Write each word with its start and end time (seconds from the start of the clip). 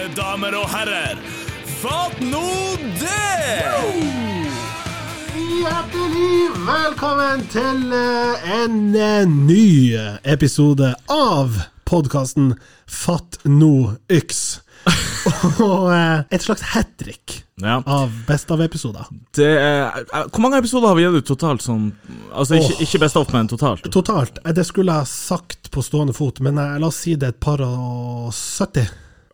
Mine 0.00 0.14
damer 0.16 0.54
og 0.56 0.64
herrer, 0.72 1.18
fatt 1.82 2.20
nå 2.24 2.40
det! 2.96 3.64
Hjertelig 5.36 6.38
velkommen 6.64 7.42
til 7.52 7.82
eh, 7.92 8.46
en 8.62 8.78
eh, 8.96 9.26
ny 9.28 9.98
episode 10.24 10.94
av 11.12 11.58
podkasten 11.84 12.54
Fatt 12.88 13.36
nå 13.44 13.90
yks. 14.08 14.40
Og 15.66 15.90
eh, 15.92 16.24
et 16.32 16.48
slags 16.48 16.64
hat 16.72 16.96
trick 16.96 17.36
Ja. 17.60 17.82
av 17.84 18.16
Best 18.30 18.48
av-episoder. 18.56 19.04
Det 19.36 19.50
er, 19.52 20.00
eh, 20.00 20.24
hvor 20.30 20.46
mange 20.46 20.62
episoder 20.64 20.94
har 20.94 20.96
vi 20.96 21.04
gitt 21.10 21.20
ut 21.20 21.30
totalt? 21.34 21.66
Sånn, 21.66 21.90
altså 22.32 22.56
ikke, 22.56 22.72
Åh. 22.78 22.82
ikke 22.88 23.02
Best 23.04 23.20
of, 23.20 23.36
men 23.36 23.52
totalt. 23.52 23.84
Totalt. 23.92 24.40
Det 24.48 24.64
skulle 24.64 24.96
jeg 25.02 25.12
sagt 25.12 25.68
på 25.76 25.84
stående 25.84 26.16
fot, 26.16 26.40
men 26.40 26.56
la 26.56 26.88
oss 26.88 27.04
si 27.04 27.18
det 27.20 27.34
er 27.34 27.36
et 27.36 27.44
par 27.50 27.60
og 27.68 28.32
70. 28.32 28.88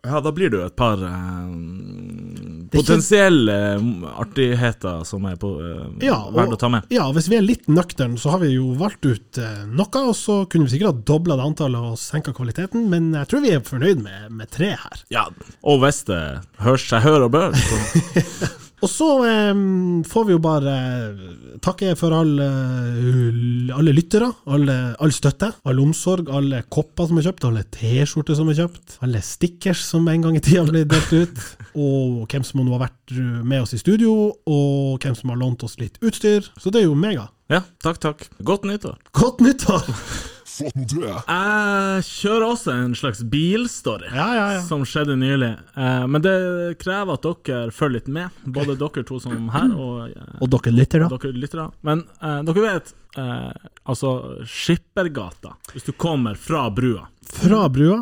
Ja, 0.05 0.19
da 0.21 0.31
blir 0.31 0.49
det 0.53 0.59
jo 0.61 0.65
et 0.67 0.75
par 0.77 0.95
Det 0.97 1.07
er 1.07 1.47
ikke- 2.67 2.77
potensielle 2.77 3.53
eh, 3.75 4.19
artigheter 4.21 5.03
som 5.05 5.25
er 5.25 5.35
på, 5.35 5.49
eh, 5.59 6.05
Ja, 6.05 6.17
verdt 6.31 6.53
å 6.53 6.59
ta 6.59 6.69
med. 6.69 6.83
ja, 6.91 7.11
hvis 7.11 7.27
vi 7.29 7.37
er 7.37 7.41
litt 7.41 7.65
nøkterne, 7.67 8.17
så 8.19 8.29
har 8.31 8.39
vi 8.39 8.53
jo 8.53 8.73
valgt 8.75 9.05
ut 9.05 9.37
eh, 9.41 9.65
noe, 9.65 9.87
og 10.03 10.13
så 10.15 10.47
kunne 10.49 10.67
vi 10.67 10.75
sikkert 10.77 10.93
ha 10.93 11.01
dobla 11.13 11.35
det 11.39 11.45
antallet 11.47 11.79
og 11.81 11.97
senka 11.97 12.33
kvaliteten, 12.33 12.89
men 12.89 13.11
jeg 13.13 13.27
tror 13.27 13.41
vi 13.41 13.51
er 13.55 13.59
fornøyd 13.61 14.03
med, 14.03 14.31
med 14.31 14.49
tre 14.51 14.75
her. 14.75 15.03
Ja, 15.09 15.25
og 15.63 15.79
hvis 15.81 16.03
det 16.05 16.21
hører 16.59 16.77
seg 16.77 17.01
hør 17.07 17.25
og 17.25 17.31
bør, 17.31 17.51
så 17.55 17.77
Og 18.77 18.89
så 18.91 19.07
eh, 19.25 19.59
får 20.05 20.25
vi 20.27 20.35
jo 20.35 20.41
bare 20.43 20.73
eh, 20.77 21.21
takke 21.65 21.95
for 21.97 22.13
alle, 22.13 22.47
alle 23.73 23.93
lyttere, 23.95 24.29
alle, 24.53 24.75
all 25.01 25.13
støtte, 25.15 25.49
all 25.65 25.81
omsorg, 25.81 26.29
alle 26.29 26.61
kopper 26.69 27.09
som 27.09 27.17
er 27.17 27.25
kjøpt, 27.25 27.47
alle 27.49 27.65
T-skjorter 27.73 28.37
som 28.37 28.51
er 28.53 28.59
kjøpt, 28.61 28.99
alle 29.07 29.23
stickers 29.25 29.81
som 29.87 30.05
en 30.11 30.27
gang 30.27 30.37
i 30.37 30.43
tida 30.45 30.67
ble 30.67 30.85
delt 30.85 31.15
ut, 31.15 31.43
og 31.87 32.29
hvem 32.29 32.45
som 32.45 32.61
nå 32.61 32.77
har 32.77 32.85
vært 32.85 33.17
med 33.17 33.65
oss 33.65 33.73
i 33.73 33.81
studio, 33.81 34.13
og 34.45 35.01
hvem 35.01 35.17
som 35.17 35.33
har 35.33 35.41
lånt 35.41 35.65
oss 35.65 35.79
litt 35.81 35.97
utstyr. 36.05 36.45
Så 36.61 36.69
det 36.69 36.83
er 36.83 36.89
jo 36.91 36.97
mega. 36.97 37.31
Ja, 37.49 37.63
takk, 37.81 38.01
takk. 38.03 38.27
Godt 38.45 38.67
nyttår. 38.69 38.99
Godt 39.17 39.41
nyttår! 39.41 39.87
Jeg 40.61 42.03
kjører 42.07 42.45
også 42.47 42.73
en 42.73 42.95
slags 42.97 43.21
bilstory. 43.31 44.09
Ja, 44.13 44.27
ja, 44.35 44.45
ja. 44.57 44.61
Som 44.65 44.85
skjedde 44.87 45.17
nylig. 45.19 45.53
Eh, 45.77 46.05
men 46.09 46.23
det 46.25 46.35
krever 46.81 47.17
at 47.17 47.27
dere 47.27 47.71
følger 47.75 47.99
litt 47.99 48.11
med. 48.19 48.39
Både 48.45 48.77
dere 48.79 49.05
to 49.07 49.19
som 49.23 49.49
her, 49.53 49.73
og 49.75 50.07
eh, 50.09 50.37
Og 50.41 50.49
dere 50.53 50.73
lytter, 50.75 51.07
lyttere. 51.35 51.69
Men 51.87 52.05
eh, 52.21 52.39
dere 52.47 52.65
vet, 52.65 52.93
eh, 53.17 53.69
altså 53.89 54.11
Skippergata, 54.47 55.55
hvis 55.73 55.83
du 55.87 55.93
kommer 55.97 56.35
fra 56.39 56.69
brua. 56.71 57.07
Fra 57.27 57.65
brua, 57.69 57.97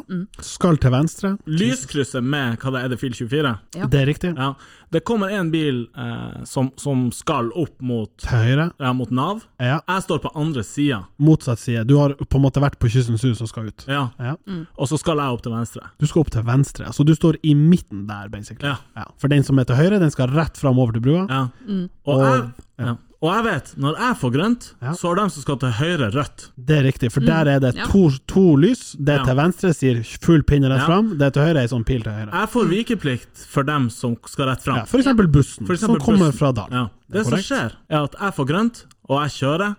skal 0.45 0.77
til 0.77 0.91
venstre. 0.93 1.31
Lyskrysset 1.49 2.21
med 2.23 2.59
hva 2.61 2.71
det 2.75 2.81
er, 2.85 2.89
det 2.93 2.97
fil 3.01 3.13
24? 3.17 3.53
Ja. 3.73 3.87
Det 3.89 4.01
er 4.03 4.05
riktig. 4.05 4.33
Ja. 4.37 4.51
Det 4.93 5.01
kommer 5.07 5.31
en 5.33 5.49
bil 5.51 5.79
eh, 5.97 6.43
som, 6.45 6.69
som 6.77 7.07
skal 7.11 7.49
opp 7.57 7.81
mot, 7.81 8.11
Til 8.21 8.37
høyre. 8.37 8.67
ja, 8.79 8.91
mot 8.93 9.09
Nav. 9.09 9.41
Ja. 9.57 9.79
Jeg 9.89 10.05
står 10.05 10.21
på 10.27 10.29
andre 10.37 10.61
sida. 10.63 10.99
Motsatt 11.17 11.59
side. 11.63 11.87
Du 11.89 11.95
har 11.97 12.13
på 12.21 12.37
en 12.37 12.45
måte 12.45 12.61
vært 12.61 12.77
på 12.79 12.91
Kystens 12.93 13.25
hus 13.25 13.41
og 13.41 13.49
skal 13.49 13.71
ut. 13.73 13.87
Ja. 13.89 14.03
Ja. 14.21 14.35
Og 14.77 14.91
så 14.93 15.01
skal 15.01 15.17
jeg 15.23 15.39
opp 15.39 15.41
til 15.47 15.55
venstre. 15.57 15.89
Du 15.99 16.05
skal 16.05 16.21
opp 16.21 16.29
til 16.37 16.45
venstre, 16.45 16.93
så 16.93 17.07
du 17.09 17.15
står 17.17 17.39
i 17.41 17.55
midten 17.57 18.05
der, 18.11 18.29
basically. 18.29 18.75
Ja. 18.93 19.07
For 19.17 19.33
den 19.33 19.43
som 19.47 19.57
er 19.59 19.65
til 19.71 19.81
høyre, 19.81 19.99
den 20.05 20.13
skal 20.13 20.29
rett 20.37 20.61
fram 20.61 20.77
over 20.85 20.93
til 20.95 21.01
brua. 21.09 21.25
Ja. 21.33 21.43
Og, 22.05 22.13
Og- 22.13 22.23
jeg, 22.29 22.47
ja. 22.91 22.95
Og 23.25 23.33
jeg 23.33 23.43
vet, 23.45 23.69
når 23.81 23.97
jeg 23.97 24.15
får 24.21 24.31
grønt, 24.35 24.65
Ja. 24.81 24.91
så 24.93 25.07
har 25.09 25.15
de 25.15 25.29
som 25.33 25.41
skal 25.41 25.57
til 25.57 25.71
høyre, 25.79 26.11
rødt. 26.13 26.45
Det 26.57 26.77
er 26.77 26.83
riktig, 26.85 27.11
for 27.11 27.19
der 27.25 27.47
er 27.47 27.59
det 27.59 27.75
Ja. 27.75 27.85
to, 27.89 28.09
to 28.27 28.55
lys. 28.55 28.93
Det 28.93 29.17
Ja. 29.19 29.23
til 29.25 29.35
venstre 29.35 29.73
sier 29.73 30.03
full 30.21 30.43
pinne 30.43 30.69
rett 30.69 30.79
Ja. 30.81 30.85
fram, 30.85 31.17
det 31.17 31.33
til 31.33 31.41
høyre 31.43 31.57
er 31.57 31.61
ei 31.63 31.67
sånn 31.67 31.85
pil 31.85 32.01
til 32.03 32.11
høyre. 32.13 32.31
Jeg 32.31 32.49
får 32.49 32.69
vikeplikt 32.69 33.45
for 33.47 33.63
dem 33.63 33.89
som 33.89 34.15
skal 34.27 34.45
rett 34.47 34.61
fram. 34.63 34.77
Ja, 34.77 34.85
for 34.85 34.99
eksempel 34.99 35.27
bussen, 35.31 35.65
For 35.65 35.73
eksempel 35.73 35.99
som 35.99 36.13
kommer 36.13 36.31
bussen. 36.31 36.37
fra 36.37 36.51
dalen. 36.53 36.71
Ja. 36.71 36.87
Det, 37.11 37.25
som 37.25 37.37
skjer, 37.39 37.71
er 37.89 38.03
at 38.03 38.11
jeg 38.19 38.33
får 38.35 38.45
grønt, 38.47 38.85
og 39.09 39.21
jeg 39.23 39.31
kjører. 39.31 39.75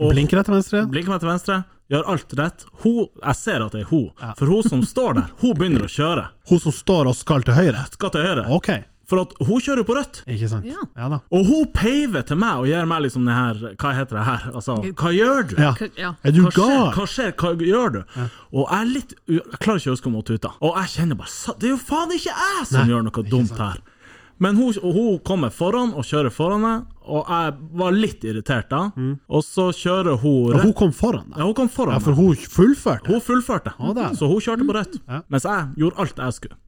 og 0.00 0.12
Blinker 0.12 0.36
rett 0.38 0.46
til 0.46 0.54
venstre. 0.54 0.86
Blinker 0.90 1.08
meg 1.08 1.20
til 1.20 1.28
venstre, 1.28 1.64
gjør 1.90 2.04
alt 2.08 2.28
rett. 2.36 2.64
Hun, 2.82 3.06
jeg 3.24 3.34
ser 3.36 3.62
at 3.64 3.72
det 3.72 3.80
er 3.82 3.84
hun, 3.86 4.10
Ja. 4.20 4.32
for 4.34 4.46
hun 4.46 4.62
som 4.62 4.82
står 4.82 5.14
der, 5.14 5.26
hun 5.40 5.54
begynner 5.54 5.80
å 5.82 5.88
kjøre. 5.88 6.28
Hun 6.48 6.58
som 6.60 6.72
står 6.72 7.06
og 7.08 7.14
skal 7.16 7.42
til 7.42 7.54
høyre. 7.54 7.90
Skal 7.92 8.10
til 8.10 8.22
høyre. 8.22 8.46
Ok, 8.50 8.84
For 9.08 9.22
at 9.22 9.30
hun 9.40 9.60
kjører 9.64 9.86
på 9.88 9.94
rødt. 9.96 10.18
ikke 10.28 10.48
sant. 10.52 10.66
Ja. 10.68 10.82
Ja 10.98 11.08
da. 11.08 11.18
Og 11.32 11.46
hun 11.48 11.66
peiver 11.72 12.26
til 12.28 12.36
meg 12.36 12.60
og 12.60 12.66
gir 12.68 12.84
meg 12.90 13.06
liksom 13.06 13.24
det 13.24 13.36
her 13.38 13.62
Hva 13.80 13.92
heter 13.96 14.18
det 14.18 14.24
her? 14.26 14.42
Altså, 14.52 14.74
hva 15.00 15.12
gjør 15.16 15.46
du? 15.48 15.54
Ja. 15.62 15.70
Ja. 15.96 16.10
Er 16.28 16.34
du 16.36 16.42
gal? 16.52 16.90
Hva 16.92 17.06
skjer? 17.08 17.32
Hva 17.40 17.54
gjør 17.56 17.94
du? 17.94 18.00
Og 18.52 18.66
jeg 18.66 18.80
er 18.82 18.90
litt 18.92 19.14
Jeg 19.28 19.60
klarer 19.62 19.80
ikke 19.80 19.94
å 19.94 19.96
huske 19.96 20.10
om 20.12 20.18
hun 20.20 20.26
tuta. 20.28 20.52
Og 20.60 20.76
jeg 20.82 20.92
kjenner 20.98 21.16
bare 21.22 21.56
Det 21.62 21.70
er 21.70 21.72
jo 21.72 21.80
faen 21.88 22.12
ikke 22.18 22.34
jeg 22.34 22.66
som 22.68 22.82
Nei, 22.82 22.90
gjør 22.92 23.08
noe 23.08 23.24
dumt 23.32 23.56
her. 23.64 23.80
Men 24.38 24.54
hun, 24.60 24.76
hun 24.84 25.16
kommer 25.26 25.50
foran 25.50 25.90
og 25.98 26.04
kjører 26.06 26.30
foran 26.30 26.60
meg, 26.62 26.84
og 27.02 27.24
jeg 27.26 27.54
var 27.80 27.96
litt 27.96 28.22
irritert 28.28 28.68
da. 28.70 28.84
Og 29.26 29.42
så 29.42 29.70
kjører 29.74 30.20
hun 30.20 30.52
Og 30.52 30.54
Ja, 30.54 30.62
hun 30.68 30.76
kom 30.78 30.92
foran 30.94 31.32
Ja, 31.32 31.42
hun 31.48 31.56
kom 31.58 31.72
foran 31.72 31.96
Ja, 31.96 32.04
for 32.04 32.14
hun 32.14 32.36
fullførte. 32.36 33.08
Hun 33.08 33.24
fullførte, 33.24 33.72
Å, 33.80 33.94
så 34.14 34.28
hun 34.30 34.38
kjørte 34.44 34.68
på 34.68 34.76
rødt. 34.76 35.00
Ja. 35.08 35.24
Mens 35.32 35.48
jeg 35.48 35.72
gjorde 35.80 36.04
alt 36.04 36.22
jeg 36.28 36.36
skulle. 36.42 36.60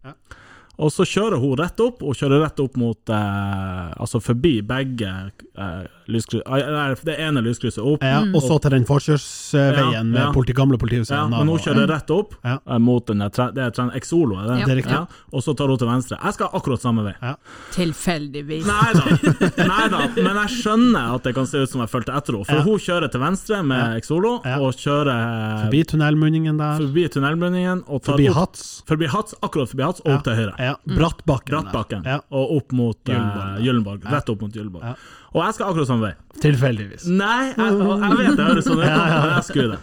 Og 0.80 0.92
så 0.94 1.04
kjører 1.04 1.40
hun 1.42 1.58
rett 1.60 1.80
opp, 1.84 2.00
og 2.02 2.16
kjører 2.16 2.44
rett 2.46 2.60
opp 2.62 2.78
mot 2.80 3.12
eh, 3.12 3.88
Altså 4.00 4.20
forbi 4.24 4.60
begge 4.64 5.10
eh, 5.10 5.82
lyskryss... 6.10 6.42
eh, 6.46 6.94
det 7.04 7.16
ene 7.18 7.42
lyskrysset 7.42 7.82
opp. 7.84 8.02
Ja, 8.04 8.20
og 8.34 8.42
så 8.42 8.58
til 8.60 8.70
den 8.70 8.84
forkjørsveien 8.88 9.92
Ja, 9.94 10.02
med 10.04 10.34
politi, 10.34 10.52
gamle 10.56 10.78
politihuset. 10.78 11.14
Ja, 11.16 11.26
men 11.28 11.38
hun 11.46 11.54
og- 11.56 11.60
kjører 11.64 11.88
rett 11.88 12.10
opp 12.10 12.34
Ja. 12.44 12.58
eh, 12.66 12.78
mot 12.78 13.06
den 13.06 13.18
der 13.18 13.28
Det 13.30 13.78
er 13.78 13.90
Exolo, 13.96 14.36
er 14.38 14.46
det? 14.48 14.58
Ja. 14.60 14.66
Det 14.66 14.72
er 14.72 14.80
riktig. 14.82 15.08
Og 15.32 15.42
så 15.42 15.54
tar 15.56 15.68
hun 15.68 15.78
til 15.78 15.88
venstre. 15.88 16.18
Jeg 16.22 16.34
skal 16.34 16.48
akkurat 16.52 16.80
samme 16.80 17.04
vei. 17.04 17.14
Ja. 17.22 17.34
Tilfeldigvis. 17.72 18.66
Nei 18.66 18.92
da, 18.92 19.04
nei 19.72 19.86
da, 19.92 20.00
men 20.16 20.38
jeg 20.42 20.52
skjønner 20.60 21.14
at 21.16 21.22
det 21.26 21.34
kan 21.36 21.46
se 21.50 21.62
ut 21.64 21.70
som 21.72 21.80
jeg 21.84 21.90
fulgte 21.92 22.14
etter 22.16 22.36
henne. 22.36 22.46
For 22.46 22.60
Ja. 22.60 22.62
hun 22.66 22.78
kjører 22.78 23.10
til 23.10 23.20
venstre 23.20 23.62
med 23.66 23.96
Exolo, 24.00 24.40
Ja. 24.44 24.58
og 24.60 24.74
kjører 24.74 25.64
Forbi 25.64 25.82
tunnelmunningen 25.84 26.58
der. 26.58 26.78
forbi 26.80 27.08
tunnelmunningen 27.08 27.84
og 27.88 28.02
tar 28.02 28.12
Forbi 28.12 28.28
opp, 28.30 28.36
Hats. 28.36 28.82
forbi 28.86 29.06
Hats, 29.08 29.34
akkurat 29.42 29.68
forbi 29.68 29.82
Hats, 29.84 30.00
og 30.04 30.12
opp 30.18 30.24
til 30.24 30.34
høyre. 30.34 30.54
Ja, 30.58 30.74
Brattbakken. 30.86 31.50
Brattbakken, 31.54 32.04
Ja, 32.04 32.20
og 32.30 32.56
opp 32.56 32.72
mot 32.72 32.96
eh, 33.08 33.14
Gyllenborg. 33.14 33.60
Gyllenborg. 33.64 34.04
Rett 34.12 34.28
opp 34.30 34.40
mot 34.42 34.52
Gyllenborg. 34.52 34.96
Og 35.30 35.44
jeg 35.44 35.54
skal 35.54 35.68
akkurat 35.70 35.86
samme 35.86 36.08
vei. 36.08 36.14
tilfeldigvis. 36.42 37.06
Nei, 37.06 37.52
jeg, 37.54 37.78
jeg 37.78 38.18
vet 38.18 38.36
det 38.36 38.46
høres 38.48 38.64
sånn 38.66 38.80
ut, 38.82 38.86
men 38.90 39.32
jeg 39.36 39.44
skulle 39.46 39.76
det. 39.76 39.80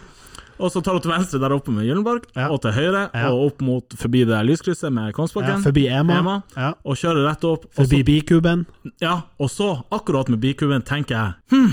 Og 0.58 0.72
så 0.74 0.80
tar 0.82 0.96
hun 0.96 1.02
til 1.04 1.12
venstre 1.12 1.38
der 1.38 1.52
oppe 1.54 1.70
med 1.70 1.86
Gyllenborg, 1.86 2.24
Ja. 2.34 2.48
og 2.50 2.60
til 2.64 2.72
høyre, 2.74 3.04
Ja. 3.14 3.28
og 3.30 3.44
opp 3.52 3.60
mot 3.62 3.94
forbi 3.94 4.24
det 4.26 4.40
lyskrysset 4.44 4.90
med 4.92 5.14
Ja, 5.14 5.56
forbi 5.62 5.84
Ema. 5.86 6.16
Ema. 6.18 6.34
Ja. 6.56 6.72
Og 6.84 6.96
kjører 6.98 7.28
rett 7.28 7.44
opp. 7.46 7.68
Forbi 7.78 8.02
bikuben. 8.02 8.66
ja, 9.00 9.20
og 9.38 9.48
så, 9.50 9.84
akkurat 9.92 10.28
med 10.28 10.40
bikuben, 10.40 10.82
tenker 10.82 11.14
jeg 11.14 11.34
hm, 11.50 11.72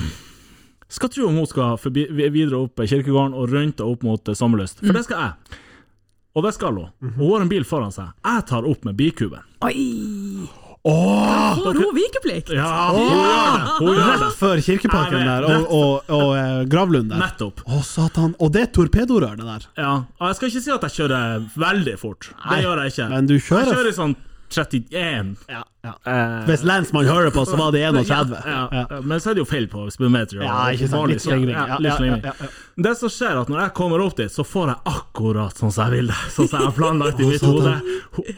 Skal 0.88 1.10
tro 1.10 1.26
om 1.28 1.36
hun 1.36 1.48
skal 1.48 1.78
forbi, 1.82 2.06
videre 2.30 2.62
opp 2.62 2.78
kirkegården 2.78 3.34
og 3.34 3.50
rundt 3.52 3.82
og 3.82 3.92
opp 3.96 4.04
mot 4.04 4.30
eh, 4.30 4.36
Sommerlyst. 4.38 4.80
For 4.86 4.94
det 4.94 5.04
skal 5.08 5.18
jeg. 5.18 5.58
Og 6.36 6.44
det 6.46 6.54
skal 6.54 6.76
hun. 6.78 6.90
Mhm. 7.02 7.14
Hun 7.18 7.32
har 7.34 7.42
en 7.42 7.50
bil 7.50 7.64
foran 7.66 7.92
seg. 7.92 8.14
Jeg 8.24 8.46
tar 8.46 8.68
opp 8.70 8.86
med 8.86 8.96
bikuben. 8.96 9.42
Oi! 9.66 10.46
Åh! 10.86 11.56
Får 11.64 11.74
hun 11.82 11.96
vikeplikt? 11.98 12.50
Ja, 12.54 12.92
hun 12.94 13.08
gjør 13.10 13.26
det! 13.26 13.72
Hun 13.80 13.88
gjør 13.90 14.06
det. 14.06 14.18
Rett 14.26 14.36
før 14.38 14.62
kirkeparken 14.68 15.26
der, 15.26 15.48
og, 15.50 15.66
og, 15.74 16.12
og, 16.14 16.28
og 16.36 16.70
Gravlund 16.70 17.10
der. 17.10 17.24
Nettopp. 17.24 17.64
Å, 17.66 17.80
satan. 17.88 18.36
Og 18.40 18.52
det 18.54 18.68
er 18.68 18.72
torpedorør, 18.76 19.34
det 19.40 19.48
der. 19.50 19.66
Ja, 19.82 19.94
og 20.20 20.30
jeg 20.30 20.38
skal 20.40 20.52
ikke 20.54 20.64
si 20.68 20.74
at 20.76 20.86
jeg 20.90 20.96
kjører 21.00 21.50
veldig 21.66 21.98
fort. 22.02 22.30
Nei, 22.46 22.60
det 22.60 22.68
gjør 22.68 22.84
jeg 22.84 22.94
ikke. 22.96 23.10
men 23.16 23.32
du 23.32 23.36
kjører- 23.40 23.66
Jeg 23.72 23.80
kjører 23.80 23.98
sånn 24.02 24.16
31. 24.56 25.36
Ja, 25.50 25.64
Eh, 25.86 26.46
Hvis 26.48 26.64
lensmann 26.66 27.06
hører 27.06 27.30
på, 27.30 27.44
så 27.46 27.58
var 27.60 27.72
det 27.74 27.82
31. 27.86 28.32
ja, 28.46 28.62
Ja. 28.74 29.00
Men 29.06 29.20
så 29.22 29.30
er 29.30 29.36
det 29.38 29.44
jo 29.44 29.46
feil 29.46 29.68
på 29.70 29.84
speedometer. 29.94 30.40
Ja, 30.42 30.64
ikke 30.74 30.88
sant. 30.90 31.10
Litt 31.12 31.22
slingring. 31.22 31.54
Ja, 31.54 31.78
Ja, 31.78 31.78
ja, 32.00 32.06
ja, 32.06 32.32
ja, 32.42 32.48
Det 32.82 32.94
som 32.98 33.10
skjer, 33.14 33.36
er 33.36 33.42
at 33.42 33.48
når 33.54 33.60
jeg 33.68 33.74
kommer 33.78 34.02
opp 34.02 34.16
dit, 34.18 34.32
så 34.34 34.42
får 34.46 34.68
jeg 34.72 34.78
akkurat 34.96 35.54
sånn 35.62 35.72
som 35.72 35.86
jeg 35.92 36.00
vil 36.00 36.08
det. 36.08 36.16
Sånn 36.34 36.50
som 36.50 36.60
jeg 36.60 36.66
har 36.72 36.74
planlagt 36.74 37.20
i 37.22 37.30
mitt 37.30 37.42
hode. 37.46 37.76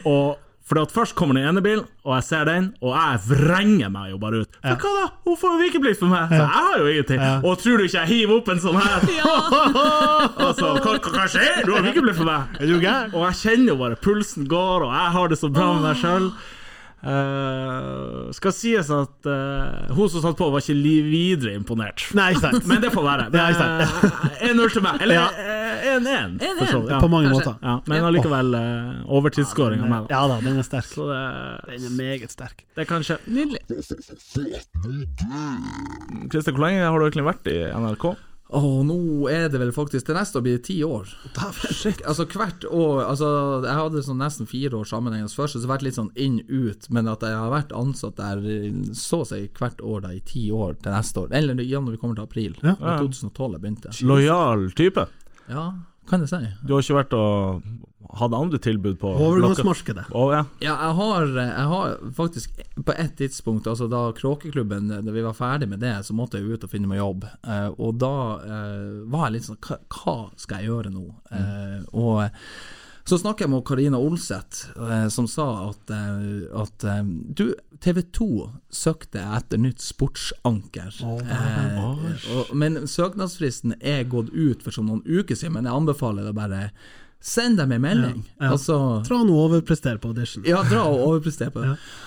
Og 0.04 0.36
for 0.68 0.82
at 0.82 0.92
Først 0.92 1.14
kommer 1.16 1.38
den 1.38 1.46
ene 1.48 1.62
bilen, 1.64 1.84
og 2.04 2.14
jeg 2.18 2.24
ser 2.26 2.44
den, 2.48 2.66
og 2.84 2.92
jeg 2.92 3.20
vrenger 3.28 3.88
meg 3.92 4.10
jo 4.12 4.18
bare 4.20 4.42
ut. 4.44 4.58
For 4.60 4.82
hva 4.84 4.92
da? 4.98 5.06
Hun 5.24 5.38
får 5.40 5.54
ikke 5.54 5.62
vikeplikt 5.64 6.00
for 6.02 6.12
meg, 6.12 6.28
så 6.32 6.40
jeg 6.42 6.52
har 6.58 6.76
jo 6.82 6.90
ingenting. 6.92 7.22
Ja. 7.24 7.32
Og 7.44 7.62
tror 7.62 7.80
du 7.80 7.86
ikke 7.86 8.02
jeg 8.02 8.12
hiver 8.12 8.34
opp 8.42 8.50
en 8.52 8.60
sånn 8.64 8.78
her? 8.82 9.08
altså, 10.48 10.74
hva, 10.82 10.92
hva, 10.98 11.14
hva 11.16 11.26
skjer? 11.32 11.64
Du 11.64 11.72
har 11.76 11.86
vikeplikt 11.88 12.20
for 12.20 12.28
meg! 12.28 12.60
Er 12.60 12.70
du 12.72 12.76
gær? 12.82 13.10
Og 13.14 13.24
jeg 13.30 13.40
kjenner 13.42 13.72
jo 13.72 13.80
bare 13.80 13.98
pulsen 14.08 14.48
går, 14.50 14.86
og 14.88 14.94
jeg 14.96 15.16
har 15.18 15.32
det 15.32 15.40
så 15.40 15.52
bra 15.52 15.72
med 15.78 15.88
meg 15.88 16.00
sjøl. 16.02 16.30
skal 18.34 18.52
sies 18.56 18.88
at 18.90 19.28
uh, 19.30 19.94
hun 19.94 20.10
som 20.10 20.24
satt 20.24 20.36
på, 20.38 20.50
var 20.50 20.64
ikke 20.64 20.76
videre 21.08 21.54
imponert. 21.56 22.08
Nei, 22.18 22.32
ikke 22.34 22.48
sant. 22.48 22.66
Men 22.68 22.82
det 22.82 22.92
får 22.92 23.06
være. 23.06 23.28
Det 23.32 23.40
er 23.44 23.56
ikke 23.56 23.68
Eh, 23.68 24.50
1-0 24.50 24.72
til 24.74 24.82
meg. 24.84 25.02
Eller 25.02 25.20
Ja. 25.20 25.28
Eh, 25.88 25.98
1-1. 25.98 26.38
for 26.58 26.70
så 26.72 26.80
vidt, 26.82 26.92
ja. 26.92 27.00
På 27.00 27.10
mange 27.12 27.32
Kanskje. 27.32 27.52
måter. 27.52 27.66
Ja, 27.68 27.74
men 27.86 28.06
allikevel 28.08 28.54
uh, 28.54 29.16
overtidsskåring 29.18 29.82
av 29.82 29.90
meg. 29.92 30.06
Da. 30.08 30.14
Ja 30.14 30.22
da, 30.30 30.38
den 30.44 30.60
er 30.60 30.66
sterk. 30.68 30.88
Så 30.92 31.08
det, 31.10 31.18
Den 31.72 31.90
er 31.90 31.96
meget 31.98 32.34
sterk. 32.34 32.64
det 32.74 32.84
er 32.84 32.88
kanskje 32.88 33.18
Nydelig. 33.26 33.62
Christer, 36.30 36.52
hvor 36.52 36.64
lenge 36.66 36.86
har 36.86 36.98
du 36.98 37.08
egentlig 37.08 37.28
vært 37.28 37.52
i 37.52 37.58
NRK? 37.72 38.10
Oh, 38.48 38.78
nå 38.80 39.28
er 39.28 39.50
det 39.52 39.58
vel 39.60 39.74
faktisk 39.76 40.06
Til 40.08 40.16
neste 40.16 40.40
år 40.40 40.44
blir 40.46 40.54
det 40.56 40.64
ti 40.70 40.78
år. 40.86 41.10
Altså 42.08 42.24
hvert 42.32 42.64
år 42.64 43.02
Altså 43.04 43.28
Jeg 43.66 43.76
hadde 43.76 44.04
sånn 44.06 44.22
nesten 44.22 44.48
fire 44.48 44.78
år 44.78 44.88
sammenhengende 44.88 45.28
først, 45.28 45.52
så 45.52 45.60
det 45.60 45.68
har 45.68 45.74
vært 45.74 45.84
litt 45.84 45.98
sånn 45.98 46.08
inn-ut, 46.16 46.88
men 46.94 47.10
at 47.12 47.26
jeg 47.26 47.36
har 47.36 47.52
vært 47.52 47.74
ansatt 47.76 48.16
der 48.16 48.40
så 48.96 49.20
å 49.20 49.28
si 49.28 49.42
hvert 49.58 49.84
år 49.84 50.06
da 50.06 50.14
i 50.16 50.22
ti 50.24 50.46
år 50.54 50.78
til 50.80 50.96
neste 50.96 51.26
år. 51.26 51.34
Eller 51.36 51.60
igjen 51.60 51.84
når 51.84 51.98
vi 51.98 52.00
kommer 52.00 52.16
til 52.16 52.24
april. 52.28 52.56
Ja. 52.64 52.76
2012 53.02 53.58
jeg 53.58 53.64
begynte. 53.66 53.92
Lojal 54.08 54.70
type. 54.78 55.04
Ja, 55.48 55.68
kan 56.08 56.24
jeg 56.24 56.30
si. 56.32 56.40
Du 56.64 56.74
har 56.74 56.84
ikke 56.84 56.98
vært 57.02 57.14
og 57.18 57.62
hatt 58.16 58.32
andre 58.32 58.58
tilbud 58.62 58.96
på 59.00 59.10
Overgangsmarkedet. 59.20 60.06
Å, 60.16 60.24
ja. 60.32 60.40
Ja, 60.64 60.74
jeg 60.86 60.96
har, 60.98 61.26
jeg 61.36 61.66
har 61.72 61.94
faktisk 62.16 62.62
på 62.86 62.94
et 62.94 63.14
tidspunkt, 63.20 63.68
altså 63.68 63.88
da 63.90 64.06
Kråkeklubben 64.16 64.88
Da 64.88 65.12
vi 65.12 65.24
var 65.24 65.36
ferdig 65.36 65.68
med 65.68 65.82
det, 65.84 65.94
så 66.06 66.16
måtte 66.16 66.40
jeg 66.40 66.56
ut 66.56 66.64
og 66.64 66.72
finne 66.72 66.88
meg 66.90 67.02
jobb. 67.02 67.26
Eh, 67.44 67.68
og 67.76 68.00
da 68.00 68.14
eh, 68.40 68.98
var 69.12 69.28
jeg 69.28 69.36
litt 69.36 69.48
sånn 69.50 69.60
hva, 69.66 69.80
hva 69.92 70.18
skal 70.40 70.62
jeg 70.62 70.72
gjøre 70.72 70.94
nå? 70.94 71.06
Eh, 71.36 71.80
og 71.92 72.24
så 73.08 73.18
snakket 73.18 73.46
jeg 73.46 73.52
med 73.54 73.64
Karina 73.68 73.98
Olseth, 73.98 74.68
eh, 74.76 75.08
som 75.12 75.26
sa 75.30 75.46
at, 75.70 75.90
eh, 75.94 76.44
at 76.60 76.84
eh, 76.84 77.02
du, 77.38 77.54
TV 77.80 78.02
2 78.12 78.28
søkte 78.74 79.22
etter 79.38 79.60
nytt 79.62 79.80
sportsanker. 79.80 80.98
Eh, 81.00 81.78
og, 82.34 82.52
men 82.52 82.82
søknadsfristen 82.90 83.78
er 83.80 84.04
gått 84.10 84.32
ut 84.34 84.64
for 84.64 84.74
sånn 84.76 84.90
noen 84.90 85.04
uker 85.06 85.38
siden, 85.38 85.56
men 85.56 85.68
jeg 85.68 85.80
anbefaler 85.80 86.28
deg 86.28 86.36
bare 86.38 86.70
Send 87.18 87.58
dem 87.58 87.72
en 87.74 87.82
melding. 87.82 88.20
Ja. 88.38 88.52
Altså 88.52 88.76
dra 89.02 89.16
nå 89.26 89.34
og 89.34 89.48
overprester 89.48 89.96
på 89.98 90.12
audition. 90.12 90.44
ja, 90.46 90.60
dra 90.70 90.84
og 90.86 91.00
overprestere 91.08 91.50
på 91.50 91.64
det. 91.64 91.72
Ja. 91.78 92.04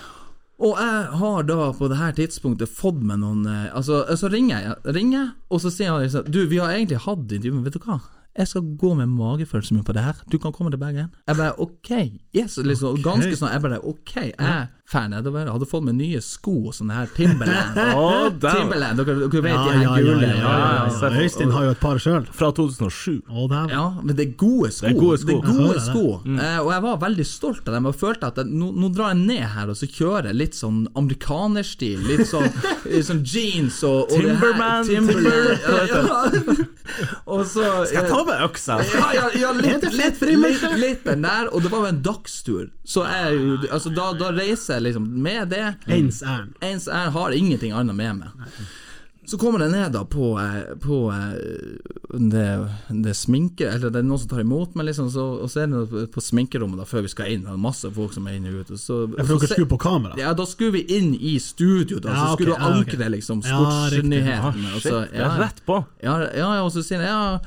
Og 0.62 0.78
jeg 0.78 1.18
har 1.18 1.46
da 1.48 1.72
på 1.74 1.88
det 1.90 1.96
her 1.98 2.12
tidspunktet 2.14 2.70
fått 2.70 3.00
med 3.02 3.18
noen 3.18 3.46
eh, 3.50 3.64
Altså, 3.74 4.04
så 4.16 4.28
ringer 4.30 4.60
jeg, 4.62 4.94
ringer, 4.94 5.32
og 5.50 5.58
så 5.64 5.72
sier 5.74 5.90
han 5.90 6.04
liksom 6.04 6.28
Du, 6.30 6.44
vi 6.46 6.60
har 6.62 6.70
egentlig 6.70 7.00
hatt 7.02 7.24
intervju, 7.24 7.54
men 7.56 7.64
vet 7.66 7.74
du 7.74 7.82
hva? 7.82 7.96
Jeg 8.38 8.48
skal 8.48 8.62
gå 8.80 8.94
med 8.96 9.06
magefølelsen 9.12 9.76
min 9.76 9.84
på 9.84 9.92
det 9.92 10.02
her. 10.02 10.22
Du 10.32 10.38
kan 10.40 10.52
komme 10.52 10.70
til 10.72 10.80
Bergen. 10.80 11.10
Jeg 11.28 11.36
bare 11.36 11.52
OK. 11.60 11.90
Yes, 12.36 12.56
liksom, 12.64 12.96
Ganske 13.04 13.36
sånn. 13.36 13.52
Jeg 13.52 13.60
bare 13.64 13.80
OK. 13.84 14.14
Jeg 14.16 14.68
fan 14.88 15.10
nedover. 15.14 15.46
Jeg 15.46 15.54
hadde 15.54 15.68
fått 15.70 15.84
meg 15.86 15.96
nye 15.96 16.20
sko, 16.24 16.72
sånne 16.74 16.96
her 16.96 17.10
Timberland. 17.16 17.78
oh. 17.98 18.26
Timberland, 18.42 19.00
dere, 19.00 19.28
dere 19.32 19.44
vet 19.46 19.52
Ja, 19.52 19.62
de 19.62 19.76
her 19.76 19.84
ja, 19.84 19.94
gule. 19.96 20.26
ja, 20.26 20.34
ja, 20.36 20.56
ja. 20.76 20.86
ja. 20.90 21.10
Øystein 21.22 21.54
har 21.54 21.66
jo 21.66 21.74
et 21.76 21.82
par 21.82 22.00
sjøl. 22.02 22.26
Fra 22.36 22.50
2007. 22.56 23.22
Oh. 23.30 23.46
Ja, 23.70 23.86
men 24.02 24.16
det 24.18 24.26
er 24.26 24.34
gode 24.40 24.72
sko. 24.74 24.86
Det 24.86 24.92
er 24.92 25.00
gode 25.00 25.20
sko. 25.22 25.28
Det 25.30 25.38
er 25.38 25.60
gode 25.62 25.84
sko. 25.86 26.04
det. 26.12 26.34
sko. 26.34 26.44
Eh, 26.48 26.58
og 26.60 26.72
jeg 26.74 26.86
var 26.86 27.00
veldig 27.06 27.28
stolt 27.28 27.70
av 27.70 27.78
dem 27.78 27.88
og 27.92 27.96
følte 28.02 28.32
at 28.32 28.42
jeg, 28.42 28.52
nå, 28.62 28.72
nå 28.82 28.92
drar 28.92 29.14
jeg 29.14 29.22
ned 29.22 29.46
her 29.56 29.72
og 29.72 29.78
så 29.78 29.88
kjører 29.88 30.30
jeg 30.32 30.40
litt 30.42 30.58
sånn 30.58 30.82
amerikanerstil. 30.98 32.04
Litt 32.10 32.26
sånn, 32.30 32.48
eh, 32.90 33.00
sånn 33.06 33.24
jeans 33.24 33.80
og, 33.88 34.12
og 34.12 34.16
Timberman, 34.18 34.88
Timberland. 34.88 36.68
Og 37.32 37.44
så 37.48 37.62
Skal 37.88 38.02
jeg 38.02 38.10
ta 38.10 38.20
med 38.26 38.42
øksa? 38.44 38.74
ja, 38.84 39.06
ja, 39.16 39.26
ja 39.38 39.50
litt, 39.56 39.84
litt, 39.94 40.20
litt, 40.26 40.64
litt 40.76 41.06
der, 41.06 41.48
og 41.48 41.62
det 41.64 41.70
var 41.72 41.86
jo 41.86 41.90
en 41.92 42.00
dagstur. 42.04 42.66
Så 42.84 43.04
jeg, 43.06 43.38
altså, 43.70 43.92
da, 43.94 44.10
da 44.18 44.32
reiser 44.34 44.71
jeg 44.76 44.86
liksom 44.88 45.10
med 45.22 45.48
det. 45.52 45.66
Ens 45.86 46.22
ærend. 46.22 46.54
Ens 46.62 46.88
jeg 46.90 47.12
har 47.18 47.36
ingenting 47.36 47.72
annet 47.72 47.96
med 47.98 48.22
meg. 48.22 48.48
Så 49.24 49.38
kommer 49.38 49.62
jeg 49.62 49.70
ned 49.70 49.92
da 49.94 50.00
på, 50.04 50.32
eh, 50.42 50.72
på 50.82 50.96
eh, 51.14 52.18
det, 52.18 52.46
det 53.04 53.12
sminke 53.14 53.68
Eller 53.70 53.92
det 53.94 54.00
er 54.00 54.06
noen 54.08 54.18
som 54.18 54.32
tar 54.32 54.42
imot 54.42 54.74
meg, 54.74 54.88
liksom, 54.88 55.12
så, 55.14 55.26
og 55.44 55.50
så 55.52 55.62
er 55.62 55.70
det 55.70 56.08
på 56.12 56.20
sminkerommet 56.20 56.82
da 56.82 56.86
før 56.90 57.04
vi 57.06 57.12
skal 57.12 57.30
inn. 57.30 57.44
Det 57.46 57.54
er 57.54 57.60
masse 57.62 57.88
folk 57.94 58.12
som 58.16 58.26
er 58.26 58.40
inne 58.40 58.50
og 58.50 58.64
ute. 58.66 58.80
Så, 58.82 59.04
får 59.14 59.30
dere 59.30 59.50
skulle 59.54 59.70
på 59.70 59.78
kamera. 59.84 60.18
ja, 60.18 60.34
da 60.36 60.46
skulle 60.50 60.74
vi 60.80 60.82
inn 60.98 61.14
i 61.14 61.36
studio, 61.40 62.00
da. 62.02 62.10
Ja, 62.10 62.24
så 62.26 62.34
skulle 62.34 62.56
okay, 62.56 62.64
du 62.64 62.66
ja, 62.66 62.70
okay. 62.72 62.80
ankre 62.82 63.12
liksom 63.14 63.44
Ja, 63.46 63.60
sportsnyhetene. 63.62 64.66
Ja, 64.66 64.74
og 64.74 64.82
så- 64.82 65.04
det 65.06 65.26
er 65.28 65.38
rett 65.46 65.62
på. 65.70 65.84
ja, 66.02 66.18
ja, 66.26 66.48
ja, 66.58 66.62
og 66.66 66.72
så 66.74 66.82
sier 66.82 66.98
jeg 66.98 67.08
ja, 67.08 67.38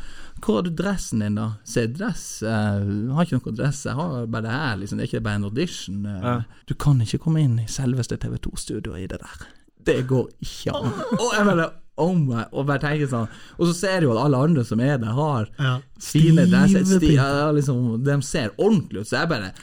hvor 0.44 0.56
har 0.60 0.66
du 0.68 0.70
dressen 0.76 1.20
din, 1.24 1.36
da? 1.40 1.46
Se, 1.64 1.86
dress? 1.88 2.42
Eh, 2.44 2.82
Jeg 2.84 3.14
har 3.16 3.26
ikke 3.26 3.40
noe 3.40 3.56
dress, 3.56 3.86
jeg 3.88 3.96
har 3.96 4.26
bare 4.28 4.42
det 4.46 4.52
her, 4.52 4.76
liksom. 4.82 4.98
Det 5.00 5.06
er 5.06 5.12
ikke 5.14 5.24
bare 5.26 5.36
en 5.40 5.48
audition. 5.48 6.06
eh. 6.06 6.20
Ja. 6.24 6.36
Du 6.68 6.74
kan 6.76 7.00
ikke 7.02 7.22
komme 7.24 7.42
inn 7.46 7.60
i 7.60 7.66
selveste 7.72 8.18
TV 8.22 8.38
2-studioet 8.44 9.00
i 9.04 9.08
det 9.08 9.20
der. 9.24 9.48
Det 9.86 9.98
går 10.08 10.30
ikke 10.42 10.76
an. 10.76 10.92
Og 11.24 11.32
jeg 11.38 11.46
mener, 11.46 11.70
Oh 11.98 12.12
my, 12.12 12.42
og 12.52 12.66
bare 12.68 12.82
tenker 12.84 13.08
sånn 13.08 13.30
Og 13.56 13.70
så 13.70 13.74
ser 13.78 14.02
du 14.04 14.10
at 14.12 14.18
alle 14.20 14.36
andre 14.44 14.66
som 14.68 14.82
er 14.84 14.98
der, 15.00 15.14
har 15.16 15.46
Ja. 15.58 15.78
fine 16.04 16.44
dresser. 16.52 16.84
Sti, 16.84 17.14
ja, 17.16 17.52
liksom, 17.56 18.04
de 18.04 18.18
ser 18.22 18.50
ordentlig 18.58 19.06
ut, 19.06 19.08
så 19.08 19.22
jeg 19.22 19.30
bare 19.32 19.54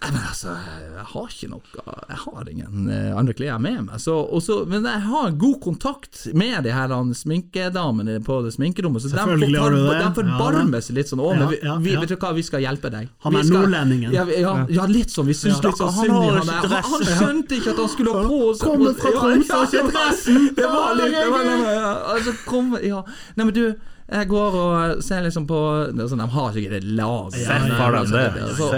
men 0.00 0.20
altså, 0.22 0.52
jeg 0.54 1.04
har 1.10 1.30
ikke 1.32 1.48
noe 1.50 1.82
Jeg 2.08 2.18
har 2.22 2.48
ingen 2.52 2.90
eh, 2.92 3.08
andre 3.18 3.34
klær 3.34 3.58
med 3.62 3.80
meg. 3.88 4.00
Så, 4.02 4.14
og 4.14 4.42
så, 4.44 4.60
men 4.70 4.86
jeg 4.86 5.02
har 5.08 5.34
god 5.40 5.56
kontakt 5.64 6.20
med 6.38 6.62
de 6.66 6.72
her 6.74 6.92
sminkedamene 7.18 8.18
på 8.24 8.38
det 8.44 8.52
sminkerommet. 8.54 9.02
Så 9.02 9.10
de, 9.10 9.18
har 9.18 9.34
de 9.34 10.12
forbarmer 10.14 10.78
Ja, 10.78 10.84
seg 10.86 11.00
litt 11.00 11.10
sånn. 11.10 11.22
Å, 11.24 11.32
men 11.34 11.50
vi, 11.50 11.58
ja, 11.64 11.74
vi, 11.82 11.96
ja. 11.96 12.04
vet 12.04 12.14
du 12.14 12.16
hva, 12.22 12.32
vi 12.36 12.46
skal 12.46 12.62
hjelpe 12.62 12.92
deg. 12.94 13.10
Han 13.26 13.40
er 13.40 13.50
nordlendingen. 13.50 14.14
Ja, 14.14 14.24
ja, 14.30 14.54
ja, 14.70 14.86
litt 14.90 15.10
sånn. 15.14 15.26
Vi 15.28 15.36
syns 15.38 15.58
Ja. 15.64 15.74
sånn 15.74 15.92
Han 15.98 16.14
har 16.14 16.40
han. 16.40 16.54
Han, 16.54 16.70
dress. 16.70 16.90
han 16.94 17.06
skjønte 17.18 17.58
ikke 17.58 17.74
at 17.74 17.82
han 17.82 17.92
skulle 17.96 18.14
ha 18.14 18.24
på 18.30 18.40
seg 18.54 18.68
Kommer 18.70 18.96
fra 19.02 19.14
Tromsø, 19.18 19.52
har 19.52 19.66
ikke 19.66 19.76
det 19.76 19.84
var- 19.84 19.92
dressen. 19.98 20.48
Det 20.54 20.72
var 20.78 20.98
litt 21.02 21.14
det 21.18 21.28
var, 21.34 22.02
altså, 22.14 22.36
kom, 22.46 22.74
ja. 22.82 23.02
Nei, 23.36 23.44
men 23.44 23.54
du 23.54 23.64
jeg 24.08 24.24
går 24.30 24.54
og 24.56 25.02
ser 25.04 25.20
liksom 25.26 25.44
på 25.46 25.58
sånn, 25.92 26.22
De 26.22 26.28
har 26.32 26.52
sikkert 26.54 26.78
et 26.78 26.84
lag. 26.96 27.32
Se 27.34 27.44
Nei, 27.44 27.58
for 27.76 27.92
dem 27.92 28.06
altså, 28.06 28.70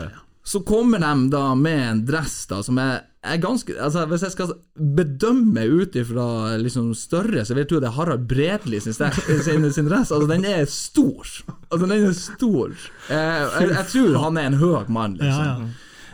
det. 0.00 0.10
Så- 0.44 0.60
kommer 0.66 0.98
de 0.98 1.28
da 1.30 1.54
med 1.54 1.80
en 1.90 2.04
dress 2.06 2.46
da 2.50 2.62
som 2.62 2.78
er, 2.78 3.02
er 3.22 3.36
ganske 3.38 3.76
Altså 3.78 4.06
Hvis 4.10 4.22
jeg 4.26 4.32
skal 4.32 4.54
bedømme 4.96 5.62
ut 5.70 5.94
ifra 5.94 6.56
liksom 6.58 6.88
større, 6.98 7.44
så 7.46 7.54
vil 7.54 7.62
jeg 7.62 7.68
tro 7.70 7.78
det 7.80 7.88
er 7.88 7.96
Harald 7.96 8.26
Bredli 8.28 8.80
sin, 8.80 8.92
sin, 8.92 9.68
sin 9.72 9.88
dress. 9.88 10.10
Altså 10.10 10.26
Den 10.28 10.44
er 10.44 10.64
stor. 10.66 11.22
Altså 11.70 11.86
Den 11.86 11.92
er 12.08 12.12
stor. 12.18 12.74
Eh, 13.08 13.44
jeg, 13.60 13.68
jeg 13.70 13.86
tror 13.92 14.18
han 14.24 14.36
er 14.42 14.46
en 14.50 14.58
høy 14.58 14.88
mann, 14.88 15.14
liksom. 15.20 15.44
ja. 15.46 15.56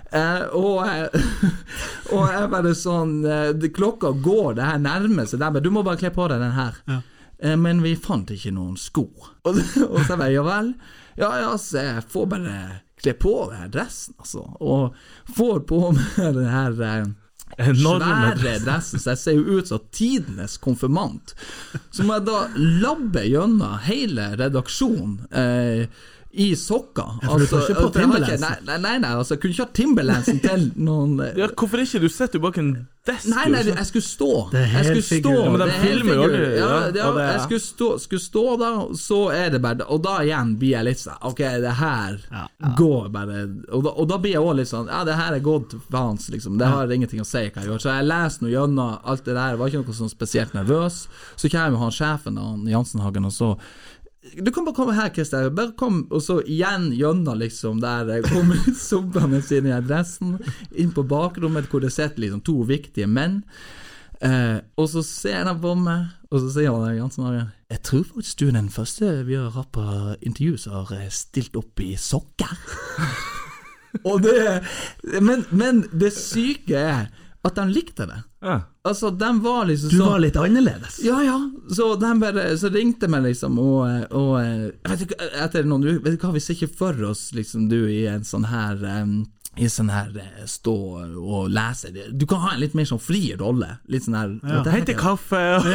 Eh, 0.09 0.45
og, 0.57 0.87
jeg- 0.87 1.23
og 2.17 2.29
jeg 2.33 2.51
bare 2.53 2.75
sånn 2.75 3.17
eh, 3.29 3.69
Klokka 3.77 4.13
går, 4.25 4.55
det 4.57 4.65
her 4.69 4.79
nærmer 4.81 5.27
seg. 5.29 5.43
Du 5.65 5.71
må 5.73 5.83
bare 5.85 6.01
kle 6.01 6.11
på 6.15 6.29
deg 6.33 6.41
den 6.45 6.53
her. 6.57 6.77
Ja. 6.89 7.01
Eh, 7.41 7.57
men 7.57 7.81
vi 7.85 7.95
fant 7.97 8.29
ikke 8.35 8.53
noen 8.53 8.77
sko. 8.81 9.09
Og, 9.49 9.57
og 9.89 10.01
så 10.05 10.17
bare 10.19 10.33
ja 10.35 10.43
vel. 10.45 10.75
Ja 11.19 11.33
ja, 11.41 11.51
så 11.61 11.81
jeg 11.83 12.05
får 12.13 12.27
bare 12.37 12.55
kle 13.03 13.15
på 13.19 13.35
den 13.51 13.63
her 13.63 13.73
dressen, 13.73 14.17
altså. 14.19 14.45
Og 14.61 14.99
får 15.37 15.65
på 15.71 15.81
meg 15.97 16.37
den 16.39 16.51
her 16.51 16.83
eh, 17.57 17.73
svære 17.73 18.59
dressen, 18.65 19.03
så 19.03 19.15
jeg 19.15 19.23
ser 19.23 19.39
jo 19.39 19.59
ut 19.59 19.71
som 19.71 19.89
tidenes 19.95 20.59
konfirmant. 20.63 21.35
Så 21.91 22.07
må 22.07 22.19
jeg 22.19 22.29
da 22.29 22.45
labbe 22.85 23.25
gjennom 23.29 23.79
hele 23.89 24.33
redaksjonen. 24.39 25.19
Eh, 25.31 26.07
i 26.31 26.53
sokker. 26.55 27.19
Ja, 27.23 27.29
for 27.29 27.39
du 27.39 27.45
ikke 27.45 27.75
på 27.75 27.93
for 27.93 28.19
ikke- 28.21 28.39
Nei, 28.67 28.77
nei, 28.79 28.99
nei, 28.99 29.09
altså, 29.17 29.35
jeg 29.35 29.41
kunne 29.41 29.55
ikke 29.55 29.65
ha 29.65 29.73
Timberlandsen 29.73 30.41
til 30.43 30.71
noen 30.77 31.17
Ja, 31.41 31.47
hvorfor 31.49 31.81
ikke? 31.81 32.01
Du 32.05 32.09
sitter 32.09 32.39
jo 32.39 32.43
bak 32.45 32.59
en 32.59 32.87
desk. 33.09 33.31
Nei, 33.33 33.47
nei, 33.49 33.63
jeg 33.65 33.87
skulle 33.89 34.05
stå. 34.05 34.29
Det 34.53 34.61
er 34.61 34.75
jeg 34.85 34.85
skulle 35.03 35.23
stå. 35.23 35.33
Ja, 35.33 35.51
men 35.55 35.63
de 35.63 35.69
er 35.73 35.81
filmer 35.87 36.15
jo 36.19 36.27
aldri, 36.27 36.43
Ja, 36.59 36.69
ja, 36.93 37.07
jeg 37.33 37.41
skulle 37.47 37.65
stå, 37.65 37.89
skulle 38.05 38.21
stå 38.21 38.45
da, 38.61 38.71
så 39.01 39.21
er 39.33 39.51
det 39.57 39.63
bare 39.65 39.87
Og 39.89 40.03
da 40.05 40.19
igjen 40.27 40.53
blir 40.61 40.75
jeg 40.77 40.85
litt 40.91 41.01
sånn 41.01 41.17
Ok, 41.31 41.41
det 41.65 41.73
her 41.81 42.19
Ja. 42.31 42.45
går 42.77 43.09
bare 43.17 43.39
og 43.73 43.85
da, 43.89 43.91
og 43.97 44.09
da 44.13 44.19
blir 44.19 44.33
jeg 44.37 44.45
òg 44.45 44.57
litt 44.61 44.69
sånn 44.69 44.87
Ja, 44.93 45.01
det 45.09 45.17
her 45.17 45.33
er 45.33 45.41
gått 45.41 45.73
faens, 45.91 46.29
liksom. 46.29 46.59
Det 46.61 46.67
har 46.69 46.93
ingenting 46.93 47.21
å 47.25 47.27
si 47.27 47.39
hva 47.49 47.63
jeg 47.63 47.71
gjør. 47.73 47.81
Så 47.81 47.89
jeg 47.97 48.05
leser 48.05 48.45
nå 48.45 48.53
gjennom 48.53 49.01
alt 49.03 49.25
det 49.25 49.35
der. 49.35 49.49
Jeg 49.57 49.59
var 49.59 49.69
ikke 49.73 49.85
noe 49.87 49.95
sånn 50.03 50.13
spesielt 50.13 50.53
nervøs. 50.53 51.07
Så 51.41 51.49
kommer 51.49 51.79
han 51.79 51.91
sjefen, 51.91 52.37
han 52.37 52.67
Jansenhagen, 52.69 53.25
og 53.25 53.33
så 53.33 53.57
du 54.19 54.51
kan 54.53 54.65
bare 54.65 54.75
komme 54.75 54.95
her, 54.97 55.11
Christer. 55.15 55.51
Bare 55.55 55.73
kom, 55.79 56.03
og 56.11 56.23
så 56.23 56.41
igjen 56.43 56.91
gjennom 56.97 57.39
liksom 57.39 57.79
der 57.83 58.23
Kom 58.27 58.49
kommer 58.51 58.73
sobbende 58.89 59.43
sine 59.43 59.71
i 59.71 59.77
adressen, 59.77 60.39
inn 60.75 60.91
på 60.95 61.07
bakrommet 61.07 61.71
hvor 61.71 61.85
det 61.85 61.93
sitter 61.95 62.25
liksom 62.25 62.43
to 62.47 62.57
viktige 62.67 63.07
menn. 63.07 63.45
Eh, 64.21 64.59
og 64.75 64.89
så 64.91 65.05
ser 65.07 65.47
han 65.47 65.61
på 65.63 65.77
meg, 65.79 66.09
og 66.33 66.43
så 66.43 66.51
sier 66.51 66.75
han 66.75 66.97
Jansen 66.97 67.27
Arjen 67.29 67.53
Jeg 67.71 67.83
tror 67.87 68.01
faktisk 68.09 68.41
du 68.41 68.49
er 68.49 68.57
den 68.57 68.71
første 68.75 69.13
vi 69.29 69.37
har 69.39 69.53
hatt 69.55 69.71
på 69.77 69.85
intervju 70.19 70.59
som 70.59 70.75
har 70.81 70.91
eh, 70.97 71.13
stilt 71.15 71.55
opp 71.57 71.79
i 71.85 71.93
sokker. 71.95 72.57
og 74.09 74.25
det 74.27 74.35
men, 75.23 75.47
men 75.55 75.85
det 75.95 76.11
syke 76.17 76.83
er 76.83 77.07
at 77.47 77.55
de 77.55 77.65
likte 77.71 78.05
det. 78.11 78.19
Ja. 78.43 78.57
Altså, 78.89 79.11
de 79.15 79.29
var 79.45 79.65
liksom 79.69 79.91
Du 79.93 79.97
sånn 80.01 80.11
var 80.11 80.21
litt 80.23 80.37
annerledes. 80.37 80.99
ja, 81.05 81.21
ja. 81.23 81.37
Så 81.71 81.93
de 82.01 82.11
bare 82.21 82.45
Så 82.59 82.69
ringte 82.75 83.09
meg, 83.11 83.23
liksom, 83.29 83.59
og, 83.63 84.13
og 84.15 84.37
jeg 84.43 84.91
vet 84.91 85.03
ikke, 85.07 85.29
Etter 85.45 85.67
noen 85.69 85.85
uker 85.87 86.01
Vet 86.07 86.17
du 86.19 86.23
hva, 86.27 86.33
vi 86.35 86.41
ser 86.43 86.55
ikke 86.59 86.77
for 86.79 87.03
oss, 87.11 87.29
liksom, 87.37 87.69
du 87.71 87.81
i 87.91 88.07
en 88.11 88.25
sånn 88.27 88.47
her 88.51 88.79
um, 89.03 89.17
I 89.59 89.69
sånn 89.71 89.91
her 89.91 90.11
eh, 90.23 90.45
stå 90.51 90.75
og 91.19 91.49
lese 91.51 91.91
Du 92.15 92.27
kan 92.31 92.43
ha 92.47 92.53
en 92.55 92.63
litt 92.63 92.75
mer 92.79 92.87
sånn 92.91 93.03
fri 93.03 93.23
rolle. 93.39 93.73
Litt 93.91 94.07
sånn 94.07 94.19
her 94.19 94.35
Ja. 94.43 94.63
Hente 94.75 94.95
kaffe 94.99 95.43
og 95.59 95.67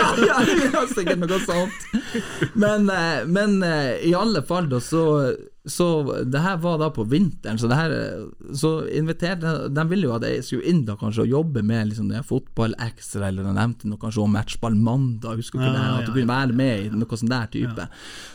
ja, 0.00 0.10
ja, 0.26 0.38
ja, 0.46 0.86
sikkert 0.94 1.22
noe 1.22 1.40
sånt. 1.42 1.90
Men, 2.54 2.88
eh, 2.90 3.26
men 3.26 3.60
eh, 3.66 3.96
i 4.10 4.14
alle 4.14 4.42
fall, 4.46 4.70
da, 4.70 4.80
så 4.82 5.02
så 5.66 5.86
det 6.22 6.38
her 6.38 6.60
var 6.62 6.78
da 6.78 6.88
på 6.94 7.02
vinteren, 7.10 7.58
så 7.58 7.66
det 7.66 7.74
her 7.74 7.92
Så 8.54 8.70
inviterte 8.94 9.66
De 9.74 9.84
ville 9.90 10.06
jo 10.06 10.12
at 10.14 10.22
jeg 10.22 10.44
skulle 10.46 10.70
inn 10.70 10.84
da 10.86 10.94
kanskje 11.00 11.24
og 11.24 11.32
jobbe 11.32 11.64
med 11.66 11.88
liksom 11.90 12.06
det 12.12 12.22
fotball 12.28 12.76
ekstra, 12.86 13.26
eller 13.28 13.48
de 13.48 13.54
nevnte 13.56 13.90
noe 13.90 13.98
kanskje 13.98 14.22
om 14.22 14.34
matchball 14.36 14.78
mandag, 14.78 15.40
husker 15.40 15.58
ikke 15.58 15.72
det, 15.74 15.82
her, 15.82 15.98
at 15.98 16.06
du 16.06 16.14
kunne 16.14 16.30
være 16.30 16.56
med 16.62 16.84
i 16.84 17.02
noe 17.02 17.18
sånn 17.18 17.34
der 17.34 17.50
type. 17.50 17.88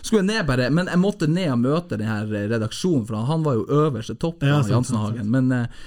Skulle 0.04 0.26
jeg 0.26 0.30
ned 0.34 0.48
bare 0.50 0.70
Men 0.76 0.92
jeg 0.92 1.00
måtte 1.00 1.32
ned 1.32 1.54
og 1.56 1.64
møte 1.64 2.00
den 2.02 2.12
her 2.12 2.28
redaksjonen, 2.28 3.08
for 3.08 3.32
han 3.32 3.48
var 3.48 3.60
jo 3.60 3.68
øverste 3.86 4.18
topp, 4.20 4.44
Ja, 4.44 4.60
han, 4.60 4.72
Jansenhagen. 4.76 5.32
Men 5.32 5.52
eh, 5.56 5.84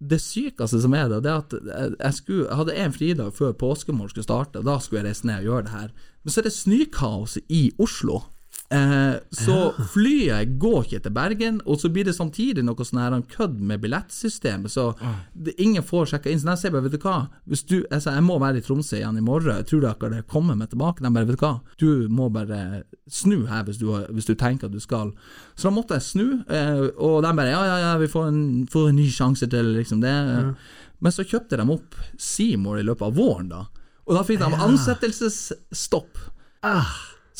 det 0.00 0.22
sykeste 0.22 0.80
som 0.80 0.94
er 0.96 1.10
det, 1.10 1.24
det 1.26 1.32
er 1.32 1.42
at 1.42 1.54
jeg, 1.58 1.94
jeg, 1.98 2.14
skulle, 2.16 2.46
jeg 2.46 2.60
hadde 2.62 2.76
en 2.84 2.94
fridag 2.94 3.34
før 3.36 3.56
påskemorgen 3.58 4.14
skulle 4.14 4.28
starte, 4.28 4.62
da 4.64 4.78
skulle 4.80 5.02
jeg 5.02 5.10
reise 5.10 5.26
ned 5.28 5.42
og 5.42 5.50
gjøre 5.50 5.66
det 5.66 5.74
her. 5.74 5.90
Men 6.22 6.32
så 6.32 6.40
er 6.40 6.46
det 6.46 6.54
snøkaos 6.56 7.40
i 7.48 7.64
Oslo. 7.80 8.22
Eh, 8.70 9.14
så 9.30 9.72
flyet 9.90 10.52
går 10.62 10.84
ikke 10.84 11.00
til 11.02 11.14
Bergen, 11.14 11.56
og 11.66 11.80
så 11.82 11.88
blir 11.90 12.06
det 12.06 12.14
samtidig 12.14 12.62
noe 12.62 12.84
sånn 12.86 13.00
her 13.02 13.16
kødd 13.32 13.56
med 13.66 13.82
billettsystemet, 13.82 14.70
så 14.70 14.92
det, 15.34 15.56
ingen 15.58 15.82
får 15.82 16.12
sjekka 16.12 16.30
inn. 16.30 16.38
Så 16.38 16.52
jeg 16.52 16.60
sier 16.62 16.74
bare, 16.76 16.84
vet 16.86 16.94
du 16.94 17.02
hva, 17.02 17.16
du, 17.50 17.80
jeg, 17.80 17.98
sa, 17.98 18.14
jeg 18.14 18.26
må 18.28 18.38
være 18.38 18.60
i 18.60 18.64
Tromsø 18.66 19.00
igjen 19.00 19.18
i 19.18 19.24
morgen, 19.26 19.58
jeg 19.58 19.66
tror 19.72 19.82
dere 19.88 20.12
det 20.14 20.22
kommer 20.30 20.58
meg 20.58 20.70
tilbake? 20.70 21.02
De 21.02 21.10
bare, 21.10 21.26
vet 21.26 21.40
du 21.40 21.42
hva, 21.42 21.52
du 21.82 21.90
må 22.14 22.30
bare 22.30 22.84
snu 23.10 23.40
her 23.50 23.66
hvis 23.66 23.82
du, 23.82 23.90
hvis 24.14 24.30
du 24.30 24.36
tenker 24.38 24.70
at 24.70 24.76
du 24.76 24.82
skal. 24.82 25.10
Så 25.58 25.66
da 25.66 25.74
måtte 25.74 25.98
jeg 25.98 26.06
snu, 26.06 26.26
eh, 26.46 26.86
og 26.94 27.24
de 27.26 27.34
bare, 27.42 27.50
ja, 27.50 27.66
ja, 27.66 27.78
ja, 27.88 27.92
vi 27.98 28.10
får 28.12 28.30
en, 28.30 28.42
får 28.70 28.92
en 28.92 29.00
ny 29.02 29.10
sjanse 29.10 29.50
til 29.50 29.74
liksom 29.80 30.04
det. 30.06 30.14
Men 31.00 31.16
så 31.16 31.26
kjøpte 31.26 31.58
de 31.58 31.66
opp 31.74 31.98
Seymour 32.20 32.78
i 32.78 32.86
løpet 32.86 33.08
av 33.08 33.18
våren, 33.18 33.50
da. 33.50 33.64
Og 34.06 34.14
da 34.14 34.22
fikk 34.26 34.44
de 34.44 34.62
ansettelsesstopp. 34.70 36.22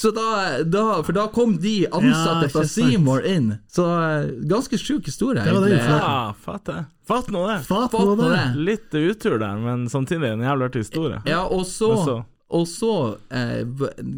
Så 0.01 0.11
da, 0.17 0.27
da, 0.65 0.85
for 1.05 1.13
da 1.13 1.27
kom 1.35 1.59
de 1.61 1.75
ansatte 1.91 2.47
Ja, 2.47 2.53
fra. 2.55 2.63
Seymour 2.71 3.21
inn. 3.29 3.51
Så 3.69 3.85
eh, 4.01 4.31
ganske 4.49 4.79
sjuk 4.81 5.05
historie. 5.11 5.45
Det 5.45 5.53
var 5.53 5.67
det. 5.69 5.77
Ja, 5.85 6.33
fatt 6.41 6.65
det. 6.71 6.79
Fatt 7.11 7.29
nå 7.35 7.43
det. 7.51 7.59
Fatt 7.69 7.91
Fatt 7.93 8.07
nå 8.09 8.15
det! 8.23 8.31
det. 8.33 8.65
Litt 8.71 8.95
utur 8.97 9.37
der, 9.43 9.61
men 9.61 9.89
samtidig 9.93 10.31
en 10.33 10.45
jævlig 10.47 10.71
artig 10.71 10.85
historie. 10.87 11.21
Ja, 11.29 11.43
og 11.45 11.67
så, 11.69 11.93
så- 12.07 12.21
og 12.51 12.65
så 12.67 12.93
eh, 13.31 13.61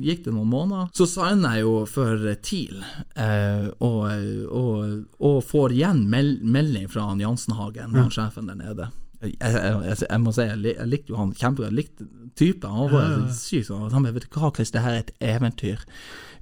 gikk 0.00 0.22
det 0.24 0.32
noen 0.32 0.48
måneder. 0.48 0.86
Så 0.96 1.04
signa 1.10 1.50
jeg 1.58 1.66
jo 1.66 1.74
for 1.90 2.22
TIL, 2.46 2.78
eh, 3.20 3.66
og, 3.84 4.06
og, 4.48 4.94
og 5.20 5.42
får 5.44 5.74
igjen 5.76 6.06
mel 6.08 6.30
melding 6.40 6.86
fra 6.88 7.10
han 7.10 7.20
Jansenhagen, 7.20 7.92
han 7.98 8.08
sjefen 8.14 8.48
der 8.48 8.56
nede. 8.62 8.86
Jeg, 9.22 9.34
jeg, 9.38 9.96
jeg, 10.02 10.20
må 10.20 10.32
si, 10.34 10.42
jeg, 10.48 10.74
jeg 10.74 10.88
likte 10.90 11.12
jo 11.14 11.20
han 11.20 11.34
kjempegodt. 11.36 11.70
Jeg 11.70 11.78
likte 11.78 12.08
typen. 12.38 12.74
Han 12.74 12.90
var 12.90 13.04
ja. 13.06 13.20
syk 13.36 13.68
sånn. 13.68 13.90
Han 13.94 14.08
vet 14.08 14.26
du 14.26 14.38
hva, 14.38 14.50
Chris, 14.56 14.72
det 14.74 14.82
her 14.82 14.96
er 14.96 15.04
et 15.04 15.12
eventyr. 15.34 15.84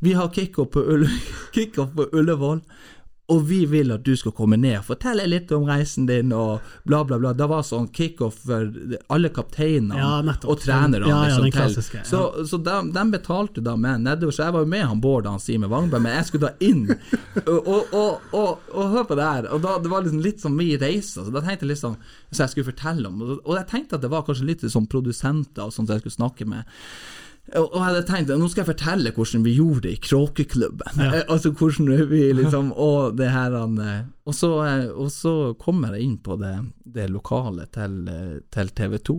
Vi 0.01 0.15
har 0.17 0.33
kickoff 0.33 0.73
på, 0.73 0.85
Ulle, 0.95 1.11
kick 1.57 1.77
på 1.77 2.09
Ullevål. 2.09 2.63
Og 3.31 3.45
vi 3.47 3.61
vil 3.71 3.93
at 3.95 4.03
du 4.07 4.13
skal 4.19 4.35
komme 4.37 4.59
ned 4.61 4.81
fortelle 4.87 5.27
litt 5.29 5.53
om 5.55 5.67
reisen 5.69 6.07
din, 6.09 6.33
og 6.35 6.65
bla, 6.89 7.03
bla, 7.07 7.19
bla. 7.21 7.33
Det 7.37 7.47
var 7.51 7.63
sånn 7.67 7.89
kickoff 7.95 8.41
for 8.47 8.71
alle 9.13 9.31
kapteinene 9.35 9.99
Ja, 9.99 10.11
og 10.43 10.63
trenerne. 10.63 11.07
Ja, 11.07 11.21
ja, 11.29 11.39
liksom, 11.39 11.51
klassiske. 11.55 12.03
Så, 12.09 12.23
så 12.49 12.59
de, 12.65 12.77
de 12.95 13.05
betalte 13.13 13.63
da 13.65 13.77
med 13.79 14.07
nedover. 14.07 14.35
Så 14.35 14.47
jeg 14.47 14.57
var 14.57 14.67
jo 14.67 14.73
med 14.73 14.87
han 14.87 15.03
Bård 15.03 15.29
og 15.29 15.37
han 15.37 15.45
Simen 15.45 15.71
Wangberg, 15.71 16.05
men 16.07 16.17
jeg 16.19 16.31
skulle 16.31 16.51
da 16.51 16.67
inn. 16.67 16.87
Og, 17.47 17.71
og, 17.71 18.27
og, 18.35 18.67
og, 18.75 18.83
hør 18.95 19.07
på 19.07 19.17
det 19.19 19.29
her. 19.29 19.49
Og 19.55 19.63
da, 19.65 19.77
Det 19.83 19.93
var 19.93 20.05
liksom 20.05 20.25
litt 20.25 20.43
sånn 20.43 20.59
mye 20.59 20.81
reise. 20.81 21.25
Så 21.25 21.31
da 21.31 21.45
tenkte 21.45 21.67
jeg 21.67 21.75
litt 21.75 21.83
sånn 21.83 21.97
Så 22.31 22.45
jeg 22.45 22.53
skulle 22.55 22.71
fortelle 22.73 23.09
om 23.09 23.23
og 23.31 23.55
jeg 23.55 23.67
tenkte 23.71 23.99
at 23.99 24.05
det 24.05 24.11
var 24.13 24.25
kanskje 24.27 24.47
litt 24.49 24.63
sånn 24.73 24.89
produsenter 24.91 25.67
og 25.67 25.75
sånt 25.75 25.91
jeg 25.93 26.03
skulle 26.03 26.19
snakke 26.19 26.47
med. 26.49 26.69
Og 27.59 27.73
jeg 27.75 27.83
hadde 27.83 28.03
tenkt 28.07 28.31
nå 28.31 28.47
skal 28.51 28.63
jeg 28.63 28.71
fortelle 28.71 29.13
hvordan 29.15 29.43
vi 29.43 29.57
gjorde 29.57 29.83
det 29.89 29.95
i 29.97 30.03
Kråkeklubben. 30.05 31.01
Ja. 31.03 31.23
Altså 31.31 31.51
hvordan 31.57 32.09
vi 32.11 32.23
liksom 32.37 32.71
Og 32.79 33.17
det 33.19 33.31
her 33.33 33.55
eh, 33.59 34.05
Og 34.29 34.35
så, 34.35 34.51
eh, 34.67 34.87
og 34.91 35.11
så 35.11 35.33
kommer 35.59 35.97
jeg 35.97 36.07
inn 36.07 36.17
på 36.23 36.37
det, 36.39 36.53
det 36.85 37.09
lokale 37.11 37.67
til, 37.75 37.97
eh, 38.11 38.39
til 38.55 38.71
TV 38.77 38.97
2. 39.11 39.17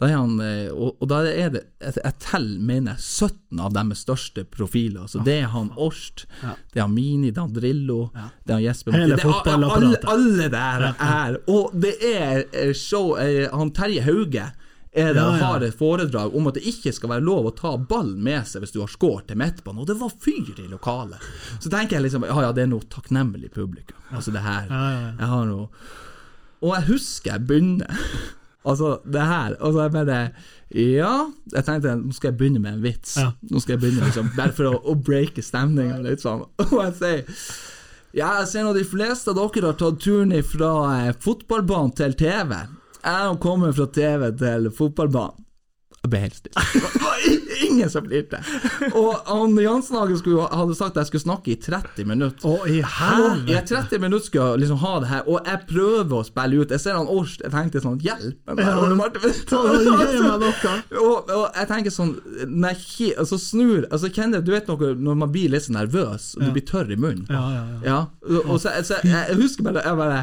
Da 0.00 0.08
er 0.08 0.16
han 0.16 0.36
Og, 0.74 0.96
og 0.98 1.10
da 1.10 1.22
er 1.30 1.54
det 1.54 1.64
Jeg, 1.78 2.14
teller, 2.24 2.58
mener 2.58 2.96
jeg, 2.96 3.30
17 3.30 3.62
av 3.62 3.74
deres 3.76 4.04
største 4.06 4.44
profiler. 4.44 5.06
Så 5.06 5.22
det 5.24 5.38
er 5.44 5.52
han 5.54 5.70
Årst, 5.78 6.26
det 6.72 6.80
er 6.80 6.86
han 6.86 6.94
Mini, 6.94 7.30
det 7.30 7.38
er 7.38 7.46
han 7.46 7.54
Drillo, 7.54 8.00
det 8.12 8.52
er 8.52 8.56
han 8.58 8.64
Jesper 8.64 8.96
Hele 8.96 9.18
er 9.18 9.54
alle, 9.54 9.98
alle 10.10 10.48
der 10.52 10.88
er 10.94 11.38
Og 11.46 11.74
det 11.78 11.94
er 12.02 12.72
show 12.74 13.14
Han 13.18 13.70
Terje 13.76 14.02
Hauge 14.02 14.48
er 14.92 15.12
det 15.14 15.20
Ja, 15.20 15.36
ja. 15.36 15.44
har 15.44 15.60
et 15.66 15.76
foredrag 15.78 16.34
om 16.34 16.46
at 16.48 16.54
det 16.56 16.64
ikke 16.70 16.92
skal 16.96 17.10
være 17.12 17.24
lov 17.26 17.46
å 17.50 17.54
ta 17.54 17.74
ball 17.76 18.14
med 18.16 18.46
seg 18.48 18.62
hvis 18.64 18.72
du 18.74 18.80
har 18.80 18.88
skåret 18.92 19.28
til 19.28 19.36
midtbanen, 19.38 19.82
og 19.82 19.86
det 19.90 19.98
var 20.00 20.10
fyr 20.24 20.54
i 20.58 20.68
lokalet. 20.70 21.20
Så 21.60 21.68
tenker 21.70 21.98
jeg 21.98 22.06
liksom 22.08 22.24
ja 22.28 22.38
ja, 22.46 22.52
det 22.56 22.64
er 22.64 22.70
noe 22.72 22.86
takknemlig 22.88 23.52
publikum. 23.54 24.00
Altså 24.10 24.32
det 24.34 24.42
her. 24.46 24.66
Jeg 25.20 25.28
har 25.34 25.46
noe 25.46 25.68
Og 26.64 26.74
jeg 26.74 26.86
husker 26.94 27.32
jeg 27.36 27.46
begynner 27.46 27.92
Altså, 28.68 28.98
det 29.06 29.22
her 29.22 29.54
Og 29.62 29.72
så 29.72 29.78
er 29.78 29.84
jeg 29.86 29.92
bare 29.94 30.16
Ja, 30.74 31.12
jeg 31.54 31.64
tenkte 31.64 31.92
nå 32.00 32.12
skal 32.16 32.32
jeg 32.32 32.38
begynne 32.40 32.60
med 32.60 32.74
en 32.74 32.82
vits. 32.82 33.14
Nå 33.48 33.60
skal 33.62 33.76
jeg 33.76 33.82
begynne 33.84 34.08
liksom 34.08 34.32
Bare 34.36 34.52
for 34.56 34.68
å, 34.72 34.80
å 34.82 34.96
breake 34.98 35.44
stemninga 35.46 36.00
litt 36.04 36.24
sånn. 36.24 36.42
Og 36.66 36.74
jeg 36.82 36.94
sier 36.98 37.44
ja, 38.16 38.38
jeg 38.40 38.46
ser 38.48 38.64
nå 38.64 38.70
de 38.72 38.86
fleste 38.88 39.30
av 39.30 39.36
dere 39.36 39.68
har 39.68 39.76
tatt 39.78 39.98
turen 40.00 40.32
fra 40.48 40.68
eh, 41.04 41.10
fotballbanen 41.20 41.90
til 41.94 42.14
TV. 42.18 42.54
Jeg 43.04 43.14
har 43.28 43.36
kommet 43.42 43.76
fra 43.78 43.86
TV 43.94 44.30
til 44.40 44.70
fotballbanen. 44.78 45.44
Jeg 45.98 46.10
ble 46.12 46.18
helt 46.22 46.36
stille. 46.38 46.62
Ingen 47.68 47.90
som 47.90 48.04
flirte. 48.06 48.38
Og 48.94 49.16
han 49.26 49.56
Jansenhagen 49.58 50.20
hadde 50.46 50.76
sagt 50.78 50.94
at 50.94 51.00
jeg 51.02 51.08
skulle 51.08 51.24
snakke 51.24 51.50
i 51.50 51.56
30 51.58 52.06
minutter. 52.06 52.46
Å, 52.46 52.68
i 52.70 52.76
helvete! 52.86 53.50
Jeg 53.50 53.64
30 53.66 54.02
minutter 54.04 54.28
skal 54.28 54.52
jeg 54.52 54.60
liksom 54.62 54.78
ha 54.84 54.92
det 55.02 55.08
her, 55.10 55.24
og 55.26 55.50
jeg 55.50 55.64
prøver 55.72 56.14
å 56.20 56.22
spille 56.28 56.60
ut. 56.62 56.70
Jeg 56.76 56.84
ser 56.84 56.94
han 57.00 57.10
Årst, 57.10 57.42
jeg 57.42 57.50
tenkte 57.56 57.82
sånn 57.82 57.98
Hjelp! 58.04 58.38
Ja. 58.62 58.76
Noe. 59.58 60.76
Og, 61.02 61.32
og 61.34 61.44
jeg 61.58 61.68
tenker 61.70 61.92
sånn 61.94 62.14
Når 62.46 62.68
jeg 62.72 62.80
ki- 62.84 63.12
altså 63.18 63.38
snur 63.42 63.86
altså 63.90 64.10
kjenner, 64.14 64.42
Du 64.46 64.52
vet 64.54 64.68
noe 64.70 64.92
når 64.98 65.18
man 65.24 65.32
blir 65.34 65.50
litt 65.52 65.66
nervøs, 65.74 66.30
og 66.38 66.46
du 66.46 66.52
blir 66.54 66.66
tørr 66.68 66.94
i 66.94 66.98
munnen. 67.00 67.26
Ja, 67.28 67.42
ja, 67.56 67.64
ja. 67.74 67.78
Ja, 67.88 67.98
og, 68.28 68.38
og 68.54 68.60
så, 68.62 68.72
så 68.86 69.00
jeg, 69.02 69.10
jeg 69.32 69.40
husker 69.42 69.66
bare 69.66 69.82
Jeg 69.86 69.98
bare 69.98 70.22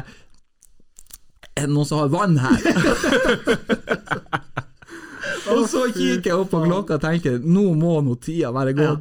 Er 1.56 1.64
det 1.64 1.72
noen 1.72 1.86
som 1.88 2.02
har 2.02 2.10
vann 2.12 2.34
her? 2.36 2.60
og 5.54 5.62
så 5.70 5.86
kikker 5.88 6.28
jeg 6.28 6.36
opp 6.36 6.50
på 6.52 6.60
klokka 6.66 6.98
og 6.98 7.02
tenker 7.06 7.38
Nå 7.40 7.70
må 7.78 7.94
nå 8.04 8.12
tida 8.20 8.50
være 8.52 8.74
gått. 8.76 9.00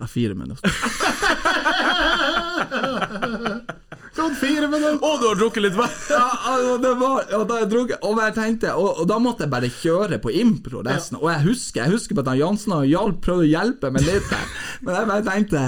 Ja, 0.00 0.04
fire 0.08 0.34
minutter. 0.36 0.68
Gått 4.16 4.36
fire 4.42 4.68
minutter! 4.68 5.00
Å, 5.00 5.10
du 5.20 5.26
har 5.30 5.36
drukket 5.40 5.62
litt 5.64 5.76
vann! 5.76 5.92
Ja, 6.12 6.28
altså, 6.52 6.72
det 6.84 6.92
var, 7.00 7.18
og 7.38 7.44
da 7.48 7.54
jeg 7.62 7.68
drukket, 7.72 7.98
og 8.08 8.12
jeg 8.26 8.32
tenkte 8.36 8.68
og, 8.76 8.88
og 9.00 9.04
da 9.08 9.16
måtte 9.20 9.42
jeg 9.46 9.52
bare 9.56 9.72
kjøre 9.80 10.16
på 10.20 10.28
impro 10.40 10.78
resten. 10.84 11.16
Og 11.20 11.28
jeg 11.32 11.40
husker 11.48 11.78
Jeg 11.86 11.92
husker 11.96 12.12
på 12.16 12.22
at 12.26 12.40
Jansen 12.40 12.72
og 12.76 12.84
Hjalp 12.88 13.16
prøvde 13.24 13.44
å 13.48 13.52
hjelpe 13.54 13.86
meg 13.92 14.02
litt 14.08 14.28
men 14.84 14.92
jeg 14.96 15.04
bare 15.14 15.28
tenkte 15.28 15.60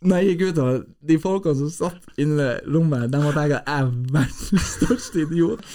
når 0.00 0.22
jeg 0.22 0.36
gikk 0.38 0.58
av 0.62 0.78
de 1.10 1.16
folka 1.20 1.52
som 1.58 1.68
satt 1.72 2.20
inne 2.20 2.46
i 2.54 2.70
rommet, 2.72 3.10
de 3.12 3.18
måtte 3.20 3.36
tenke 3.42 3.58
at 3.58 3.66
jeg 3.68 3.82
er 3.82 3.90
verdens 4.14 4.70
største 4.78 5.24
idiot. 5.26 5.66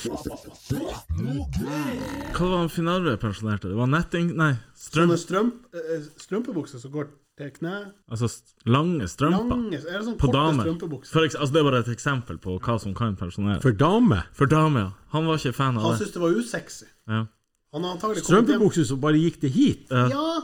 Hva 2.34 2.48
var 2.50 2.58
han 2.64 2.72
Finarve 2.74 3.14
pensjonerte? 3.22 3.70
Det 3.70 3.78
var 3.78 3.92
netting 3.92 4.32
Nei, 4.38 4.56
strøm... 4.80 5.12
Sånne 5.12 5.20
strømp, 5.22 5.60
eh, 5.78 6.08
strømpebukser 6.26 6.82
som 6.82 6.94
går 6.96 7.12
til 7.38 7.52
kne. 7.60 7.76
Altså 8.10 8.30
lange 8.72 9.08
strømper. 9.12 9.52
Lange, 9.52 9.80
er 9.84 10.00
det 10.00 10.06
sånn 10.08 10.18
På 10.20 10.32
korte 10.32 10.40
damer. 10.40 11.04
For 11.12 11.28
altså, 11.28 11.52
det 11.52 11.62
er 11.62 11.68
bare 11.70 11.84
et 11.84 11.92
eksempel 11.94 12.40
på 12.42 12.58
hva 12.58 12.78
som 12.82 12.96
kan 12.98 13.18
pensjonere. 13.20 13.60
For 13.64 13.76
dame. 13.78 14.24
For 14.38 14.50
damer, 14.50 14.88
ja. 14.88 15.12
Han 15.16 15.30
var 15.30 15.38
ikke 15.42 15.54
fan 15.58 15.78
av 15.78 15.86
Han 15.86 15.94
det. 15.96 16.02
syntes 16.02 16.16
det 16.16 16.24
var 16.24 16.40
usexy. 16.40 16.90
Ja. 17.12 17.22
Han 17.76 17.84
har 17.86 17.98
antagelig 17.98 18.24
Strømpebukser 18.24 18.88
som 18.88 19.02
bare 19.04 19.20
gikk 19.20 19.42
til 19.44 19.52
hit. 19.52 19.86
Ja. 19.92 20.08
Ja, 20.16 20.42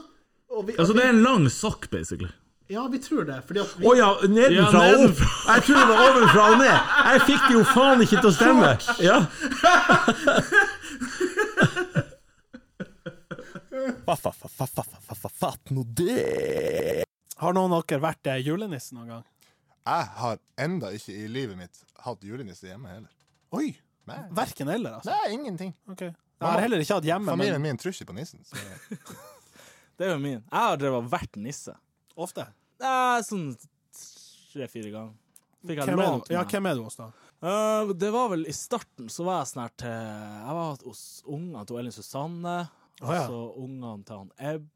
og 0.51 0.67
vi, 0.67 0.75
Altså, 0.77 0.93
det 0.93 1.05
er 1.07 1.13
en 1.15 1.23
lang 1.23 1.47
sokk, 1.49 1.87
basically. 1.93 2.29
Ja, 2.71 2.87
vi 2.87 2.99
tror 3.03 3.25
det. 3.27 3.41
Fordi 3.47 3.59
at 3.59 3.71
vi, 3.79 3.85
ja, 3.99 4.09
nedenfra 4.27 4.83
Ja, 4.87 4.95
og 4.97 5.05
opp. 5.09 5.23
Jeg 5.51 5.63
tror 5.67 5.79
det 5.79 5.87
var 5.89 6.03
ovenfra 6.07 6.45
og 6.51 6.57
ned. 6.61 6.77
Jeg 7.11 7.21
fikk 7.27 7.41
det 7.47 7.55
jo 7.57 7.63
faen 7.73 8.03
ikke 8.05 8.21
til 8.21 8.29
å 8.29 8.35
stemme. 8.37 8.69
Ja. 9.03 9.17
Fatt 15.41 15.71
nå 15.75 15.83
det! 15.99 17.03
Har 17.41 17.55
noen 17.57 17.73
av 17.73 17.83
dere 17.89 18.03
vært 18.03 18.29
eh, 18.29 18.39
julenisse 18.45 18.95
noen 18.95 19.15
gang? 19.15 19.23
Jeg 19.81 20.09
har 20.21 20.39
enda 20.61 20.91
ikke 20.93 21.15
i 21.17 21.27
livet 21.31 21.57
mitt 21.57 21.83
hatt 22.05 22.23
julenisse 22.23 22.69
hjemme 22.69 22.91
heller. 22.91 23.11
Oi! 23.57 23.71
Nei, 24.09 24.19
Verken 24.33 24.69
eller, 24.71 24.99
altså. 24.99 25.11
Nei 25.13 25.35
ingenting. 25.35 25.73
Okay. 25.91 26.11
Jeg 26.41 26.47
har 26.47 26.63
heller 26.63 26.81
ikke 26.81 26.97
hatt 26.97 27.05
hjemme, 27.05 27.29
Familien 27.33 27.59
men 27.61 27.73
min 27.73 27.81
tror 27.81 27.93
ikke 27.93 28.09
på 28.13 28.17
nissen. 28.17 28.41
Så 28.45 28.57
Det 29.97 30.07
er 30.07 30.15
jo 30.15 30.21
min. 30.21 30.39
Jeg 30.39 30.57
har 30.57 30.79
drevet 30.81 31.03
og 31.03 31.11
vært 31.11 31.37
nisse. 31.37 31.75
ofte. 32.15 32.47
Eh, 32.81 33.17
sånn 33.27 33.49
tre-fire 34.51 34.91
ganger. 34.93 35.17
Fikk 35.61 35.77
jeg 35.77 35.91
Hvem 35.91 36.01
lånt 36.01 36.27
du? 36.27 36.33
Ja, 36.33 36.41
meg. 36.41 36.53
hvem 36.53 36.69
er 36.71 36.79
du 36.79 36.85
hos, 36.87 36.97
da? 36.97 37.11
Eh, 37.41 37.93
det 38.01 38.11
var 38.13 38.31
vel 38.33 38.47
i 38.49 38.53
starten, 38.53 39.09
så 39.09 39.25
var 39.27 39.41
jeg 39.41 39.51
sånn 39.51 39.63
her 39.63 39.75
til 39.81 39.89
Jeg 39.93 40.55
var 40.57 40.85
hos 40.85 41.03
ungene 41.25 41.65
til 41.69 41.81
Elin 41.81 41.95
Susanne, 41.95 42.57
og 43.01 43.13
ja. 43.13 43.23
så 43.29 43.39
ungene 43.61 44.05
til 44.05 44.23
han 44.23 44.33
Ebb, 44.51 44.67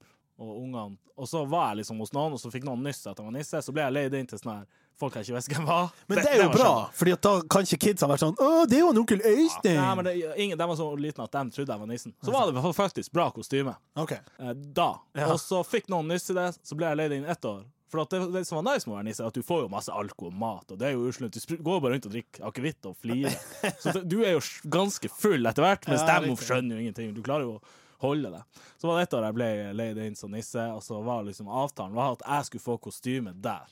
og 0.41 0.55
ungene 0.61 0.97
Og 1.15 1.29
så 1.31 1.45
var 1.49 1.71
jeg 1.71 1.83
liksom 1.83 2.01
hos 2.03 2.13
noen, 2.13 2.37
og 2.37 2.41
så 2.41 2.51
fikk 2.53 2.65
noen 2.67 2.83
nyss 2.85 3.05
at 3.07 3.17
jeg 3.17 3.25
var 3.25 3.35
nisse, 3.37 3.61
så 3.65 3.73
ble 3.73 3.85
jeg 3.85 3.97
leid 3.97 4.17
inn 4.17 4.29
til 4.29 4.41
sånn 4.41 4.57
her 4.57 4.81
folk 4.99 5.15
jeg 5.17 5.27
ikke 5.27 5.35
visste 5.35 5.55
hvem 5.55 5.65
var. 5.67 5.89
Men 6.07 6.19
det 6.21 6.29
er 6.29 6.37
jo 6.39 6.47
det 6.47 6.55
bra, 6.55 6.71
at 6.87 7.23
da 7.25 7.33
kan 7.51 7.67
ikke 7.67 7.79
kidsa 7.83 8.07
være 8.07 8.21
sånn 8.21 8.37
'Å, 8.39 8.65
det 8.69 8.77
er 8.77 8.83
jo 8.83 8.91
onkel 8.93 9.21
Øystein'. 9.27 9.79
Nei, 9.79 9.95
men 9.99 10.05
det, 10.07 10.13
ingen, 10.37 10.57
De 10.57 10.67
var 10.67 10.75
så 10.79 10.87
liten 10.95 11.23
at 11.23 11.31
de 11.31 11.43
trodde 11.51 11.73
jeg 11.73 11.79
var 11.79 11.87
nissen. 11.87 12.13
Så 12.23 12.31
var 12.31 12.51
det 12.51 12.75
faktisk 12.75 13.11
bra 13.11 13.29
kostyme. 13.31 13.75
Okay. 13.95 14.19
eh, 14.39 14.53
da. 14.53 14.95
Ja. 15.13 15.33
Og 15.33 15.39
så 15.39 15.63
fikk 15.67 15.89
noen 15.89 16.07
nyss 16.07 16.29
i 16.31 16.33
det, 16.33 16.47
så 16.63 16.75
ble 16.75 16.87
jeg 16.87 16.97
leid 16.97 17.11
inn 17.11 17.25
ett 17.25 17.45
år. 17.45 17.65
For 17.91 18.01
det, 18.09 18.19
det 18.33 18.41
som 18.49 18.57
var 18.59 18.65
nice 18.73 18.87
med 18.89 18.95
å 18.95 18.97
være 18.97 19.05
nisse, 19.07 19.21
er 19.23 19.29
at 19.29 19.37
du 19.37 19.45
får 19.45 19.59
jo 19.65 19.71
masse 19.71 19.93
alko 19.93 20.31
og 20.31 20.33
mat, 20.41 20.71
og 20.73 20.79
det 20.81 20.87
er 20.89 20.95
jo 20.95 21.05
uslunt. 21.11 21.35
Du 21.37 21.57
går 21.61 21.81
bare 21.83 21.93
rundt 21.95 22.07
og 22.09 22.13
drikker 22.15 22.47
akevitt 22.49 22.87
og 22.89 22.95
flirer. 22.97 23.35
Så 23.83 23.93
det, 23.93 24.03
du 24.09 24.17
er 24.25 24.33
jo 24.35 24.41
ganske 24.73 25.09
full 25.13 25.45
etter 25.45 25.61
hvert, 25.67 25.85
mens 25.91 26.01
Ja, 26.01 26.19
de 26.19 26.31
riktig. 26.31 26.47
skjønner 26.49 26.79
jo 26.79 26.85
ingenting. 26.87 27.13
Du 27.13 27.21
klarer 27.25 27.45
jo 27.45 27.57
å 27.59 27.61
holde 28.07 28.31
det. 28.33 28.41
Så 28.81 28.89
var 28.89 28.97
det 28.99 29.05
et 29.07 29.15
år 29.19 29.27
jeg 29.29 29.37
ble 29.37 29.49
leid 29.77 30.01
inn 30.07 30.17
som 30.17 30.33
nisse, 30.33 30.65
og 30.73 30.81
så 30.83 30.97
var 31.05 31.23
liksom 31.29 31.47
avtalen 31.47 31.93
var 31.95 32.17
at 32.17 32.25
jeg 32.25 32.49
skulle 32.49 32.65
få 32.65 32.79
kostyme 32.89 33.35
der. 33.45 33.69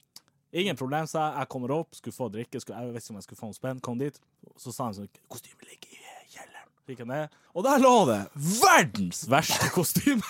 Ingen 0.53 0.77
problem, 0.77 1.07
sa 1.09 1.31
jeg. 1.31 1.39
Jeg 1.41 1.49
kommer 1.55 1.73
opp, 1.73 1.95
skulle 1.97 2.13
få 2.15 2.29
drikke, 2.29 2.61
skulle, 2.61 2.77
jeg 2.85 2.93
vet 2.93 3.03
ikke 3.03 3.15
om 3.15 3.17
jeg 3.19 3.25
skulle 3.25 3.41
få 3.41 3.49
noe 3.49 3.57
spenn, 3.57 3.81
kom 3.83 3.97
dit. 3.97 4.21
Så 4.61 4.69
sa 4.71 4.91
han 4.91 4.93
sånn 4.99 5.09
Kostymet 5.33 5.65
ligger 5.65 5.89
i 5.97 6.03
kjelleren. 6.35 6.69
Gikk 6.85 7.01
jeg 7.01 7.09
ned, 7.09 7.33
og 7.57 7.65
der 7.65 7.81
lå 7.81 7.93
det 8.11 8.21
verdens 8.61 9.25
verste 9.31 9.71
kostyme! 9.77 10.21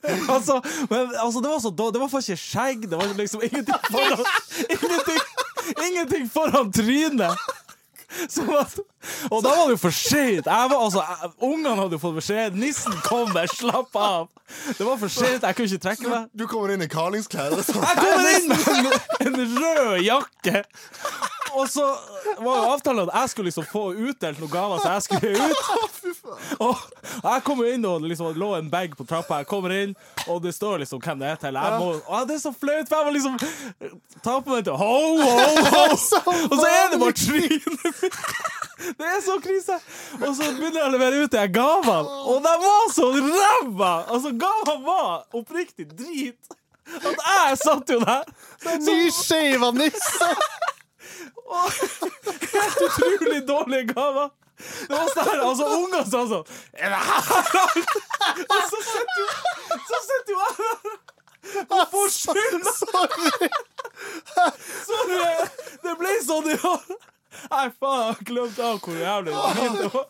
altså, 0.34 0.60
men, 0.90 1.10
altså, 1.16 1.40
det 1.40 1.50
var 1.50 1.58
så. 1.60 1.70
Det 1.70 2.00
var 2.00 2.20
ikke 2.20 2.36
skjegg, 2.36 2.90
det 2.90 2.98
var 3.00 3.16
liksom 3.16 3.42
ingenting 3.42 3.88
foran 3.90 4.24
Ingenting, 4.76 5.24
ingenting 5.88 6.30
foran 6.30 6.72
trynet! 6.72 7.36
Som 8.28 8.48
at, 8.58 8.74
og 9.30 9.42
da 9.44 9.52
var 9.54 9.68
det 9.68 9.76
jo 9.76 9.80
for 9.84 9.94
seint. 9.94 10.48
Altså, 10.50 11.02
Ungene 11.46 11.76
hadde 11.78 11.94
jo 11.94 12.00
fått 12.02 12.16
beskjed. 12.18 12.56
Nissen 12.58 12.96
kommer, 13.06 13.46
slapp 13.54 13.94
av! 13.94 14.26
Det 14.74 14.82
var 14.82 14.98
for 14.98 15.12
seint, 15.12 15.44
jeg 15.46 15.56
kunne 15.56 15.70
ikke 15.70 15.84
trekke 15.84 16.10
meg. 16.10 16.26
Du 16.34 16.46
kommer 16.50 16.74
inn 16.74 16.82
i 16.82 16.88
karlingsklær? 16.90 17.54
sånn. 17.62 17.84
Jeg 17.86 18.00
kommer 18.02 18.32
inn 18.34 18.50
med 18.50 18.66
en, 18.74 19.30
en 19.30 19.54
rød 19.62 20.02
jakke! 20.02 20.64
Og 21.58 21.68
så 21.70 21.84
var 22.38 22.56
jo 22.56 22.70
avtalen 22.74 23.08
at 23.08 23.14
jeg 23.20 23.32
skulle 23.32 23.50
liksom 23.50 23.66
få 23.70 23.82
utdelt 23.94 24.40
noen 24.42 24.52
gaver, 24.52 24.82
så 24.82 24.94
jeg 24.94 25.02
skulle 25.02 25.30
ut. 25.40 25.56
Og 26.66 26.76
jeg 27.24 27.42
kommer 27.44 27.70
inn, 27.72 27.84
og 27.88 28.02
det 28.02 28.10
liksom 28.12 28.36
lå 28.38 28.50
en 28.56 28.70
bag 28.70 28.94
på 28.96 29.04
trappa. 29.08 29.40
Jeg 29.40 29.48
kommer 29.50 29.72
inn, 29.74 29.94
og 30.28 30.40
det 30.44 30.52
står 30.54 30.82
liksom 30.82 31.00
hvem 31.02 31.20
det 31.22 31.28
er 31.30 31.40
til. 31.40 31.58
Jeg 31.58 31.80
må, 31.80 31.90
å, 32.06 32.20
det 32.28 32.36
er 32.36 32.42
så 32.42 32.52
flaut, 32.54 32.88
for 32.88 33.00
jeg 33.00 33.08
må 33.08 33.14
liksom 33.16 33.36
ta 34.24 34.36
på 34.40 34.54
meg 34.54 34.64
til 34.68 34.76
ho, 34.80 34.94
ho, 35.20 35.34
ho. 35.74 35.84
Og 36.50 36.56
så 36.56 36.66
er 36.68 36.92
det 36.92 37.00
bare 37.00 37.16
trynet 37.16 37.70
mitt. 37.76 38.20
Det 38.96 39.04
er 39.04 39.18
så 39.20 39.34
krise! 39.44 39.76
Og 40.24 40.30
så 40.36 40.46
begynner 40.56 40.78
jeg 40.80 40.86
å 40.86 40.92
levere 40.94 41.24
ut 41.24 41.34
de 41.34 41.42
gavene, 41.52 42.14
og 42.32 42.38
de 42.46 42.52
var 42.62 42.86
så 42.94 43.10
ræva! 43.12 43.90
Altså, 44.08 44.32
gavene 44.40 44.78
var 44.86 45.36
oppriktig 45.36 45.84
drit. 45.92 46.56
At 46.96 47.20
jeg 47.20 47.58
satt 47.60 47.92
jo 47.92 48.00
der. 48.02 48.24
Nyskeiva 48.86 49.70
nisse! 49.76 50.30
Helt 52.52 52.80
utrolig 52.86 53.40
dårlige 53.48 53.94
gaver. 53.94 54.30
Det 54.60 54.92
var 54.92 55.08
sånn 55.14 55.28
her, 55.30 55.40
altså 55.40 55.66
Unger 55.72 56.02
sa 56.04 56.18
sånn 56.28 56.48
Er 56.76 56.92
det 56.92 56.98
her 57.00 57.22
alt? 57.62 57.94
Og 58.44 58.58
så 58.68 58.80
sitter 58.84 59.20
jo 59.22 59.28
Så 59.88 60.00
sitter 60.04 60.34
jo 60.34 60.40
jeg 60.44 60.56
der 60.60 61.00
og 61.72 61.86
får 61.88 62.10
skyld. 62.12 62.66
Sorry. 64.84 65.30
Det 65.82 65.94
ble 66.00 66.12
sånn 66.26 66.50
i 66.52 66.56
år. 66.68 66.82
Nei, 67.50 67.62
faen, 67.80 68.02
jeg 68.10 68.26
glemte 68.28 68.66
av 68.66 68.80
hvor 68.84 68.98
jævlig 69.00 69.32
det 69.32 69.88
var. 69.94 70.06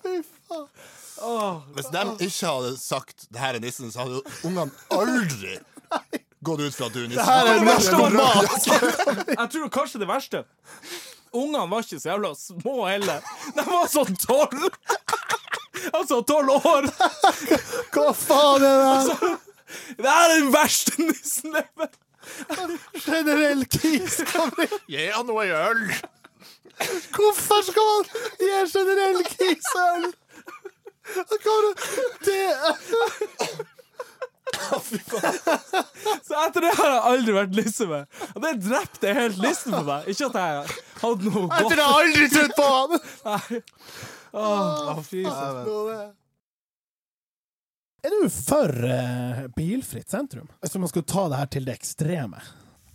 Hvis 1.76 1.90
de 1.94 2.02
ikke 2.26 2.46
hadde 2.50 2.72
sagt 2.80 3.26
'det 3.30 3.40
her 3.40 3.54
er 3.54 3.62
nissen', 3.62 3.92
så 3.92 4.02
hadde 4.02 4.18
jo 4.18 4.22
ungene 4.48 4.72
aldri 4.90 5.58
gått 6.44 6.60
ut 6.60 6.74
fra 6.74 6.86
at 6.88 6.94
du 6.96 7.00
er 7.04 7.08
nissen. 7.08 7.24
her 7.24 7.46
er 7.46 7.58
Det 7.60 7.66
verste 7.68 7.96
var 8.00 8.10
mat. 8.16 8.66
Jeg 9.38 9.48
tror 9.54 9.72
kanskje 9.74 10.00
det 10.02 10.08
verste 10.10 10.44
Ungene 11.30 11.66
var 11.70 11.84
ikke 11.84 12.00
så 12.02 12.08
jævla 12.10 12.32
små 12.34 12.76
heller. 12.88 13.20
De 13.54 13.64
var 13.68 13.86
sånn 13.92 14.16
tolv. 14.18 14.64
Altså 15.94 16.18
tolv 16.26 16.56
år. 16.66 16.88
Hva 17.94 18.08
faen 18.18 18.64
er 18.66 18.80
det 18.80 18.88
her? 18.90 19.36
Det 20.00 20.10
er 20.10 20.32
den 20.34 20.48
verste 20.50 20.96
nissen 20.98 21.54
jeg 21.54 21.68
vet. 21.78 21.94
Generell 23.04 23.62
kis. 23.70 24.18
Gi 24.90 25.06
han 25.14 25.28
noe 25.30 25.46
i 25.46 25.54
øl! 25.54 25.84
Hvorfor 27.14 27.62
skal 27.68 27.86
man 27.92 28.10
gi 28.40 28.50
generell 28.74 29.22
kis 29.30 29.70
øl? 29.84 30.10
Det 32.26 32.42
Så 36.26 36.36
etter 36.46 36.64
det 36.64 36.72
har 36.78 36.92
jeg 36.94 37.02
aldri 37.10 37.34
vært 37.36 37.56
nisse 37.58 37.86
med. 37.90 38.06
Og 38.34 38.44
det 38.44 38.52
drepte 38.64 39.14
helt 39.16 39.40
lysten 39.42 39.74
på 39.76 39.82
meg. 39.86 40.08
Ikke 40.12 40.30
at 40.30 40.38
jeg 40.40 40.78
hadde 41.02 41.28
noe 41.28 41.44
Jeg 41.50 41.70
det 41.70 41.84
har 41.84 41.84
jeg 41.84 41.90
aldri 41.98 42.30
trodd 42.34 42.56
på 42.56 42.70
han! 42.70 42.96
Nei. 43.28 43.60
Åh, 44.40 45.02
fy 45.06 45.22
søren. 45.26 46.16
Er 48.00 48.14
du 48.14 48.30
for 48.32 48.72
uh, 48.72 49.44
bilfritt 49.56 50.08
sentrum? 50.08 50.48
Hvis 50.62 50.76
man 50.80 50.88
skal 50.88 51.04
ta 51.04 51.26
det 51.28 51.40
her 51.42 51.50
til 51.52 51.66
det 51.68 51.74
ekstreme. 51.76 52.40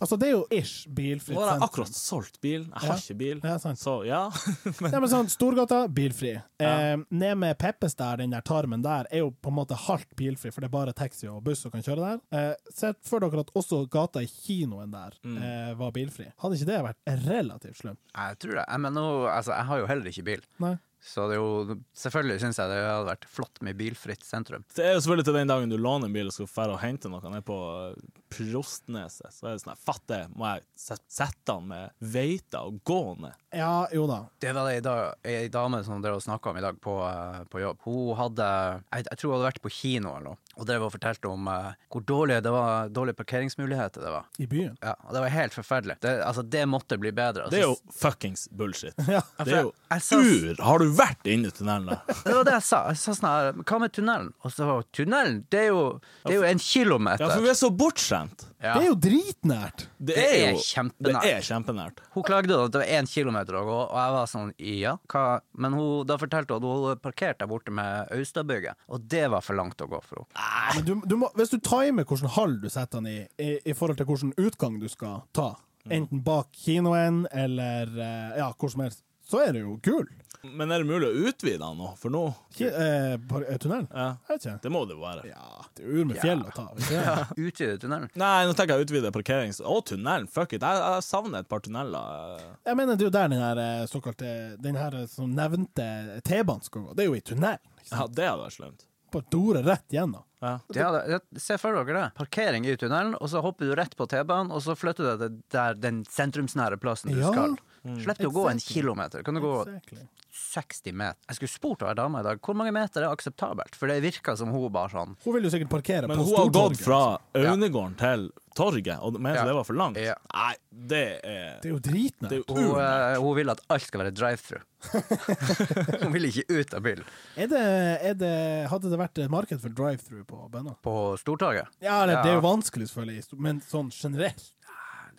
Altså, 0.00 0.18
det 0.20 0.28
er 0.28 0.32
jo 0.34 0.42
ish 0.52 0.88
bilfritt 0.92 1.36
Nå 1.38 1.44
har 1.44 1.54
jeg 1.56 1.62
akkurat 1.66 1.94
solgt 1.96 2.40
bil. 2.42 2.66
Jeg 2.66 2.80
har 2.82 2.88
Ja. 2.88 2.96
ikke 3.00 3.16
bil. 3.18 3.40
Ja, 3.44 3.56
sant. 3.58 3.78
Så 3.80 3.94
ja. 4.06 4.30
Ja, 4.92 5.00
men 5.00 5.08
sånn, 5.08 5.30
Storgata, 5.32 5.86
bilfri. 5.88 6.34
Eh, 6.60 6.96
ned 7.10 7.38
med 7.40 7.56
Peppes 7.58 7.94
der, 7.96 8.16
den 8.20 8.30
der 8.36 8.42
tarmen 8.44 8.82
der, 8.84 9.06
er 9.10 9.18
jo 9.24 9.30
på 9.30 9.48
en 9.52 9.56
måte 9.56 9.74
halvt 9.86 10.12
bilfri, 10.16 10.50
for 10.52 10.60
det 10.60 10.68
er 10.68 10.74
bare 10.76 10.92
taxi 10.96 11.28
og 11.28 11.42
buss 11.44 11.60
som 11.64 11.70
kan 11.72 11.82
kjøre 11.86 12.04
der. 12.10 12.20
Eh, 12.36 12.54
Sett 12.76 12.98
for 13.08 13.20
dere 13.24 13.40
at 13.40 13.52
også 13.56 13.84
gata 13.90 14.20
i 14.20 14.26
kinoen 14.28 14.90
der 14.92 15.16
Mm. 15.24 15.38
eh, 15.42 15.74
var 15.74 15.92
bilfri. 15.92 16.28
Hadde 16.42 16.56
ikke 16.60 16.66
det 16.66 16.82
vært 16.84 17.26
relativt 17.26 17.76
slemt? 17.80 17.98
Jeg 18.14 18.38
tror 18.38 18.54
det. 18.60 18.64
Jeg, 18.68 18.80
men 18.80 18.92
nå, 18.94 19.06
altså, 19.32 19.52
jeg 19.56 19.64
har 19.66 19.78
jo 19.78 19.86
heller 19.86 20.04
ikke 20.12 20.24
bil. 20.24 20.42
Nei. 20.60 20.76
Så 21.06 21.28
det 21.30 21.36
er 21.36 21.38
jo, 21.38 21.76
selvfølgelig 21.94 22.40
syns 22.42 22.58
jeg 22.58 22.70
det 22.72 22.78
hadde 22.82 23.06
vært 23.06 23.26
flott 23.30 23.60
med 23.62 23.76
bilfritt 23.78 24.24
sentrum. 24.26 24.64
Det 24.74 24.82
er 24.88 24.96
jo 24.96 25.02
selvfølgelig 25.04 25.26
til 25.28 25.36
den 25.38 25.52
dagen 25.52 25.70
du 25.70 25.76
låner 25.78 26.08
en 26.10 26.16
bil 26.16 26.26
og 26.26 26.34
skal 26.34 26.48
fære 26.50 26.74
og 26.74 26.80
hente 26.82 27.10
noe 27.12 27.30
ned 27.30 27.44
på 27.46 27.58
eh, 27.92 28.24
Prostneset. 28.36 29.30
Så 29.32 29.46
er 29.46 29.54
det 29.56 29.62
sånn 29.62 29.72
her, 29.72 29.80
fatt 29.86 30.02
det, 30.10 30.20
må 30.36 30.48
jeg 30.50 30.64
sette 31.08 31.54
han 31.54 31.68
med 31.70 31.94
veita 32.14 32.64
og 32.66 32.80
gå 32.86 32.98
ned? 33.22 33.36
Ja, 33.56 33.86
jo 33.94 34.06
da. 34.10 34.18
Det 34.42 34.52
var 34.56 34.66
det 34.68 34.74
ei 34.76 34.82
da- 34.84 35.14
ei 35.24 35.48
dame 35.52 35.82
som 35.86 36.02
dere 36.04 36.20
snakka 36.20 36.50
om 36.50 36.58
i 36.60 36.64
dag 36.64 36.80
på, 36.82 36.96
eh, 37.06 37.44
på 37.50 37.62
jobb. 37.62 37.78
Hun 37.86 38.16
hadde 38.18 38.46
jeg, 38.50 39.06
jeg 39.10 39.18
tror 39.18 39.30
hun 39.30 39.38
hadde 39.38 39.50
vært 39.52 39.62
på 39.64 39.72
kino 39.78 40.16
eller 40.16 40.26
noe, 40.32 40.36
og 40.56 40.66
drev 40.68 40.86
og 40.86 40.92
fortalte 40.94 41.28
om 41.28 41.48
uh, 41.52 41.72
hvor 41.92 42.00
dårlige 42.08 42.40
det 42.46 42.52
var, 42.54 42.88
dårlige 42.88 43.16
parkeringsmuligheter 43.18 44.00
det 44.00 44.12
var. 44.14 44.24
I 44.40 44.46
byen. 44.48 44.76
Ja, 44.82 44.94
og 45.04 45.12
det 45.14 45.20
var 45.26 45.32
helt 45.34 45.54
forferdelig. 45.54 45.96
Det, 46.00 46.14
altså, 46.24 46.42
det 46.42 46.62
måtte 46.68 46.96
bli 46.98 47.12
bedre. 47.12 47.48
Det 47.52 47.60
er 47.60 47.66
Altså, 47.66 47.84
jo 47.92 47.98
fuckings 48.00 48.46
bullshit. 48.50 48.94
Ja. 49.16 49.20
Det 49.44 49.52
er 49.52 49.66
jo 49.68 49.72
Jeg 49.92 50.02
sa- 50.02 50.16
ur! 50.20 50.62
Har 50.64 50.78
du 50.82 50.86
vært 50.96 51.28
inne 51.30 51.48
i 51.52 51.54
tunnelen 51.54 51.90
da? 51.92 51.98
Det 52.26 52.34
var 52.38 52.44
det 52.48 52.56
jeg 52.56 52.66
sa. 52.70 52.80
Jeg 52.90 53.00
sa 53.04 53.14
sånn 53.20 53.28
her, 53.30 53.52
Hva 53.62 53.80
med 53.84 53.92
tunnelen? 53.96 54.32
Og 54.44 54.52
så 54.56 54.66
var 54.68 54.86
tunnelen, 54.96 55.42
det 55.52 55.60
er 55.66 55.70
jo, 55.74 55.82
det 56.24 56.32
er 56.34 56.40
jo 56.40 56.48
en 56.48 56.62
kilometer. 56.62 57.26
Ja, 57.26 57.34
for 57.36 57.44
vi 57.44 57.52
er 57.52 57.58
så 57.60 57.70
bortskjemt. 57.70 58.46
Ja. 58.62 58.72
Det 58.78 58.86
er 58.86 58.88
jo 58.88 58.94
dritnært! 59.04 59.82
Det, 59.98 60.14
Det 60.14 60.22
er 60.24 60.34
er 60.46 60.54
jo 60.54 60.60
kjempenært. 60.64 61.22
Det 61.26 61.32
er 61.34 61.42
kjempenært. 61.44 61.98
Hun 62.14 62.24
klagde 62.24 62.56
at 62.56 62.72
det 62.72 62.80
var 62.80 62.92
én 62.98 63.08
kilometer 63.10 63.58
å 63.58 63.64
gå, 63.68 63.76
og 63.84 63.98
jeg 64.00 64.14
var 64.16 64.30
sånn 64.32 64.52
ja, 64.64 64.94
hva? 65.12 65.24
Men 65.60 65.76
hun, 65.76 66.06
da 66.08 66.16
fortalte 66.20 66.56
hun 66.56 66.64
at 66.64 66.96
hun 66.96 67.02
parkerte 67.04 67.42
der 67.44 67.50
borte 67.50 67.74
med 67.76 68.08
Austadbygget, 68.16 68.80
og 68.88 69.04
det 69.12 69.26
var 69.34 69.44
for 69.44 69.58
langt 69.60 69.84
å 69.84 69.90
gå 69.92 70.00
for 70.06 70.24
henne. 70.24 70.72
Men 70.78 70.88
du, 70.88 70.94
du 71.04 71.16
må, 71.20 71.30
hvis 71.36 71.52
du 71.52 71.58
timer 71.60 72.08
hvilken 72.08 72.32
hall 72.38 72.56
du 72.62 72.68
setter 72.72 73.02
den 73.04 73.12
i, 73.12 73.18
i, 73.36 73.50
i 73.70 73.76
forhold 73.76 74.00
til 74.00 74.08
hvilken 74.08 74.32
utgang 74.40 74.80
du 74.80 74.88
skal 74.88 75.20
ta, 75.36 75.52
enten 75.92 76.24
bak 76.26 76.48
kinoen 76.56 77.26
eller 77.30 77.92
eh, 77.92 78.38
ja, 78.40 78.48
hvor 78.56 78.72
som 78.72 78.86
helst, 78.86 79.04
så 79.26 79.44
er 79.44 79.52
det 79.56 79.66
jo 79.66 79.76
gull. 79.84 80.08
Men 80.46 80.70
er 80.70 80.82
det 80.82 80.86
mulig 80.86 81.08
å 81.08 81.28
utvide 81.28 81.58
den 81.58 81.78
nå? 81.80 81.88
For 81.98 82.12
nå 82.14 82.20
Ki, 82.54 82.68
eh, 82.68 83.14
eh, 83.16 83.56
tunnelen? 83.58 83.88
Ja, 83.90 84.12
Jeg 84.28 84.36
vet 84.36 84.44
ikke. 84.46 84.58
det 84.62 84.70
må 84.70 84.82
det 84.86 84.94
jo 84.94 85.02
være. 85.02 85.24
Ja, 85.26 85.55
det 85.76 85.84
er 85.84 85.92
ur 86.00 86.06
med 86.08 86.18
fjell 86.22 86.42
å 86.46 86.50
ta. 86.56 86.66
Ikke? 86.80 87.02
Utvide 87.46 87.76
tunnelen. 87.82 88.08
Nei, 88.16 88.46
nå 88.48 88.54
tenker 88.56 88.76
jeg 88.80 88.88
utvide 88.88 89.12
parkerings... 89.14 89.60
Å, 89.60 89.76
tunnelen. 89.86 90.26
Fuck 90.32 90.56
it. 90.56 90.64
Jeg, 90.64 90.82
jeg 90.82 91.06
savner 91.06 91.44
et 91.44 91.48
par 91.52 91.60
tunneler. 91.64 92.42
Jeg 92.66 92.78
mener, 92.80 92.96
det 92.96 93.06
er 93.06 93.10
jo 93.10 93.14
der 93.18 93.32
den 93.32 93.44
her 93.44 93.60
eh, 93.62 93.84
såkalte 93.90 94.30
Den 94.62 94.78
her 94.80 94.96
eh, 95.02 95.06
som 95.12 95.32
nevnte 95.36 95.88
T-banen 96.26 96.64
skal 96.66 96.86
gå. 96.88 96.96
Det 96.96 97.04
er 97.06 97.10
jo 97.12 97.18
i 97.18 97.24
tunnel. 97.32 97.60
Ja, 97.92 98.06
det 98.08 98.26
hadde 98.30 98.42
vært 98.46 98.56
slemt. 98.58 98.86
Bare 99.14 99.28
dore 99.30 99.62
rett 99.62 99.92
gjennom. 99.94 100.24
Ja. 100.42 100.56
Det 100.68 100.82
hadde, 100.82 101.18
det- 101.30 101.40
se 101.42 101.56
for 101.60 101.76
dere 101.78 101.94
det. 102.00 102.08
Parkering 102.18 102.66
i 102.68 102.74
tunnelen, 102.76 103.14
og 103.20 103.30
så 103.32 103.40
hopper 103.44 103.70
du 103.70 103.76
rett 103.78 103.94
på 103.96 104.06
T-banen, 104.10 104.50
og 104.52 104.60
så 104.64 104.74
flytter 104.76 105.06
du 105.16 105.22
deg 105.22 105.38
til 105.54 105.80
den 105.80 106.02
sentrumsnære 106.10 106.80
plassen 106.82 107.12
du 107.14 107.20
Ja. 107.22 107.30
skal. 107.32 107.56
Mm. 107.86 108.00
du 108.18 108.26
å 108.26 108.32
gå 108.34 108.48
en 108.50 108.58
kilometer. 108.58 109.22
Kan 109.22 109.34
du 109.38 109.40
gå 109.44 109.52
Exactly. 109.62 110.08
60 110.36 110.92
meter. 110.96 111.18
Jeg 111.30 111.38
skulle 111.38 111.52
spurt 111.52 111.84
ei 111.86 111.94
dame 111.98 112.20
i 112.20 112.26
dag 112.26 112.40
hvor 112.44 112.56
mange 112.58 112.72
meter 112.76 113.04
er 113.04 113.12
akseptabelt, 113.12 113.76
for 113.78 113.90
det 113.90 114.00
virka 114.04 114.36
som 114.38 114.52
hun 114.54 114.66
bare 114.72 114.92
sånn 114.92 115.14
Hun 115.24 115.36
vil 115.36 115.48
jo 115.48 115.52
sikkert 115.54 115.72
parkere 115.72 116.10
Men 116.10 116.20
på 116.20 116.26
hun 116.28 116.36
har 116.40 116.52
gått 116.54 116.82
fra 116.82 117.00
Ja. 117.36 117.52
Aunegården 117.52 117.96
til 118.00 118.28
torget, 118.56 118.98
og 119.04 119.18
mente 119.20 119.36
Ja. 119.36 119.44
det 119.44 119.54
var 119.54 119.64
for 119.68 119.76
langt. 119.76 119.98
Ja. 120.00 120.14
Nei, 120.32 120.54
det 120.70 121.20
er 121.24 121.60
Det 121.60 121.68
er 121.68 121.74
jo 121.74 121.78
dritnært. 121.78 122.30
Det 122.30 122.44
Hun, 122.48 122.80
eh, 122.80 123.18
hun 123.20 123.36
vil 123.36 123.50
at 123.50 123.60
alt 123.68 123.82
skal 123.82 124.00
være 124.00 124.14
drive-through. 124.16 124.64
hun 126.02 126.12
vil 126.12 126.28
ikke 126.30 126.44
ut 126.48 126.74
av 126.74 126.82
bilen. 126.82 127.04
Er 127.36 127.46
det, 127.52 127.62
er 128.10 128.14
det, 128.14 128.68
hadde 128.70 128.90
det 128.90 128.98
vært 128.98 129.18
et 129.18 129.30
marked 129.30 129.60
for 129.60 129.68
drive-through 129.68 130.24
på 130.24 130.50
Bønna? 130.50 130.76
På 130.82 131.16
Stortorget? 131.20 131.68
Ja, 131.80 132.02
eller, 132.02 132.22
det 132.22 132.32
er 132.32 132.40
jo 132.40 132.46
vanskelig 132.46 132.88
selvfølgelig, 132.88 133.38
men 133.38 133.60
sånn 133.60 133.90
generelt. 133.92 134.52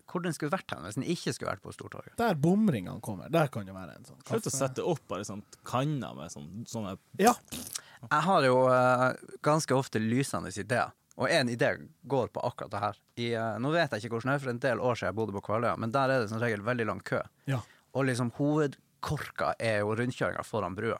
Hvor 0.08 0.24
den 0.24 0.36
skulle 0.36 0.54
vært 0.54 0.72
hen 0.74 0.86
hvis 0.88 0.98
den 1.00 1.08
ikke 1.08 1.34
skulle 1.36 1.52
vært 1.52 1.64
på 1.66 1.74
Stortorget. 1.76 2.16
Der 2.20 2.38
bomringene 2.40 3.02
kommer, 3.04 3.32
der 3.34 3.50
kan 3.54 3.68
det 3.68 3.76
være 3.76 3.98
en 3.98 4.08
sånn 4.08 4.22
kaffe. 4.22 4.38
Slutt 4.38 4.52
å 4.52 4.56
sette 4.56 4.86
opp 4.88 5.04
bare 5.12 5.28
sånn 5.28 5.44
kanner 5.68 6.16
med 6.18 6.34
sånn, 6.34 6.64
sånne 6.70 6.96
Ja. 7.22 7.36
Jeg 8.08 8.24
har 8.28 8.46
jo 8.46 8.58
uh, 8.70 9.12
ganske 9.46 9.74
ofte 9.74 10.00
lysende 10.02 10.52
ideer. 10.54 10.94
Og 11.18 11.32
én 11.34 11.50
idé 11.50 11.72
går 12.06 12.28
på 12.30 12.44
akkurat 12.46 12.72
det 12.72 12.82
her. 12.84 13.00
I, 13.18 13.30
uh, 13.34 13.56
nå 13.58 13.72
vet 13.74 13.92
jeg 13.96 14.06
ikke 14.06 14.20
hvordan 14.20 14.32
det 14.32 14.36
er, 14.38 14.44
for 14.44 14.54
en 14.54 14.60
del 14.68 14.84
år 14.86 15.00
siden 15.00 15.10
jeg 15.10 15.18
bodde 15.18 15.34
på 15.34 15.42
Kvaløya, 15.50 15.78
men 15.82 15.94
der 15.96 16.14
er 16.14 16.22
det 16.22 16.30
som 16.30 16.42
regel 16.44 16.62
veldig 16.66 16.86
lang 16.92 17.02
kø. 17.02 17.24
ja. 17.50 17.64
Og 17.98 18.04
liksom 18.06 18.30
hovedkorka 18.38 19.56
er 19.58 19.80
jo 19.80 19.96
rundkjøringa 19.98 20.44
foran 20.46 20.76
brua. 20.78 21.00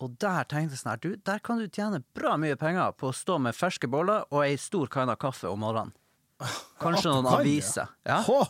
Og 0.00 0.14
der 0.22 0.46
tenkte 0.48 0.72
jeg 0.72 0.80
sånn 0.80 0.92
her, 0.94 1.00
du, 1.02 1.16
der 1.20 1.42
kan 1.44 1.60
du 1.60 1.66
tjene 1.68 2.00
bra 2.16 2.38
mye 2.40 2.56
penger 2.56 2.94
på 2.96 3.10
å 3.10 3.16
stå 3.16 3.36
med 3.42 3.58
ferske 3.58 3.90
boller 3.90 4.24
og 4.30 4.46
ei 4.46 4.54
stor 4.56 4.88
kanne 4.88 5.18
kaffe 5.20 5.50
om 5.50 5.60
morgenen. 5.60 5.92
Kanskje 6.82 7.10
noen 7.12 7.24
kan, 7.28 7.40
aviser. 7.40 7.86
Ja. 8.06 8.16
Hå, 8.26 8.40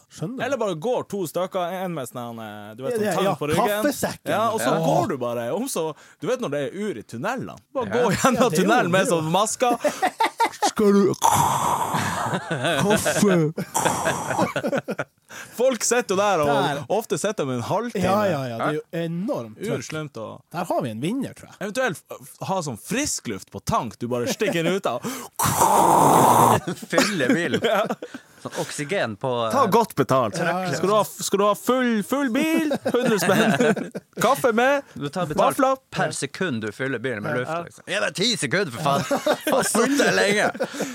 Eller 0.41 0.57
bare 0.57 0.75
går 0.81 1.03
to 1.11 1.27
stykker, 1.29 1.73
en 1.83 1.93
med 1.95 2.09
sånn 2.09 2.39
eh, 2.41 2.75
Du 2.79 2.83
vet, 2.87 2.95
sånn 2.97 3.05
Ja, 3.05 3.15
tang 3.19 3.37
på 3.37 3.49
ryggen. 3.51 3.93
Ja, 4.25 4.51
og 4.51 4.61
så 4.61 4.71
Ja. 4.73 4.79
går 4.87 5.09
du 5.13 5.17
bare 5.21 5.51
om 5.53 5.69
så 5.69 5.95
Du 6.21 6.27
vet 6.31 6.41
når 6.41 6.51
det 6.55 6.61
er 6.65 6.71
ur 6.81 6.97
i 6.99 7.03
tunnelene? 7.03 7.57
Bare 7.75 7.87
gå 7.93 8.11
gjennom 8.17 8.51
tunnelen 8.57 8.91
med 8.91 9.07
sånn 9.11 9.29
masker. 9.31 9.77
Skal 10.71 10.93
du 10.93 11.15
Kaffe 12.83 13.53
Folk 15.57 15.85
sitter 15.85 16.15
jo 16.15 16.19
der, 16.21 16.41
og 16.43 16.49
Der. 16.49 16.81
ofte 16.89 17.19
sitter 17.21 17.45
de 17.47 17.55
en 17.59 17.63
halvtime. 17.69 18.05
Ja, 18.05 18.27
ja, 18.27 18.41
ja. 18.49 18.57
Det 18.59 18.67
er 18.67 18.79
jo 18.79 18.83
enormt. 19.05 19.59
Urslemt 19.69 20.17
og 20.17 20.41
Der 20.53 20.65
har 20.65 20.83
vi 20.83 20.91
en 20.91 21.01
vinner, 21.03 21.35
tror 21.37 21.51
jeg. 21.51 21.57
Eventuelt 21.61 22.03
ha 22.49 22.61
sånn 22.65 22.79
friskluft 22.81 23.51
på 23.53 23.61
tank. 23.69 23.99
Du 24.01 24.09
bare 24.09 24.27
stikker 24.33 24.63
den 24.65 24.79
ut 24.81 24.87
av. 24.89 25.05
Fylle 26.93 27.29
bilen. 27.35 27.61
Sånn 28.43 28.57
oksygen 28.59 29.13
på 29.23 29.29
eh, 29.47 29.53
Ta 29.55 29.67
godt 29.71 29.93
betalt. 29.95 30.39
ja. 30.43 30.55
Skal 30.75 30.89
du 30.91 30.95
ha, 30.97 31.03
skal 31.07 31.39
du 31.39 31.45
ha 31.47 31.53
full, 31.55 31.91
full 32.03 32.31
bil, 32.35 32.73
100 32.91 33.19
spenn. 33.23 33.91
Kaffe 34.25 34.51
med. 34.53 34.83
Du 34.95 35.07
tar 35.09 35.27
betalt 35.31 35.59
Vafler. 35.61 35.77
per 35.95 36.11
sekund 36.17 36.65
du 36.67 36.73
fyller 36.75 36.99
bilen 36.99 37.23
med 37.23 37.39
luft. 37.39 37.53
Liksom. 37.69 37.85
Ja, 37.87 38.01
det 38.03 38.09
er 38.11 38.17
ti 38.19 38.31
sekunder, 38.41 38.75
for 38.75 38.83
faen! 38.83 39.63
Sitte 39.73 40.01
der 40.03 40.17
lenge! 40.19 40.49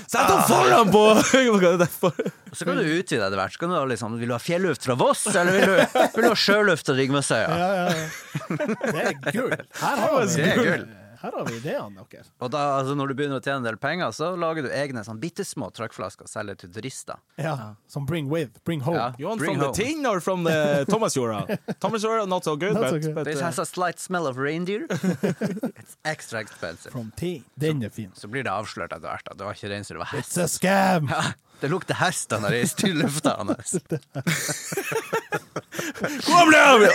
Sett 0.08 0.28
den 0.28 0.44
foran 0.50 0.92
på 0.92 1.04
Hva 1.58 1.72
er 1.72 1.80
det 1.80 1.88
for? 1.92 2.12
Så 2.52 2.64
kan 2.68 2.76
du 2.76 2.84
utvide 2.84 3.24
etter 3.24 3.40
hvert. 3.40 3.52
Så 3.56 3.64
kan 3.64 3.72
du 3.72 3.78
ha 3.78 3.84
liksom, 3.88 4.18
vil 4.20 4.28
du 4.28 4.36
ha 4.36 4.40
fjelluft 4.42 4.84
fra 4.84 4.96
Voss, 5.00 5.24
eller 5.32 5.52
vil 5.56 5.66
du, 5.68 5.98
vil 6.16 6.24
du 6.24 6.28
ha 6.28 6.36
sjøluft 6.38 6.88
fra 6.88 6.96
Ringvassøya? 7.00 7.48
Ja, 7.48 7.68
ja, 7.74 7.88
ja. 7.88 8.56
Det 8.58 9.02
er 9.08 9.18
gull. 9.32 9.56
Her 9.80 10.00
har 10.04 10.16
vi, 10.20 10.32
Det 10.36 10.48
er 10.52 10.62
gull. 10.64 10.86
Her 11.28 11.36
har 11.38 11.46
vi 11.48 11.56
ideene 11.60 12.04
deres. 12.10 12.30
Og 12.42 12.50
da, 12.54 12.62
altså, 12.80 12.96
når 12.98 13.12
du 13.12 13.14
begynner 13.20 13.38
å 13.38 13.44
tjene 13.44 13.60
en 13.62 13.68
del 13.68 13.78
penger, 13.80 14.10
så 14.16 14.32
lager 14.40 14.66
du 14.66 14.70
egne 14.74 15.04
sånn 15.06 15.20
bitte 15.22 15.44
små 15.46 15.68
trøkkflasker 15.76 16.26
og 16.26 16.32
selger 16.32 16.58
til 16.64 16.72
turister. 16.74 17.20
Ja. 17.38 17.54
Som 17.86 18.06
bring 18.08 18.28
with, 18.32 18.58
bring 18.64 18.82
home. 18.86 18.96
Ja. 18.98 19.12
You 19.20 19.28
want 19.30 19.40
Bring 19.44 19.54
from 19.56 19.68
home. 19.68 19.74
the 19.76 19.84
tin 19.84 20.06
or 20.08 20.20
from 20.24 20.44
the 20.48 20.84
Thomasjorda? 20.90 21.58
Thomasjorda, 21.78 22.26
not 22.28 22.44
so 22.48 22.56
good, 22.56 22.74
Not 22.74 22.82
but, 22.82 22.90
so 22.90 22.98
good. 22.98 23.14
but 23.14 23.24
This 23.30 23.40
uh, 23.40 23.46
has 23.52 23.58
a 23.58 23.66
slight 23.66 24.00
smell 24.00 24.26
of 24.26 24.38
reindeer. 24.38 24.86
It's 24.90 25.96
extra 26.04 26.40
expensive. 26.40 26.92
From 26.92 27.12
tea. 27.16 27.44
Den 27.58 27.82
er 27.84 27.90
fin. 27.90 28.10
Så 28.14 28.28
blir 28.28 28.42
det 28.44 28.50
avslørt 28.52 28.92
etter 28.96 29.08
hvert 29.08 29.28
at 29.30 29.38
det 29.38 29.46
var 29.46 29.54
ikke 29.58 29.70
reinsdyr, 29.74 29.98
det 29.98 30.04
var 30.06 30.12
hest. 30.16 30.32
It's 30.36 30.42
a 30.42 30.48
scam! 30.48 31.08
Ja, 31.12 31.22
det 31.60 31.68
lukter 31.72 31.96
hest 31.98 32.30
når 32.30 32.54
det 32.54 32.58
er 32.62 32.88
i 32.88 32.92
lufta 32.94 33.32
hans. 33.38 33.76
Ble 35.98 36.58
jeg? 36.58 36.90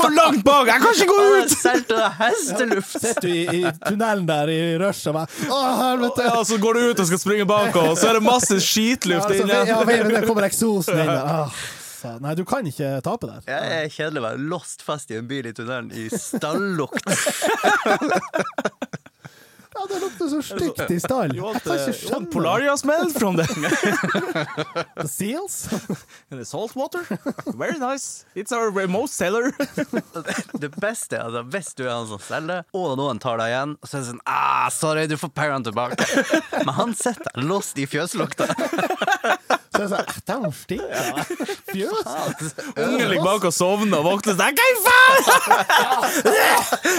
For 0.00 0.10
langt 0.14 0.42
bak! 0.46 0.70
Jeg 0.70 0.82
kan 0.82 0.96
ikke 0.96 1.10
gå 1.10 1.18
ut! 1.38 1.54
det 1.92 2.08
hesteluft! 2.18 2.96
Sitter 2.96 3.28
du 3.28 3.28
i, 3.56 3.62
tunnelen 3.86 4.26
der 4.28 4.50
i 4.52 4.58
rushet 4.82 5.12
og 5.12 5.20
bare 5.20 5.52
Å, 5.52 5.60
helvete! 5.82 6.26
Ja, 6.26 6.40
så 6.48 6.58
går 6.62 6.78
du 6.78 6.88
ut 6.90 7.04
og 7.04 7.10
skal 7.12 7.22
springe 7.22 7.46
bak, 7.48 7.76
og 7.78 7.94
så 8.00 8.10
er 8.10 8.18
det 8.18 8.24
masse 8.26 8.58
Ja, 8.58 8.64
skitluft 8.64 9.28
altså, 9.28 9.44
inni. 9.44 9.60
ja, 9.70 9.78
men 9.86 10.10
der 10.16 10.26
kommer 10.26 10.48
eksosen 10.48 10.98
inn 10.98 11.12
der. 11.18 11.62
Nei, 12.22 12.32
du 12.34 12.42
kan 12.48 12.66
ikke 12.66 12.96
tape 13.06 13.28
der. 13.30 13.44
Jeg 13.46 13.76
er 13.84 13.92
kjedelig 13.94 14.22
å 14.22 14.26
være 14.26 14.42
lost 14.50 14.82
fast 14.82 15.12
i 15.14 15.20
en 15.20 15.28
bil 15.30 15.46
i 15.46 15.54
tunnelen 15.54 15.92
i 15.94 16.08
stallukt. 16.10 17.06
Ja, 19.74 19.86
det 19.88 20.00
lukter 20.02 20.28
så 20.28 20.42
stygt 20.44 20.90
i 20.90 20.98
stallen. 21.00 21.36
Jeg 21.36 21.62
kan 21.64 21.78
ikke 21.78 21.94
skjønne 21.96 22.26
det. 22.26 22.32
Polaria 22.34 22.76
smell 22.76 23.08
from 23.14 23.38
the, 23.40 23.46
The 25.00 25.08
seals? 25.08 25.56
And 26.30 26.38
the 26.40 26.44
salt 26.44 26.76
water? 26.76 27.02
Very 27.56 27.78
nice. 27.78 28.24
It's 28.36 28.52
our 28.52 28.70
most 28.86 29.16
seller. 29.16 29.52
Det 30.62 30.70
beste 30.80 31.16
er 31.16 31.24
altså, 31.24 31.42
hvis 31.42 31.74
du 31.74 31.84
er 31.86 31.94
han 31.94 32.06
som 32.06 32.20
selger, 32.22 32.62
og 32.76 32.96
noen 33.00 33.18
tar 33.22 33.40
deg 33.40 33.54
igjen, 33.54 33.74
og 33.80 33.88
så 33.88 33.96
er 33.96 34.02
det 34.02 34.10
sånn 34.12 34.22
ah, 34.28 34.68
'Sorry, 34.70 35.06
du 35.10 35.16
får 35.18 35.32
pengene 35.34 35.64
tilbake'. 35.66 36.04
Men 36.62 36.74
han 36.76 36.94
sitter 36.94 37.32
Lost 37.42 37.62
låst 37.62 37.78
i 37.78 37.86
fjøslukta. 37.86 38.46
Så 39.72 39.82
jeg 39.82 39.88
sa, 39.88 40.04
den 40.26 40.52
stinker. 40.52 41.24
Fjøs. 41.72 42.06
Ungen 42.76 43.08
ligger 43.08 43.24
bak 43.24 43.44
og 43.48 43.54
sovner 43.54 43.98
og 44.02 44.04
våkner 44.10 44.34
sånn 44.36 44.56
Hva 44.56 44.64
i 44.68 44.74
faen?! 44.86 45.24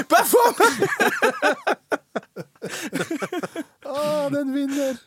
Bare 0.10 0.26
få 0.30 0.44
meg! 0.60 2.00
Å, 3.94 4.30
den 4.34 4.54
vinner. 4.56 4.98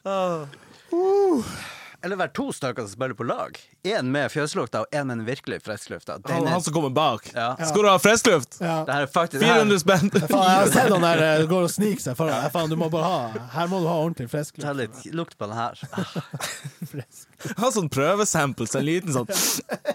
Eller 2.05 2.19
være 2.21 2.31
to 2.37 2.45
stykker 2.55 2.85
som 2.85 2.93
spiller 2.93 3.17
på 3.19 3.25
lag. 3.27 3.57
Én 3.89 4.11
med 4.13 4.29
fjøslukta 4.31 4.83
og 4.85 4.93
én 4.95 5.07
med 5.09 5.17
den 5.19 5.27
virkelig 5.27 5.57
frisklufta. 5.65 6.19
Den 6.23 6.35
Han, 6.37 6.45
er- 6.47 6.53
han 6.55 6.63
som 6.63 6.75
kommer 6.77 6.93
bak. 6.95 7.31
Ja. 7.35 7.49
Skal 7.57 7.83
du 7.83 7.89
ha 7.89 7.97
friskluft? 7.99 8.59
Ja. 8.61 8.77
Det 8.87 8.95
her 8.95 9.07
er 9.07 9.11
faktisk 9.11 9.43
400 9.43 9.81
spenn. 9.83 10.11
Jeg 10.13 10.29
har 10.37 10.71
sett 10.71 10.93
han 10.93 11.03
der 11.07 11.23
eh, 11.25 11.47
går 11.53 11.67
og 11.67 11.73
sniker 11.73 12.05
seg 12.05 12.19
foran. 12.21 12.47
Faen, 12.55 12.71
du 12.71 12.77
må 12.79 12.91
bare 12.93 13.09
ha 13.11 13.47
Her 13.57 13.73
må 13.73 13.81
du 13.83 13.89
ha 13.91 13.97
ordentlig 14.05 14.29
frisk 14.31 14.61
Ta 14.63 14.75
litt 14.77 15.03
lukt 15.17 15.39
på 15.41 15.49
den 15.49 15.57
her. 15.57 15.75
Ha 17.61 17.70
sånn 17.75 17.88
prøvesamples, 17.92 18.75
en 18.79 18.87
liten 18.87 19.12
sånn 19.14 19.29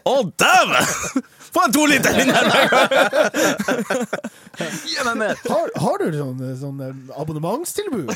Å, 0.06 0.16
dæven! 0.40 0.86
Få 1.52 1.66
en 1.66 1.74
to 1.76 1.84
liter 1.90 2.16
inn 2.22 2.30
her! 2.32 2.46
gang! 2.48 2.62
Gi 4.88 5.04
meg 5.04 5.18
mer! 5.20 5.40
Har, 5.50 5.72
har 5.84 5.98
du 6.00 6.16
sånn, 6.16 6.44
sånn 6.60 6.78
eh, 6.86 6.94
abonnementstilbud? 7.20 8.08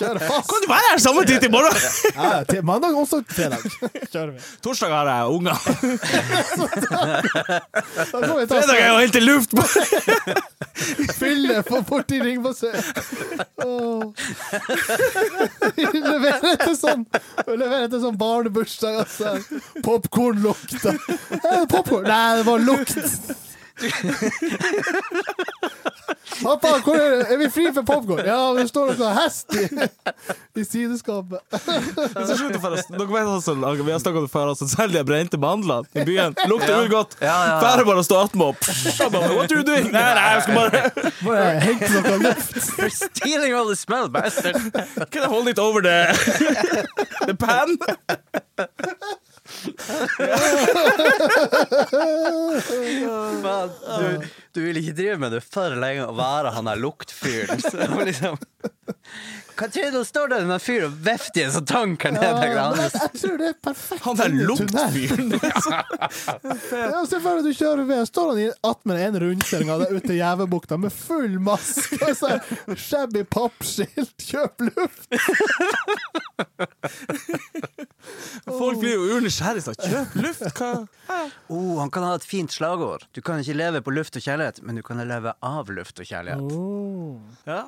Kjør 0.00 0.20
fast? 0.20 0.50
Kan 0.50 0.64
du 0.64 0.68
være 0.68 0.90
her 0.90 1.00
samme 1.00 1.22
tid 1.28 1.46
i 1.46 1.50
morgen? 1.52 1.76
Ja, 2.12 2.42
til 2.48 2.60
mandag, 2.66 2.96
onsdag, 2.98 3.24
fredag. 3.32 3.64
Kjører 4.12 4.34
vi. 4.34 4.44
Torsdag 4.64 4.92
har 4.92 5.08
jeg 5.12 5.24
unger. 5.38 5.56
Fredag 8.52 8.76
er 8.76 8.88
jo 8.90 8.98
helt 9.00 9.16
i 9.16 9.24
luft. 9.24 9.56
fylle 11.16 11.62
på 11.68 11.80
borti 11.88 12.20
Ringvassøy. 12.20 12.76
Åh. 13.64 14.02
Leverer 15.78 16.48
etter 16.54 16.74
sånn 16.76 17.04
Leverer 17.46 17.86
etter 17.86 18.00
sånn 18.02 18.16
barnebursdag. 18.32 18.98
Altså. 19.04 19.38
Popkornlukta. 19.84 20.96
Popkorn 21.68 22.08
Nei, 22.08 22.36
det 22.36 22.46
var 22.48 22.58
lukt. 22.58 23.51
Pappa, 26.42 26.68
hvor 26.82 26.96
er, 26.98 27.22
er 27.32 27.38
vi 27.38 27.46
fri 27.52 27.64
for 27.74 27.84
popkorn? 27.86 28.22
Ja, 28.26 28.38
det 28.56 28.64
står 28.70 28.92
noe 28.98 29.10
hest 29.14 29.52
i, 29.54 29.62
i 30.58 30.64
sideskapet. 30.66 31.38
Så 31.52 32.36
slutt 32.38 32.56
forresten. 32.62 32.96
Dere 32.98 33.08
vet 33.12 33.28
altså, 33.30 33.54
Vi 33.54 33.92
har 33.92 34.00
snakket 34.02 34.18
om 34.22 34.26
det 34.26 34.32
før, 34.32 34.50
altså, 34.54 34.66
selv 34.70 34.96
de 34.96 35.02
brente 35.06 35.38
mandlene 35.40 35.86
i 35.94 36.04
byen. 36.08 36.34
Lukter 36.50 36.72
Ja. 36.72 36.86
godt. 36.90 37.16
Ja, 37.20 37.26
ja, 37.26 37.32
ja. 37.52 37.60
Færre 37.62 37.84
bare 37.86 38.02
å 38.02 38.06
stå 38.06 38.18
attmed 38.24 38.46
og 38.46 38.54
What 39.36 39.52
are 39.52 39.60
you 39.60 39.64
doing? 39.66 39.90
Nei, 39.94 40.02
nei, 40.18 40.26
jeg 40.34 40.42
skal 40.46 40.54
bare 40.58 40.70
Bare 41.22 41.46
hente 41.62 41.92
noe 41.94 42.18
luft. 42.26 42.52
You're 42.80 42.90
stealing 42.96 43.54
all 43.54 43.68
the 43.70 43.76
smell, 43.78 44.08
bastard! 44.08 44.56
Can 45.12 45.22
I 45.22 45.30
hold 45.30 45.48
it 45.48 45.58
over 45.62 45.80
the, 45.84 45.98
the 47.28 47.34
pan? 47.38 47.76
Faen, 53.42 53.70
Du, 53.98 54.26
du 54.54 54.60
vil 54.66 54.80
ikke 54.82 54.94
drive 54.98 55.18
med 55.22 55.32
det 55.36 55.42
for 55.44 55.74
lenge 55.78 56.06
å 56.08 56.14
være 56.16 56.52
han 56.56 56.68
der 56.70 56.80
luktfyren. 56.82 57.62
Liksom 58.08 58.38
Hva 59.58 59.66
tror 59.68 59.90
du 59.92 60.00
står 60.08 60.28
der 60.32 60.44
en 60.46 60.60
fyr 60.62 60.86
og 60.86 60.94
vifter 61.04 61.40
i 61.42 61.44
en 61.46 61.52
sånn 61.54 61.66
tank 61.68 62.06
her 62.06 62.14
nede? 62.16 62.46
Ja, 62.52 62.64
men 62.72 62.80
jeg, 62.82 62.92
jeg 62.96 63.20
tror 63.20 63.36
det 63.40 63.48
er 63.50 63.56
perfekt. 63.66 64.02
Han 64.06 64.16
der 64.20 64.30
luktfyren. 64.48 65.28
Ja, 66.72 67.02
Se 67.08 67.18
for 67.20 67.38
deg 67.38 67.44
du 67.46 67.52
kjører 67.56 67.84
ved, 67.88 68.06
står 68.08 68.26
han 68.32 68.40
i 68.42 68.46
attmed 68.66 69.00
en 69.02 69.18
rundkjøring 69.22 69.70
av 69.74 69.82
det 69.84 69.88
ute 69.92 70.12
i 70.14 70.18
Gjævebukta 70.18 70.78
med 70.80 70.92
full 70.94 71.36
maske 71.44 71.98
og 72.08 72.14
så 72.18 72.30
shabby 72.78 73.22
pappskilt 73.28 74.16
'Kjøp 74.22 74.64
luft'! 74.70 75.08
Folk 78.46 78.80
blir 78.82 78.96
jo 78.96 79.18
unysgjerrige 79.18 79.66
sånn, 79.68 79.78
Kjøp 79.82 80.16
luft, 80.22 80.48
hva? 80.58 80.70
Oh, 81.52 81.76
han 81.80 81.90
kan 81.94 82.06
ha 82.06 82.14
et 82.18 82.26
fint 82.26 82.52
slagord. 82.52 83.06
Du 83.14 83.20
kan 83.24 83.40
ikke 83.42 83.56
leve 83.58 83.82
på 83.84 83.94
luft 83.94 84.16
og 84.18 84.24
kjærlighet, 84.24 84.62
men 84.66 84.78
du 84.78 84.82
kan 84.86 85.00
leve 85.06 85.34
av 85.44 85.70
luft 85.74 86.00
og 86.02 86.08
kjærlighet. 86.08 86.42
Ja. 87.46 87.62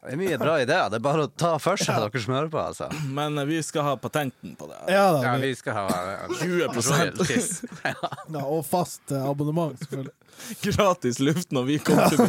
Det 0.00 0.14
er 0.14 0.16
mye 0.16 0.36
bra 0.40 0.54
ideer. 0.62 0.86
Det 0.88 0.96
er 0.96 1.02
bare 1.04 1.26
å 1.26 1.30
ta 1.38 1.50
for 1.60 1.76
seg, 1.76 1.98
dere 2.00 2.22
som 2.24 2.32
hører 2.32 2.48
på, 2.52 2.60
altså. 2.62 2.86
Men 3.12 3.36
eh, 3.38 3.44
vi 3.50 3.58
skal 3.62 3.84
ha 3.84 3.96
patenten 4.00 4.54
på 4.56 4.70
det. 4.70 4.78
Ja 4.94 5.10
da. 5.12 5.20
Ja, 5.26 5.34
vi- 5.42 5.52
skal 5.58 5.76
ha 5.76 5.86
eh, 5.90 6.32
20 6.40 6.72
royalties. 6.78 7.50
Ja, 7.84 8.46
og 8.46 8.64
fast 8.68 9.12
eh, 9.12 9.28
abonnement, 9.28 9.76
selvfølgelig. 9.84 10.16
gratis 10.64 11.18
luft 11.20 11.50
når 11.52 11.64
vi 11.68 11.74
kommer 11.84 12.08
til 12.08 12.22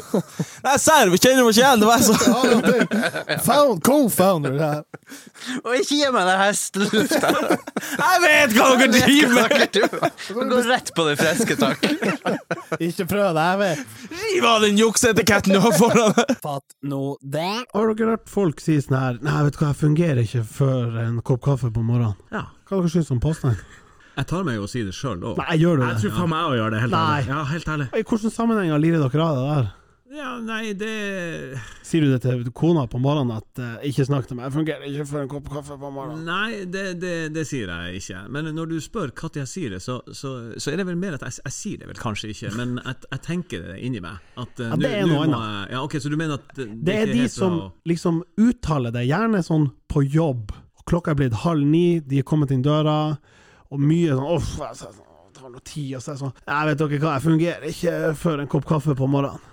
Nei, 0.65 0.73
serr, 0.83 1.07
vi 1.13 1.19
kjenner 1.21 1.45
oss 1.47 1.55
igjen! 1.61 1.79
Det 1.79 1.87
var 1.87 2.01
så 2.03 2.15
Ja, 2.19 2.57
det- 2.65 3.37
Found, 3.45 3.79
co-founder 3.87 4.57
her. 4.59 4.81
Og 5.61 5.77
ikke 5.77 5.95
gi 6.01 6.09
meg 6.11 6.27
den 6.27 6.41
hestelufta! 6.41 7.31
Jeg 8.01 8.19
vet 8.25 8.55
hva 8.57 8.67
dere 8.81 8.89
driver 8.97 9.47
med! 9.47 9.79
Gå 10.51 10.59
rett 10.67 10.91
på 10.97 11.05
det 11.07 11.15
friske, 11.21 11.55
takk. 11.61 11.87
Ikke 12.83 13.07
prøv 13.13 13.39
jeg 13.39 13.61
vet. 13.63 13.95
Riv 14.25 14.49
av 14.49 14.65
den 14.67 14.81
jukseetiketten 14.81 15.55
du 15.55 15.61
har 15.63 15.77
foran 15.79 16.11
deg! 16.19 16.35
Fatt 16.43 16.75
nå 16.83 17.15
det. 17.23 17.47
Har 17.73 17.93
dere 17.93 18.15
hørt 18.15 18.29
folk 18.31 18.59
si 18.63 18.77
sånn 18.81 18.97
her 18.97 19.19
Nei, 19.25 19.37
vet 19.45 19.55
du 19.57 19.61
hva, 19.61 19.69
jeg 19.71 19.79
fungerer 19.81 20.21
ikke 20.25 20.43
før 20.47 20.97
en 21.05 21.21
kopp 21.25 21.41
kaffe 21.45 21.71
på 21.73 21.83
morgenen. 21.85 22.17
Ja. 22.33 22.45
Hva 22.69 22.79
dere 22.81 22.91
syns 22.93 23.11
om 23.13 23.21
påstanden? 23.23 23.59
Jeg 24.17 24.27
tar 24.27 24.43
meg 24.43 24.57
jo 24.59 24.65
å 24.67 24.69
si 24.69 24.81
det 24.83 24.93
sjøl 24.95 25.21
òg. 25.23 25.37
Nei, 25.39 25.55
gjør 25.61 25.79
du 25.79 25.85
Jeg 25.87 26.01
tror 26.01 26.15
faen 26.17 26.29
meg 26.33 26.41
jeg 26.41 26.49
òg 26.51 26.57
gjør 26.59 26.73
det, 26.73 26.81
helt 26.83 26.95
Nei. 26.95 27.03
ærlig. 27.21 27.29
Ja, 27.31 27.43
helt 27.51 27.69
ærlig. 27.75 27.87
I 27.95 28.03
hvilken 28.03 28.33
sammenheng 28.35 28.73
lirer 28.83 29.05
dere 29.05 29.27
av 29.27 29.37
det 29.39 29.45
der? 29.51 29.69
Ja, 30.11 30.31
nei, 30.43 30.73
det 30.75 31.59
Sier 31.87 32.03
du 32.03 32.09
det 32.11 32.19
til 32.25 32.41
kona 32.55 32.81
på 32.91 32.99
morgenen 32.99 33.31
at 33.37 33.59
uh, 33.63 33.77
'ikke 33.79 34.03
snakk 34.09 34.25
til 34.27 34.35
meg, 34.35 34.49
jeg 34.49 34.55
fungerer 34.57 34.87
ikke 34.89 35.05
før 35.07 35.21
en 35.23 35.29
kopp 35.31 35.47
kaffe 35.53 35.77
på 35.79 35.91
morgenen'? 35.95 36.25
Nei, 36.27 36.65
det, 36.67 36.83
det, 36.99 37.13
det 37.31 37.45
sier 37.47 37.69
jeg 37.71 38.01
ikke. 38.01 38.23
Men 38.27 38.49
når 38.55 38.73
du 38.73 38.75
spør 38.83 39.13
når 39.15 39.37
jeg 39.39 39.47
sier 39.47 39.69
det, 39.75 39.79
så, 39.81 40.01
så, 40.11 40.31
så 40.59 40.71
er 40.73 40.81
det 40.81 40.87
vel 40.89 40.97
mer 40.99 41.15
at 41.15 41.23
jeg, 41.23 41.37
jeg 41.45 41.55
sier 41.55 41.77
det 41.79 41.87
vel 41.87 42.01
kanskje 42.01 42.31
ikke, 42.33 42.51
men 42.57 42.73
jeg, 42.83 42.95
jeg 43.07 43.21
tenker 43.27 43.63
det 43.69 43.77
inni 43.79 44.01
meg. 44.03 44.19
At, 44.35 44.51
uh, 44.59 44.73
Ja, 44.73 44.79
det 44.81 44.91
er 44.97 45.07
noe 45.07 45.21
annet. 45.29 45.71
Ja, 45.71 45.83
ok, 45.85 45.95
Så 46.03 46.11
du 46.11 46.17
mener 46.19 46.41
at 46.41 46.49
det, 46.57 46.67
Det 46.83 46.95
er 46.97 47.13
de 47.13 47.27
som 47.31 47.55
å- 47.59 47.69
liksom 47.87 48.19
uttaler 48.35 48.91
det, 48.91 49.05
gjerne 49.07 49.39
sånn 49.47 49.69
på 49.87 50.03
jobb. 50.03 50.51
Klokka 50.89 51.11
er 51.11 51.21
blitt 51.21 51.39
halv 51.45 51.63
ni, 51.63 52.01
de 52.01 52.19
er 52.19 52.27
kommet 52.27 52.51
inn 52.51 52.65
døra, 52.65 53.15
og 53.71 53.79
mye 53.79 54.11
sånn 54.11 54.27
Uff, 54.35 54.57
jeg 54.59 54.91
tar 55.39 55.49
noe 55.55 55.63
tid. 55.63 55.95
Og 55.95 56.03
så 56.03 56.11
er 56.11 56.19
det 56.19 56.23
sånn 56.25 56.35
Jeg 56.51 56.67
vet 56.67 56.83
dere 56.83 56.99
hva, 56.99 57.15
jeg 57.15 57.25
fungerer 57.29 57.71
ikke 57.71 57.95
før 58.19 58.41
en 58.43 58.51
kopp 58.51 58.67
kaffe 58.67 58.97
på 58.97 59.07
morgenen. 59.07 59.47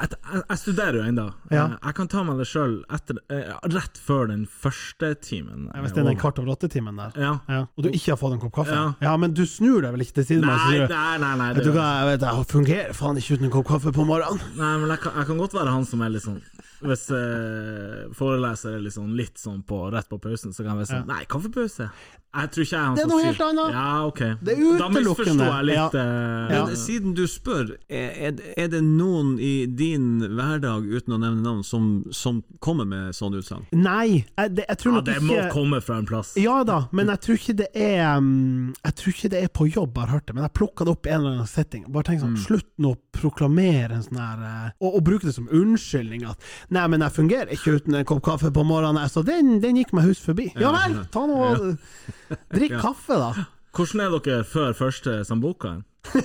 Jeg, 0.00 0.16
jeg, 0.36 0.58
studerer 0.60 0.96
jo 1.00 1.02
ennå. 1.04 1.26
Ja. 1.52 1.64
Jeg 1.74 1.96
kan 1.96 2.08
ta 2.10 2.22
meg 2.24 2.38
det 2.40 2.46
sjøl 2.48 2.78
rett 2.90 4.00
før 4.00 4.30
den 4.30 4.46
første 4.48 5.12
timen. 5.24 5.68
Ja, 5.74 5.82
hvis 5.84 5.94
det 5.96 6.02
er 6.04 6.08
den 6.08 6.20
kvart 6.20 6.40
over 6.40 6.54
åtte-timen 6.54 7.00
der. 7.00 7.16
Ja. 7.20 7.32
Ja. 7.50 7.60
Og 7.76 7.84
du 7.84 7.90
ikke 7.90 8.14
har 8.14 8.20
fått 8.20 8.36
en 8.36 8.42
kopp 8.42 8.54
kaffe? 8.60 8.78
Ja. 9.02 9.14
Men 9.20 9.34
du 9.36 9.42
snur 9.48 9.84
deg 9.84 9.94
vel 9.96 10.04
ikke 10.06 10.20
til 10.20 10.28
siden? 10.32 10.48
Nei, 10.48 10.86
nei, 10.86 11.18
nei, 11.20 11.34
nei, 11.42 11.50
Vet 11.58 11.68
du 11.68 11.74
hva, 11.74 11.88
jeg 12.00 12.10
vet 12.12 12.26
jeg 12.28 12.48
fungerer 12.54 12.96
faen 12.96 13.20
ikke 13.20 13.38
uten 13.38 13.50
en 13.50 13.54
kopp 13.58 13.68
kaffe 13.72 13.94
på 13.96 14.06
morgenen. 14.08 14.40
nei 14.60 14.72
men 14.80 14.94
jeg 14.94 15.04
kan, 15.04 15.18
jeg 15.20 15.30
kan 15.30 15.44
godt 15.44 15.58
være 15.58 15.74
han 15.76 15.86
som 15.88 16.04
er 16.04 16.14
litt 16.14 16.24
sånn 16.24 16.40
Hvis 16.86 17.04
eh, 17.16 18.06
foreleser 18.16 18.78
er 18.78 18.84
litt 18.86 18.96
sånn, 18.96 19.12
litt 19.18 19.40
sånn 19.40 19.60
på, 19.66 19.82
rett 19.92 20.08
på 20.10 20.20
pausen, 20.22 20.54
så 20.56 20.64
kan 20.64 20.74
jeg 20.74 20.82
være 20.84 20.92
sånn 20.94 21.10
Nei, 21.10 21.24
kaffepause. 21.30 21.90
Jeg 22.30 22.50
tror 22.54 22.62
ikke 22.62 22.76
jeg 22.76 22.80
er 22.80 22.86
han 22.86 22.94
Det 22.94 23.02
er 23.02 23.08
noe 23.10 23.22
helt 23.24 23.40
annet. 23.42 23.72
Ja, 23.74 24.06
okay. 24.06 24.34
Det 24.40 24.52
er 24.54 24.78
Da 24.78 24.88
misforstår 24.94 25.40
jeg 25.50 25.64
litt. 25.66 25.76
Ja. 25.76 25.86
Uh, 25.94 26.50
Ja. 26.50 26.60
Men 26.66 26.76
siden 26.78 27.14
du 27.14 27.24
spør, 27.30 27.72
er, 27.90 28.34
er- 28.56 28.68
det 28.70 28.80
noen 28.84 29.32
i 29.42 29.66
din 29.66 30.20
hverdag, 30.22 30.84
uten 30.86 31.14
å 31.16 31.18
nevne 31.18 31.42
navn, 31.42 31.64
som, 31.66 32.04
som 32.14 32.42
kommer 32.62 32.86
med 32.86 33.14
sånn 33.18 33.34
utsagn? 33.34 33.64
Nei, 33.74 34.22
jeg, 34.38 34.52
det, 34.54 34.66
jeg 34.68 34.78
tror 34.78 34.92
Ja, 34.92 34.96
nok 35.00 35.08
det 35.08 35.16
må 35.26 35.38
komme 35.50 35.80
fra 35.82 35.98
en 35.98 36.06
plass. 36.06 36.32
Ja 36.38 36.60
da, 36.66 36.84
men 36.94 37.10
jeg 37.10 37.22
tror 37.26 37.40
ikke 37.40 37.56
det 37.64 37.68
er 37.74 38.04
um, 38.18 38.70
Jeg 38.84 38.94
tror 39.00 39.14
ikke 39.16 39.32
det 39.34 39.42
er 39.42 39.50
på 39.50 39.66
jobb 39.70 39.98
jeg 39.98 40.06
har 40.06 40.14
hørt 40.14 40.26
det, 40.30 40.36
men 40.38 40.46
jeg 40.46 40.54
plukka 40.60 40.86
det 40.86 40.94
opp 40.94 41.06
i 41.06 41.10
en 41.10 41.20
eller 41.20 41.36
annen 41.40 41.50
setting. 41.50 41.84
Bare 41.90 42.06
tenk 42.12 42.22
sånn, 42.22 42.38
Slutt 42.46 42.70
nå 42.78 42.94
å 42.94 43.00
proklamere 43.16 43.98
en 43.98 44.06
sånn 44.06 44.20
her 44.22 44.46
eh, 44.46 44.70
og, 44.78 44.94
og 45.00 45.02
bruke 45.10 45.26
det 45.26 45.34
som 45.34 45.50
unnskyldning 45.50 46.24
at 46.30 46.48
Nei, 46.70 46.86
men 46.94 47.02
jeg 47.04 47.16
fungerer 47.18 47.50
ikke 47.58 47.74
uten 47.80 47.98
en 47.98 48.06
kopp 48.08 48.22
kaffe 48.30 48.52
på 48.54 48.62
morgenen. 48.66 49.02
Så 49.10 49.24
den, 49.26 49.58
den 49.62 49.76
gikk 49.82 49.92
meg 49.96 50.06
hus 50.12 50.22
forbi. 50.22 50.50
Ja 50.60 50.70
vel, 50.76 51.00
ta 51.12 51.26
nå 51.26 51.40
Drikk 52.56 52.76
kaffe, 52.82 53.20
da. 53.20 53.46
Hvordan 53.76 54.04
er 54.04 54.18
dere 54.18 54.44
før 54.44 54.76
første 54.76 55.20
sambucaen? 55.28 55.84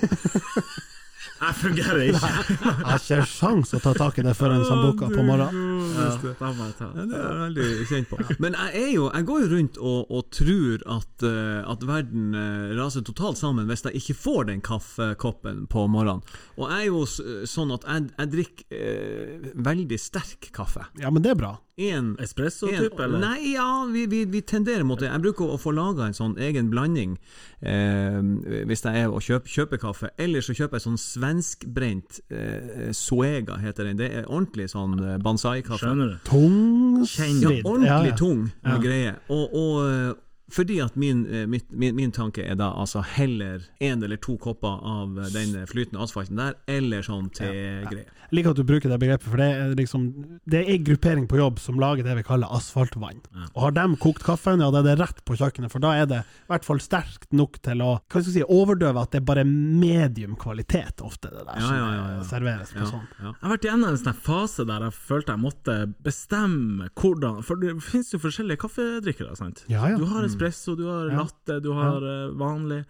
Jeg 1.36 1.56
fungerer 1.60 2.02
ikke. 2.02 2.28
Jeg 2.64 2.86
har 2.88 3.02
ikke 3.02 3.26
sjans 3.28 3.74
å 3.76 3.80
ta 3.84 3.92
tak 3.98 4.20
i 4.22 4.24
det 4.24 4.34
før 4.38 4.54
en 4.56 4.64
sambuca 4.66 5.10
på 5.12 5.24
morgenen. 5.26 5.82
Ja, 5.96 6.06
da 6.40 6.52
må 6.56 6.70
jeg 6.70 6.76
ta. 6.78 6.88
Ja, 6.96 7.06
det 7.10 7.18
er 7.18 7.26
jeg 7.26 7.42
veldig 7.42 7.88
kjent 7.90 8.10
på. 8.12 8.20
Men 8.44 8.56
jeg, 8.56 8.72
er 8.80 8.92
jo, 8.94 9.10
jeg 9.12 9.28
går 9.28 9.44
jo 9.44 9.50
rundt 9.52 9.80
og, 9.82 10.14
og 10.16 10.30
tror 10.36 10.86
at, 10.96 11.26
eh, 11.28 11.60
at 11.74 11.86
verden 11.88 12.40
eh, 12.40 12.72
raser 12.80 13.04
totalt 13.06 13.40
sammen 13.42 13.68
hvis 13.70 13.84
jeg 13.88 14.00
ikke 14.00 14.18
får 14.22 14.50
den 14.52 14.64
kaffekoppen 14.66 15.66
på 15.72 15.86
morgenen. 15.92 16.24
Og 16.56 16.72
jeg 16.72 16.88
er 16.88 16.90
jo 16.94 17.04
sånn 17.52 17.76
at 17.76 17.88
jeg, 17.90 18.08
jeg 18.16 18.34
drikker 18.38 18.80
eh, 18.80 19.52
veldig 19.68 20.00
sterk 20.02 20.50
kaffe. 20.56 20.88
Ja, 21.04 21.12
men 21.12 21.26
det 21.26 21.36
er 21.36 21.42
bra. 21.44 21.56
En, 21.78 22.14
Espresso-type, 22.24 22.96
eller? 23.04 23.20
Nei, 23.20 23.50
ja, 23.52 23.66
vi, 23.92 24.06
vi, 24.08 24.22
vi 24.32 24.40
tenderer 24.48 24.86
mot 24.88 25.00
det. 25.02 25.10
Jeg 25.12 25.22
bruker 25.26 25.50
å 25.52 25.58
få 25.60 25.74
laga 25.76 26.06
en 26.08 26.16
sånn 26.16 26.38
egen 26.40 26.70
blanding 26.72 27.18
eh, 27.60 28.22
hvis 28.70 28.86
jeg 28.86 29.02
er 29.04 29.12
og 29.12 29.20
kjøper, 29.26 29.52
kjøper 29.52 29.82
kaffe. 29.82 30.10
Eller 30.18 30.40
så 30.46 30.56
kjøper 30.56 30.80
jeg 30.80 30.86
sånn 30.86 31.02
svenskbrent 31.04 32.22
eh, 32.32 32.92
Suega, 32.96 33.58
heter 33.60 33.90
den. 33.90 34.00
Det 34.00 34.08
er 34.22 34.30
ordentlig 34.30 34.70
sånn 34.72 34.96
eh, 35.04 35.18
banzai-kaffe. 35.26 35.84
Skjønner 35.84 36.14
du? 36.14 36.18
Tung 36.30 37.04
Ja, 37.04 37.52
ordentlig 37.68 37.92
Ja, 37.92 38.00
ja. 38.08 38.16
tung 38.24 38.46
Ja. 38.64 38.78
greie. 38.82 39.16
Og, 39.28 39.52
og 39.52 39.82
eh, 39.90 40.14
fordi 40.52 40.78
at 40.84 40.96
min, 40.96 41.24
eh, 41.26 41.46
mitt, 41.50 41.72
min, 41.72 41.96
min 41.98 42.12
tanke 42.14 42.44
er 42.46 42.56
da 42.60 42.68
altså 42.78 43.02
heller 43.16 43.64
én 43.82 44.04
eller 44.06 44.18
to 44.22 44.36
kopper 44.38 44.78
av 44.86 45.18
eh, 45.20 45.30
den 45.34 45.56
flytende 45.68 46.04
asfalten 46.06 46.38
der, 46.38 46.54
eller 46.70 47.02
sånn 47.06 47.32
til 47.34 47.50
greier. 47.90 48.12
Jeg 48.26 48.40
liker 48.40 48.56
at 48.56 48.58
du 48.58 48.64
bruker 48.66 48.90
det 48.90 48.98
begrepet, 49.00 49.26
for 49.30 49.38
det 49.38 49.48
er 49.54 49.74
liksom 49.78 50.06
Det 50.50 50.58
er 50.64 50.70
en 50.74 50.84
gruppering 50.84 51.26
på 51.30 51.38
jobb 51.38 51.60
som 51.62 51.78
lager 51.80 52.04
det 52.04 52.16
vi 52.18 52.24
kaller 52.26 52.50
asfaltvann. 52.54 53.20
Og 53.54 53.60
har 53.68 53.72
de 53.78 53.84
kokt 54.02 54.24
kaffen, 54.26 54.62
ja, 54.62 54.70
da 54.74 54.80
er 54.82 54.88
det 54.92 54.96
rett 55.02 55.20
på 55.26 55.38
kjøkkenet, 55.38 55.72
for 55.74 55.80
da 55.84 55.94
er 56.02 56.06
det 56.10 56.22
i 56.26 56.50
hvert 56.54 56.66
fall 56.66 56.82
sterkt 56.82 57.30
nok 57.38 57.60
til 57.66 57.82
å 57.86 57.92
hva 58.02 58.22
skal 58.22 58.26
jeg 58.26 58.36
si, 58.40 58.46
overdøve 58.50 59.02
at 59.02 59.12
det 59.14 59.22
er 59.22 59.28
bare 59.30 59.46
medium 59.46 60.36
kvalitet, 60.42 61.02
ofte, 61.06 61.30
det 61.34 61.44
der 61.46 61.60
Ja, 61.62 61.68
som 61.68 61.78
ja, 61.78 61.90
ja, 61.96 62.06
ja. 62.18 62.24
serveres 62.30 62.74
på 62.74 62.82
Ja, 62.82 62.90
sånn. 62.92 63.06
ja. 63.22 63.30
Jeg 63.34 63.42
har 63.46 63.54
vært 63.56 63.68
igjennom 63.70 63.90
en 63.94 64.02
sånn 64.02 64.20
fase 64.26 64.66
der 64.70 64.88
jeg 64.88 64.98
følte 64.98 65.36
jeg 65.36 65.44
måtte 65.46 65.76
bestemme 66.06 66.90
hvordan 66.96 67.42
For 67.46 67.62
det 67.62 67.76
finnes 67.86 68.12
jo 68.14 68.20
forskjellige 68.24 68.62
kaffedrikkere, 68.66 69.36
sant? 69.38 69.64
Ja, 69.72 69.86
ja. 69.94 69.98
Du 70.02 70.06
har 70.10 70.26
espresso, 70.36 70.76
du 70.76 70.86
har 70.90 71.12
latte, 71.18 71.60
du 71.60 71.72
har 71.74 72.06
eh, 72.12 72.32
vanlig. 72.38 72.84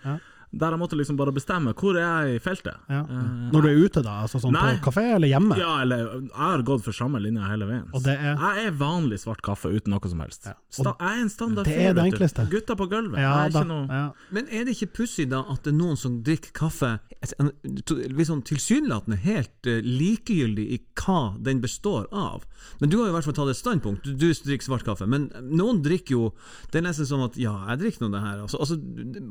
Der 0.56 0.72
jeg 0.72 0.80
måtte 0.80 0.98
liksom 0.98 1.18
bare 1.20 1.34
bestemme 1.36 1.74
hvor 1.76 1.98
er 2.00 2.28
jeg 2.30 2.38
i 2.38 2.42
feltet. 2.44 2.78
Ja. 2.90 3.02
Uh, 3.04 3.52
Når 3.52 3.66
du 3.66 3.68
er 3.70 3.80
ute, 3.84 4.04
da? 4.06 4.22
Altså 4.24 4.40
sånn 4.40 4.56
Nei. 4.56 4.76
på 4.78 4.90
kafé 4.90 5.04
eller 5.16 5.28
hjemme? 5.28 5.58
Ja, 5.60 5.82
eller 5.84 6.06
jeg 6.22 6.32
har 6.40 6.64
gått 6.68 6.86
for 6.86 6.96
samme 6.96 7.20
linje 7.24 7.44
hele 7.50 7.68
veien. 7.70 7.90
Og 7.94 8.04
det 8.06 8.16
er- 8.16 8.40
Jeg 8.40 8.68
er 8.70 8.72
vanlig 8.80 9.20
svart 9.20 9.42
kaffe 9.42 9.72
uten 9.74 9.92
noe 9.92 10.10
som 10.10 10.20
helst. 10.24 10.46
Ja. 10.46 10.54
Sta 10.70 10.96
jeg 11.00 11.10
er 11.12 11.22
en 11.22 11.30
standard 11.30 11.66
Det 11.66 11.76
er 11.76 11.92
fyr, 11.92 11.96
det 11.96 12.06
enkleste. 12.14 12.48
Gutta 12.50 12.76
på 12.76 12.88
gulvet. 12.90 13.20
Ja, 13.20 13.46
er 13.46 13.50
da. 13.50 13.60
ikke 13.60 13.68
noe 13.68 13.88
Ja. 13.90 14.12
Men 14.32 14.48
er 14.50 14.66
det 14.66 14.76
ikke 14.78 14.92
pussig 15.02 15.30
da 15.30 15.44
at 15.50 15.64
det 15.64 15.74
er 15.74 15.78
noen 15.78 15.98
som 15.98 16.22
drikker 16.24 16.54
kaffe 16.54 17.00
sånn 17.26 18.44
tilsynelatende 18.46 19.18
helt 19.24 19.68
eh, 19.68 19.82
likegyldig 19.82 20.66
i 20.76 20.80
hva 20.96 21.36
den 21.42 21.62
består 21.62 22.08
av? 22.12 22.46
Men 22.80 22.90
du 22.90 22.98
har 23.02 23.10
i 23.10 23.12
hvert 23.16 23.28
fall 23.28 23.34
tatt 23.38 23.50
et 23.50 23.60
standpunkt. 23.60 24.04
Du, 24.04 24.14
du 24.14 24.32
drikker 24.34 24.68
svart 24.70 24.86
kaffe. 24.88 25.08
Men 25.08 25.30
noen 25.42 25.82
drikker 25.86 26.16
jo 26.16 26.34
Det 26.72 26.80
er 26.80 26.88
nesten 26.88 27.08
som 27.08 27.22
at 27.26 27.38
ja, 27.40 27.54
jeg 27.72 27.80
drikker 27.84 28.06
nå 28.06 28.12
det 28.16 28.22
her. 28.24 28.42
Altså, 28.46 28.60
altså 28.60 28.78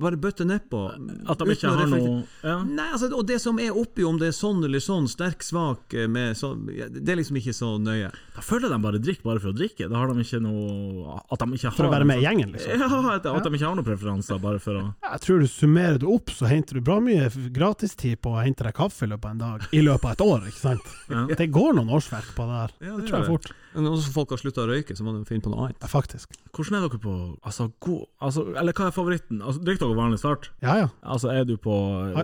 bare 0.01 0.21
bøtte 0.21 0.47
nedpå. 0.49 0.85
At 1.31 1.41
de 1.41 1.55
ikke 1.55 1.71
har 1.71 1.91
noe 1.91 2.25
ja. 2.43 2.57
Nei, 2.67 2.89
altså, 2.93 3.09
og 3.15 3.25
det 3.29 3.39
som 3.43 3.59
er 3.63 3.77
oppi, 3.77 4.05
om 4.07 4.19
det 4.21 4.31
er 4.31 4.37
sånn 4.37 4.65
eller 4.67 4.83
sånn, 4.83 5.07
sterk, 5.11 5.45
svak 5.47 5.95
eh, 5.97 6.09
med 6.11 6.37
så, 6.39 6.53
Det 6.59 7.15
er 7.15 7.21
liksom 7.21 7.39
ikke 7.41 7.55
så 7.57 7.75
nøye. 7.81 8.11
Da 8.35 8.45
føler 8.45 8.73
de 8.73 8.81
bare 8.83 9.01
drikk 9.03 9.23
bare 9.25 9.43
for 9.43 9.53
å 9.53 9.57
drikke. 9.57 9.89
Da 9.91 10.01
har 10.01 10.11
de 10.11 10.25
ikke 10.27 10.43
noe 10.45 11.21
At 11.23 11.41
de 11.41 11.59
ikke 11.59 11.71
har 11.71 11.79
For 11.79 11.89
å 11.89 11.93
være 11.95 12.09
med 12.11 12.23
i 12.23 12.27
gjengen, 12.27 12.53
liksom. 12.57 12.75
Ja, 12.85 12.91
at, 13.15 13.29
at 13.31 13.47
de 13.47 13.55
ikke 13.55 13.69
har 13.69 13.79
noen 13.79 13.87
preferanser, 13.87 14.43
bare 14.43 14.61
for 14.63 14.81
å 14.81 14.85
Jeg 14.91 15.25
tror 15.27 15.45
du 15.45 15.49
summerer 15.51 16.01
det 16.03 16.11
opp, 16.11 16.35
så 16.35 16.51
henter 16.51 16.81
du 16.81 16.85
bra 16.85 16.99
mye 17.05 17.31
gratistid 17.55 18.21
på 18.25 18.35
å 18.35 18.43
hente 18.43 18.67
deg 18.67 18.75
kaffe 18.77 19.07
i 19.07 19.13
løpet 19.13 19.31
av 19.31 19.37
en 19.37 19.45
dag. 19.45 19.69
I 19.71 19.85
løpet 19.85 20.11
av 20.11 20.17
et 20.17 20.27
år, 20.27 20.49
ikke 20.51 20.63
sant? 20.63 20.95
Ja. 21.13 21.27
Det 21.35 21.51
går 21.55 21.77
noen 21.79 21.93
årsverk 21.95 22.35
på 22.37 22.49
det 22.49 22.61
her. 22.61 22.77
Ja, 22.81 22.97
det 22.99 23.05
det 23.05 23.11
tror 23.13 23.21
jeg 23.21 23.29
fort. 23.29 23.53
Men 23.75 23.91
også 23.91 24.13
folk 24.15 24.33
har 24.35 24.41
slutta 24.41 24.65
å 24.65 24.69
røyke, 24.71 24.95
så 24.97 25.05
må 25.07 25.15
de 25.17 25.25
finne 25.29 25.45
på 25.45 25.51
noe 25.53 25.67
annet. 25.67 25.79
Ja, 25.83 25.91
faktisk. 25.91 26.37
Hvordan 26.55 26.79
er 26.79 26.87
dere 26.87 27.01
på 27.03 27.15
Altså, 27.43 27.69
god 27.83 28.05
altså, 28.23 28.45
Eller 28.55 28.77
hva 28.77 28.87
er 28.89 28.95
favoritten? 28.95 29.41
Altså, 29.43 29.63
Drikker 29.67 29.89
dere 29.89 29.99
vanlig 29.99 30.21
start? 30.23 30.51
Ja 30.63 30.77
ja. 30.79 30.89
Altså, 31.05 31.29
er 31.33 31.45
du 31.45 31.57
på 31.61 31.75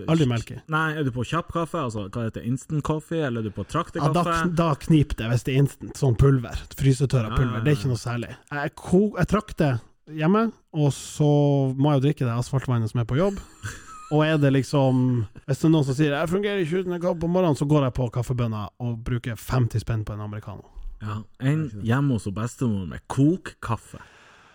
Aldri 0.08 0.26
melk 0.26 0.50
i. 0.54 0.58
Nei, 0.72 0.94
er 0.96 1.04
du 1.04 1.10
på 1.12 1.24
kjapp 1.28 1.52
kaffe? 1.52 1.78
Altså, 1.84 2.06
hva 2.08 2.24
heter? 2.28 2.44
Instant 2.48 2.82
coffee? 2.86 3.20
Eller 3.26 3.40
er 3.44 3.50
du 3.50 3.50
på 3.50 3.66
Ja, 3.68 4.08
da, 4.12 4.24
da 4.56 4.74
kniper 4.74 5.16
det 5.16 5.28
hvis 5.30 5.44
det 5.44 5.54
er 5.54 5.58
instant. 5.64 5.94
Sånn 6.00 6.16
pulver. 6.16 6.56
Frysetørra 6.76 7.30
pulver. 7.36 7.52
ja, 7.52 7.58
ja. 7.58 7.64
Det 7.64 7.72
er 7.74 7.78
ikke 7.78 7.92
noe 7.92 8.00
særlig. 8.00 8.32
Jeg, 8.50 8.74
ko- 8.76 9.14
jeg 9.18 9.28
trakter 9.28 9.78
hjemme, 10.10 10.46
og 10.72 10.92
så 10.96 11.30
må 11.76 11.92
jeg 11.92 12.00
jo 12.00 12.04
drikke 12.08 12.24
det 12.26 12.34
asfaltvannet 12.40 12.90
som 12.90 13.00
er 13.00 13.04
på 13.10 13.20
jobb. 13.20 13.38
Og 14.10 14.24
er 14.26 14.38
det 14.42 14.50
liksom 14.50 15.24
Hvis 15.46 15.60
det 15.60 15.66
er 15.68 15.70
noen 15.70 15.84
som 15.86 15.94
sier 15.94 16.10
'jeg 16.10 16.28
fungerer 16.32 16.58
ikke 16.64 16.80
uten 16.82 16.92
en 16.96 17.00
kaffe 17.00 17.20
på 17.20 17.28
morgenen', 17.30 17.54
så 17.54 17.62
går 17.68 17.84
jeg 17.84 17.94
på 17.94 18.08
kaffebønna 18.10 18.68
og 18.80 19.04
bruker 19.04 19.36
50 19.38 19.78
spenn 19.84 20.02
på 20.04 20.12
en 20.16 20.20
americano. 20.20 20.64
Ja, 21.00 21.22
En 21.38 21.70
hjemme 21.84 22.12
hos 22.18 22.26
bestemor 22.26 22.88
med 22.88 22.98
kokkaffe. 23.08 24.00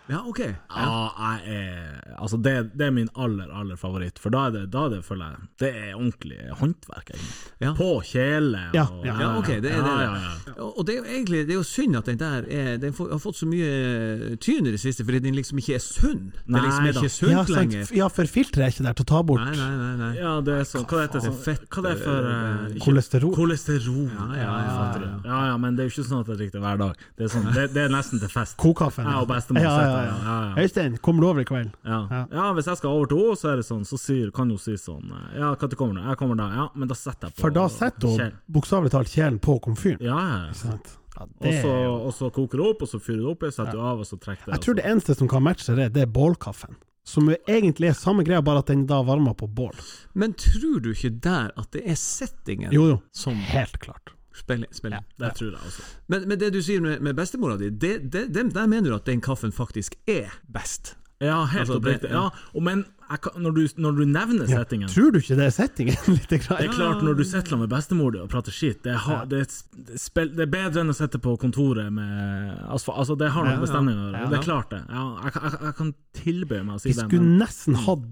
Ja, 0.08 0.20
ok. 0.30 0.40
Ja, 0.40 1.10
jeg 1.18 1.56
er 1.56 2.02
Altså, 2.16 2.38
det, 2.38 2.52
det 2.78 2.86
er 2.88 2.92
min 2.96 3.10
aller, 3.20 3.50
aller 3.52 3.76
favoritt, 3.76 4.20
for 4.22 4.30
da 4.32 4.46
er 4.48 4.52
det, 4.54 4.62
da 4.72 4.86
er 4.86 4.92
det 4.94 5.00
føler 5.04 5.34
jeg 5.34 5.48
Det 5.60 5.70
er 5.76 5.96
ordentlig 5.98 6.38
håndverk, 6.60 7.10
egentlig. 7.10 7.34
Ja. 7.64 7.72
På 7.76 7.88
kjele 8.06 8.62
og 8.70 8.76
Ja, 8.78 8.86
Ja, 9.06 9.32
ok, 9.40 9.50
det 9.66 9.72
er 9.74 9.80
ja, 9.80 9.84
det. 9.84 10.06
ja, 10.06 10.14
ja. 10.54 10.68
Og 10.70 10.86
det 10.88 10.94
er 10.96 11.00
jo 11.02 11.08
egentlig 11.10 11.42
det 11.50 11.56
er 11.56 11.60
jo 11.60 11.66
synd 11.68 11.98
at 12.00 12.06
den 12.12 12.20
der 12.22 12.46
er, 12.48 12.78
den 12.78 12.94
har 13.00 13.20
fått 13.24 13.40
så 13.42 13.50
mye 13.50 14.38
tyn 14.46 14.70
i 14.70 14.72
det 14.76 14.80
siste, 14.84 15.04
fordi 15.08 15.20
den 15.26 15.36
liksom 15.36 15.60
ikke 15.60 15.76
er 15.80 15.84
sunn. 15.84 16.30
Den 16.46 16.56
er 16.60 16.68
liksom 16.70 16.86
er 16.86 16.94
ikke 17.02 17.10
sunt 17.16 17.32
Ja, 17.32 17.44
sant. 17.44 17.56
lenger. 17.58 17.92
ja, 17.98 18.08
for 18.08 18.30
filteret 18.32 18.66
er 18.70 18.74
ikke 18.76 18.86
der 18.88 18.94
til 19.02 19.06
å 19.08 19.10
ta 19.12 19.22
bort 19.24 19.44
Nei, 19.44 19.56
nei, 19.58 19.70
nei. 19.82 19.92
nei. 20.06 20.12
Ja, 20.22 20.36
det 20.46 20.54
er 20.62 20.70
sånn 20.70 20.86
Hva 20.86 21.02
heter 21.04 21.20
det? 21.20 21.26
Er 21.26 21.32
Sånn, 21.34 21.42
fett, 21.50 21.66
hva 21.74 21.84
det 21.88 21.92
er 21.96 22.02
for 22.06 22.30
uh, 22.30 22.80
kolesterol. 22.86 23.34
Kolesterol. 23.36 24.08
Ja, 24.14 24.30
ja, 24.38 24.46
ja, 24.46 24.88
ja. 25.02 25.12
ja, 25.26 25.40
ja, 25.52 25.58
men 25.58 25.76
det 25.76 25.86
er 25.86 25.90
jo 25.90 25.96
ikke 25.98 26.08
sånn 26.10 26.22
at 26.24 26.32
det 26.32 26.38
drikker 26.46 26.64
hver 26.64 26.78
dag. 26.86 27.04
Det 27.18 27.26
er, 27.28 27.34
sånn, 27.36 27.52
det, 27.56 27.68
det 27.76 27.84
er 27.88 27.94
nesten 27.94 28.22
til 28.22 28.32
fest. 28.32 28.56
Kokaffe. 28.62 29.04
Jeg 29.04 29.22
og 29.26 29.28
bestemor 29.34 29.66
ja, 29.66 29.76
ja, 29.82 29.95
ja. 30.04 30.36
Øystein, 30.62 30.98
kommer 31.04 31.22
du 31.24 31.28
over 31.30 31.42
i 31.42 31.48
kveld? 31.48 31.72
Ja. 31.86 32.02
Ja. 32.12 32.22
ja, 32.32 32.50
hvis 32.58 32.68
jeg 32.72 32.80
skal 32.82 32.90
over 32.96 33.10
til 33.12 33.22
henne, 33.22 33.40
så 33.40 33.52
er 33.52 33.62
det 33.62 33.66
sånn, 33.68 33.86
så 33.88 34.00
sier, 34.02 34.30
kan 34.36 34.52
hun 34.52 34.62
si 34.62 34.76
sånn 34.80 35.10
eh, 35.16 35.40
Ja, 35.40 35.54
når 35.56 35.76
kommer 35.80 36.00
du? 36.00 36.04
Jeg 36.06 36.20
kommer 36.22 36.40
da. 36.40 36.50
Ja, 36.56 36.68
men 36.76 36.92
da 36.92 36.98
setter 37.00 37.30
jeg 37.30 37.38
på 37.38 37.46
For 37.46 37.56
da 37.56 37.66
setter 37.72 38.14
hun 38.16 38.38
bokstavelig 38.58 38.94
talt 38.96 39.12
kjelen 39.14 39.40
på 39.44 39.58
komfyren. 39.64 40.04
Ja, 40.04 40.20
ja, 40.20 40.72
ja. 40.72 40.78
Og 41.16 41.48
så, 41.48 41.70
er 41.72 41.86
og 41.88 42.12
så 42.12 42.28
koker 42.34 42.60
det 42.60 42.66
opp, 42.74 42.82
og 42.84 42.92
så 42.92 43.00
fyrer 43.00 43.22
det 43.22 43.30
opp, 43.32 43.46
setter 43.48 43.72
det 43.72 43.86
av, 43.92 44.02
og 44.04 44.08
så 44.10 44.18
trekker 44.20 44.50
det. 44.50 44.58
Jeg 44.58 44.66
tror 44.66 44.78
det 44.82 44.88
eneste 44.90 45.16
som 45.16 45.30
kan 45.32 45.46
matche 45.46 45.78
det, 45.78 45.88
det 45.96 46.04
er 46.04 46.12
bålkaffen. 46.12 46.76
Som 47.06 47.30
egentlig 47.30 47.92
er 47.92 47.98
samme 47.98 48.26
greia, 48.26 48.42
bare 48.42 48.64
at 48.64 48.72
den 48.72 48.88
da 48.90 48.98
varmer 49.06 49.36
på 49.38 49.48
bål. 49.48 49.78
Men 50.18 50.34
tror 50.42 50.82
du 50.82 50.90
ikke 50.92 51.14
der 51.24 51.54
at 51.56 51.70
det 51.76 51.86
er 51.86 52.00
settingen 52.02 52.74
Jo, 52.74 52.88
jo. 52.96 53.00
som 53.14 53.38
Helt 53.54 53.78
klart. 53.84 54.15
Spiller? 54.36 55.00
Ja. 55.00 55.00
Det 55.26 55.32
tror 55.40 55.52
jeg 55.56 55.62
også. 55.72 55.88
Men, 56.08 56.28
men 56.30 56.40
det 56.40 56.52
du 56.54 56.62
sier 56.66 56.82
med, 56.84 57.02
med 57.02 57.16
bestemora 57.18 57.58
di, 57.62 57.70
det, 57.70 57.96
det, 58.14 58.28
det, 58.36 58.50
der 58.56 58.68
mener 58.68 58.90
du 58.92 58.96
at 59.00 59.06
den 59.10 59.22
kaffen 59.22 59.52
faktisk 59.56 59.96
er 60.08 60.32
best? 60.54 60.96
Ja, 61.24 61.46
helt 61.48 61.62
Altså, 61.64 61.78
oppriktig. 61.80 62.10
Ja, 62.12 62.26
Ja, 62.54 62.60
men 62.60 62.82
jeg 63.10 63.22
kan, 63.24 63.38
når, 63.40 63.52
du, 63.56 63.62
når 63.80 63.92
du 63.96 64.02
nevner 64.06 64.50
Ja. 64.52 64.58
settingen 64.60 64.90
Tror 64.92 65.12
du 65.14 65.20
ikke 65.22 65.38
det 65.40 65.46
er 65.46 65.54
settingen? 65.56 65.96
Litt 66.12 66.28
Det 66.28 66.42
er 66.50 66.68
klart, 66.74 67.04
når 67.06 67.14
du 67.16 67.24
sitter 67.24 67.56
med 67.62 67.70
bestemor 67.72 68.12
di 68.12 68.20
og 68.20 68.28
prater 68.34 68.52
skit, 68.52 68.82
det, 68.84 68.98
har, 69.06 69.24
det, 69.32 69.40
er, 69.46 69.54
det, 69.78 69.96
er 70.20 70.28
det 70.36 70.44
er 70.44 70.52
bedre 70.52 70.82
enn 70.84 70.92
å 70.92 70.98
sitte 70.98 71.22
på 71.24 71.38
kontoret 71.40 71.88
med 71.94 72.58
altså, 72.68 72.92
Altså, 72.92 73.16
det 73.16 73.32
har 73.32 73.48
noe 73.48 73.56
Ja, 73.56 73.62
med 73.64 73.70
ja. 73.70 73.74
stemninga 73.74 74.02
å 74.02 74.06
gjøre. 74.10 74.24
Ja. 74.26 74.30
Det 74.34 74.40
er 74.42 74.44
klart, 74.50 74.70
det. 74.76 74.82
Ja, 74.92 75.06
jeg, 75.24 75.34
kan- 75.38 75.48
jeg, 75.48 75.62
jeg 75.70 75.76
kan 75.80 75.94
tilby 76.20 76.60
meg 76.68 76.76
å 76.76 76.84
si 76.84 76.90
Vi 76.92 76.98
det. 77.00 77.08
skulle 77.08 77.24
Men, 77.30 77.38
nesten 77.46 77.80
hatt 77.86 78.06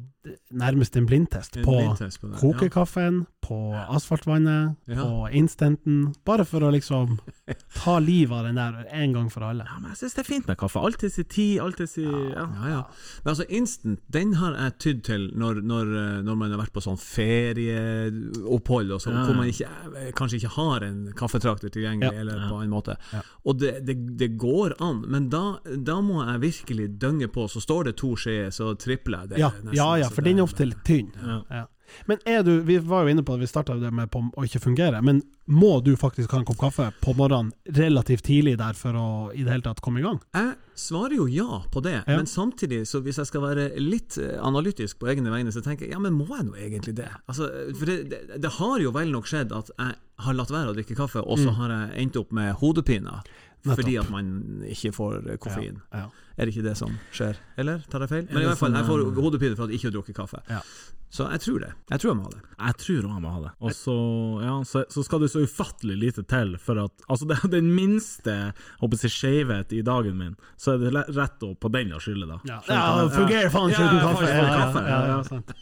nærmest 0.55 0.95
en 0.95 1.05
blindtest 1.05 1.57
En 1.57 1.65
på 1.65 1.73
blindtest 1.77 2.21
på 2.21 2.29
kokekaffen, 2.39 3.25
på 3.43 3.57
asfaltvannet, 3.91 4.75
Ja. 4.87 4.95
på 5.03 5.27
instanten. 5.35 6.13
Bare 6.25 6.45
for 6.45 6.61
å 6.63 6.71
liksom 6.71 7.19
ta 7.83 7.97
livet 7.99 8.31
av 8.37 8.45
den 8.45 8.55
der 8.55 8.85
en 8.89 9.13
gang 9.13 9.29
for 9.31 9.43
alle. 9.43 9.65
ja, 9.67 9.79
men 9.81 9.89
jeg 9.91 9.97
syns 10.03 10.13
det 10.15 10.23
er 10.23 10.29
fint 10.29 10.47
med 10.47 10.57
kaffe. 10.57 10.79
Alltid 10.79 11.11
si 11.11 11.23
tid, 11.23 11.59
alltid 11.59 11.89
si 11.89 12.03
ja. 12.05 12.45
Ja, 12.47 12.69
ja. 12.69 12.81
Men 13.23 13.31
altså, 13.33 13.45
instant, 13.49 13.99
den 14.09 14.33
har 14.39 14.55
jeg 14.55 14.77
tydd 14.79 15.03
til 15.03 15.29
når, 15.35 15.59
når, 15.61 15.91
eh, 15.99 16.21
når 16.23 16.35
man 16.39 16.51
har 16.55 16.61
vært 16.63 16.73
på 16.73 16.83
sånn 16.85 16.97
ferieopphold, 16.97 18.91
og 18.95 19.01
sånn, 19.03 19.13
Ja, 19.13 19.19
ja. 19.19 19.25
hvor 19.27 19.35
man 19.35 19.47
ikke, 19.51 19.69
eh, 19.99 20.11
kanskje 20.15 20.39
ikke 20.39 20.53
har 20.55 20.83
en 20.87 21.13
kaffetrakter 21.13 21.69
tilgjengelig, 21.69 22.13
Ja. 22.13 22.19
eller 22.21 22.47
på 22.49 22.61
en 22.63 22.69
måte. 22.69 22.97
Ja. 23.11 23.21
Og 23.45 23.59
det, 23.59 23.85
det, 23.85 23.97
det 24.17 24.37
går 24.37 24.75
an, 24.79 25.03
men 25.07 25.29
da, 25.29 25.59
da 25.65 25.99
må 26.01 26.23
jeg 26.25 26.39
virkelig 26.41 26.87
dønge 26.99 27.27
på. 27.27 27.47
Så 27.49 27.61
står 27.61 27.83
det 27.91 27.95
to 27.97 28.15
skjeer, 28.15 28.49
så 28.51 28.73
tripler 28.79 29.21
jeg 29.25 29.29
det. 29.29 29.37
Ja, 29.39 29.49
nesten, 29.59 29.75
ja, 29.75 29.95
ja 29.97 30.09
for 30.13 30.21
det- 30.21 30.31
den 30.35 30.39
er 30.39 30.43
ofte 30.47 30.65
litt 30.69 30.83
tynn. 30.85 31.11
Ja. 31.21 31.41
Ja. 31.51 31.65
Men 32.07 32.17
er 32.25 32.41
du, 32.41 32.61
vi 32.65 32.77
var 32.79 33.03
jo 33.03 33.11
inne 33.11 33.21
på 33.23 33.33
at 33.35 33.39
vi 33.41 33.45
starta 33.45 33.75
det 33.79 33.91
med 33.93 34.09
på 34.09 34.21
å 34.33 34.43
ikke 34.47 34.61
fungere, 34.63 35.01
men 35.03 35.21
må 35.47 35.83
du 35.83 35.91
faktisk 35.99 36.31
ha 36.31 36.39
en 36.39 36.45
kopp 36.47 36.57
kaffe 36.57 36.87
på 37.03 37.13
morgenen 37.13 37.51
relativt 37.69 38.23
tidlig 38.23 38.55
der 38.57 38.73
for 38.73 38.93
å 38.97 39.05
i 39.35 39.43
det 39.43 39.51
hele 39.51 39.61
tatt 39.61 39.81
komme 39.83 39.99
i 39.99 40.01
gang? 40.01 40.17
Jeg 40.33 40.55
svarer 40.79 41.13
jo 41.19 41.27
ja 41.27 41.59
på 41.69 41.83
det, 41.83 41.99
Ja. 42.07 42.15
men 42.17 42.25
samtidig, 42.25 42.87
så 42.87 43.03
hvis 43.03 43.17
jeg 43.17 43.27
skal 43.27 43.41
være 43.41 43.67
litt 43.77 44.17
eh, 44.17 44.39
analytisk 44.41 44.97
på 45.03 45.07
egne 45.11 45.29
vegne, 45.29 45.51
så 45.53 45.61
tenker 45.61 45.85
jeg 45.85 45.91
ja, 45.91 45.99
men 45.99 46.13
må 46.13 46.25
jeg 46.33 46.45
nå 46.47 46.55
egentlig 46.57 46.95
det? 46.95 47.09
Altså, 47.29 47.51
for 47.77 47.85
det, 47.85 48.09
det, 48.09 48.41
det 48.41 48.51
har 48.57 48.79
jo 48.79 48.91
vel 48.91 49.11
nok 49.11 49.25
skjedd 49.29 49.51
at 49.53 49.69
jeg 49.77 49.93
har 50.17 50.33
latt 50.33 50.49
være 50.49 50.71
å 50.71 50.73
drikke 50.79 50.95
kaffe, 50.97 51.21
og 51.21 51.37
så 51.37 51.51
har 51.53 51.69
jeg 51.69 52.01
endt 52.07 52.15
opp 52.17 52.31
med 52.31 52.55
hodepine. 53.63 53.75
Fordi 53.79 53.97
at 54.01 54.09
man 54.11 54.33
ikke 54.69 54.91
får 54.95 55.19
eh, 55.23 55.37
koffein. 55.41 55.79
Ja. 55.93 56.07
Er 56.37 56.45
det 56.45 56.55
ikke 56.55 56.65
det 56.65 56.77
som 56.79 56.97
skjer? 57.13 57.37
Eller 57.61 57.83
tar 57.89 58.03
jeg 58.03 58.11
feil? 58.11 58.27
Men 58.31 58.43
i 58.43 58.49
hvert 58.49 58.59
fall, 58.59 58.75
jeg 58.75 58.89
får 58.89 59.05
hodepine 59.21 59.55
for 59.55 59.67
at 59.67 59.73
jeg 59.73 59.81
ikke 59.81 59.91
har 59.91 59.97
drukket 59.99 60.17
kaffe. 60.17 60.43
Ja. 60.49 60.59
Så 61.13 61.27
jeg 61.29 61.43
tror 61.43 61.59
det. 61.61 61.69
Jeg 61.91 62.01
tror 62.01 62.09
jeg 62.09 62.17
må 62.17 62.23
ha 62.25 62.31
det. 62.33 62.39
Jeg 62.57 62.77
tror 62.81 62.95
også 62.97 63.13
jeg 63.13 63.21
må 63.21 63.31
ha 63.35 63.41
det. 63.43 63.51
Og 63.61 63.75
så, 63.77 63.97
ja, 64.41 64.53
så, 64.65 64.81
så 64.89 65.03
skal 65.05 65.21
det 65.21 65.29
så 65.29 65.43
ufattelig 65.45 65.97
lite 66.01 66.23
til 66.25 66.55
for 66.57 66.81
at 66.81 67.03
Altså, 67.05 67.27
det 67.29 67.37
er 67.37 67.51
den 67.53 67.69
minste 67.75 68.37
håper 68.81 69.03
jeg, 69.05 69.13
skjevhet 69.13 69.75
i 69.77 69.83
dagen 69.85 70.17
min, 70.17 70.33
så 70.57 70.73
er 70.73 70.81
det 70.81 71.03
rett 71.13 71.45
å 71.45 71.51
på 71.53 71.69
den 71.75 71.93
å 71.93 72.01
skylde, 72.01 72.31
da. 72.31 72.39
Ja, 72.49 72.81
det 72.97 73.13
fungerer 73.13 73.53
faen 73.53 73.69
ikke 73.69 73.85
uten 73.85 73.99
Ja, 73.99 74.01
ja, 74.01 74.09
kaffe, 74.09 74.25
ja, 74.33 74.89
ja, 74.89 74.97
ja, 74.97 75.05
ja. 75.13 75.21
sant. 75.29 75.53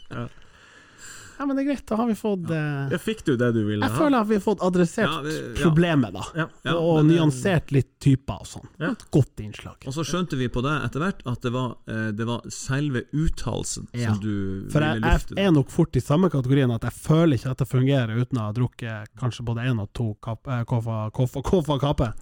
Ja, 1.42 1.46
men 1.50 1.56
det 1.58 1.64
er 1.64 1.72
greit, 1.72 1.82
da 1.90 1.96
har 1.98 2.06
vi 2.06 2.14
fått 2.14 2.50
eh, 2.54 2.92
fikk 3.02 3.24
du 3.26 3.32
det 3.36 3.48
du 3.56 3.64
ville 3.66 3.82
Jeg 3.82 3.90
ha? 3.90 3.98
føler 3.98 4.20
at 4.22 4.28
vi 4.28 4.36
har 4.38 4.42
fått 4.44 4.60
adressert 4.62 5.08
Ja, 5.10 5.22
det- 5.26 5.32
ja. 5.58 5.64
problemet, 5.64 6.12
da. 6.14 6.22
Ja. 6.38 6.44
Ja, 6.68 6.74
og 6.78 7.00
men, 7.00 7.10
eh, 7.10 7.16
nyansert 7.18 7.72
litt 7.74 7.88
typer 7.98 8.44
og 8.44 8.46
sånn. 8.46 8.68
Ja. 8.78 8.92
Et 8.94 9.02
godt 9.10 9.42
innslag. 9.42 9.74
Og 9.90 9.96
så 9.96 10.04
skjønte 10.06 10.38
vi 10.38 10.46
på 10.54 10.62
det 10.62 10.76
etter 10.86 11.02
hvert 11.02 11.24
at 11.26 11.42
det 11.42 11.50
var, 11.52 11.74
eh, 11.90 12.12
det 12.14 12.28
var 12.28 12.46
selve 12.54 13.02
uttalelsen 13.10 13.88
Ja. 13.92 14.12
som 14.14 14.20
du 14.22 14.68
For 14.70 14.78
ville 14.78 14.94
jeg, 14.94 15.02
lufte. 15.02 15.34
jeg 15.36 15.46
er 15.46 15.50
nok 15.58 15.70
fort 15.74 15.96
i 15.96 16.00
samme 16.00 16.30
kategorien 16.30 16.70
at 16.70 16.82
jeg 16.86 16.92
føler 16.92 17.34
ikke 17.40 17.50
at 17.50 17.58
det 17.58 17.68
fungerer 17.68 18.14
uten 18.22 18.38
å 18.38 18.46
ha 18.46 18.52
drukket 18.52 19.08
kanskje 19.18 19.42
både 19.44 19.66
én 19.66 19.80
og 19.82 19.92
to 19.92 20.14
kap- 20.22 20.46
eh, 20.46 20.62
koffa 20.62 21.10
koffa- 21.10 21.42
koffa 21.42 21.80
kape. 21.80 22.12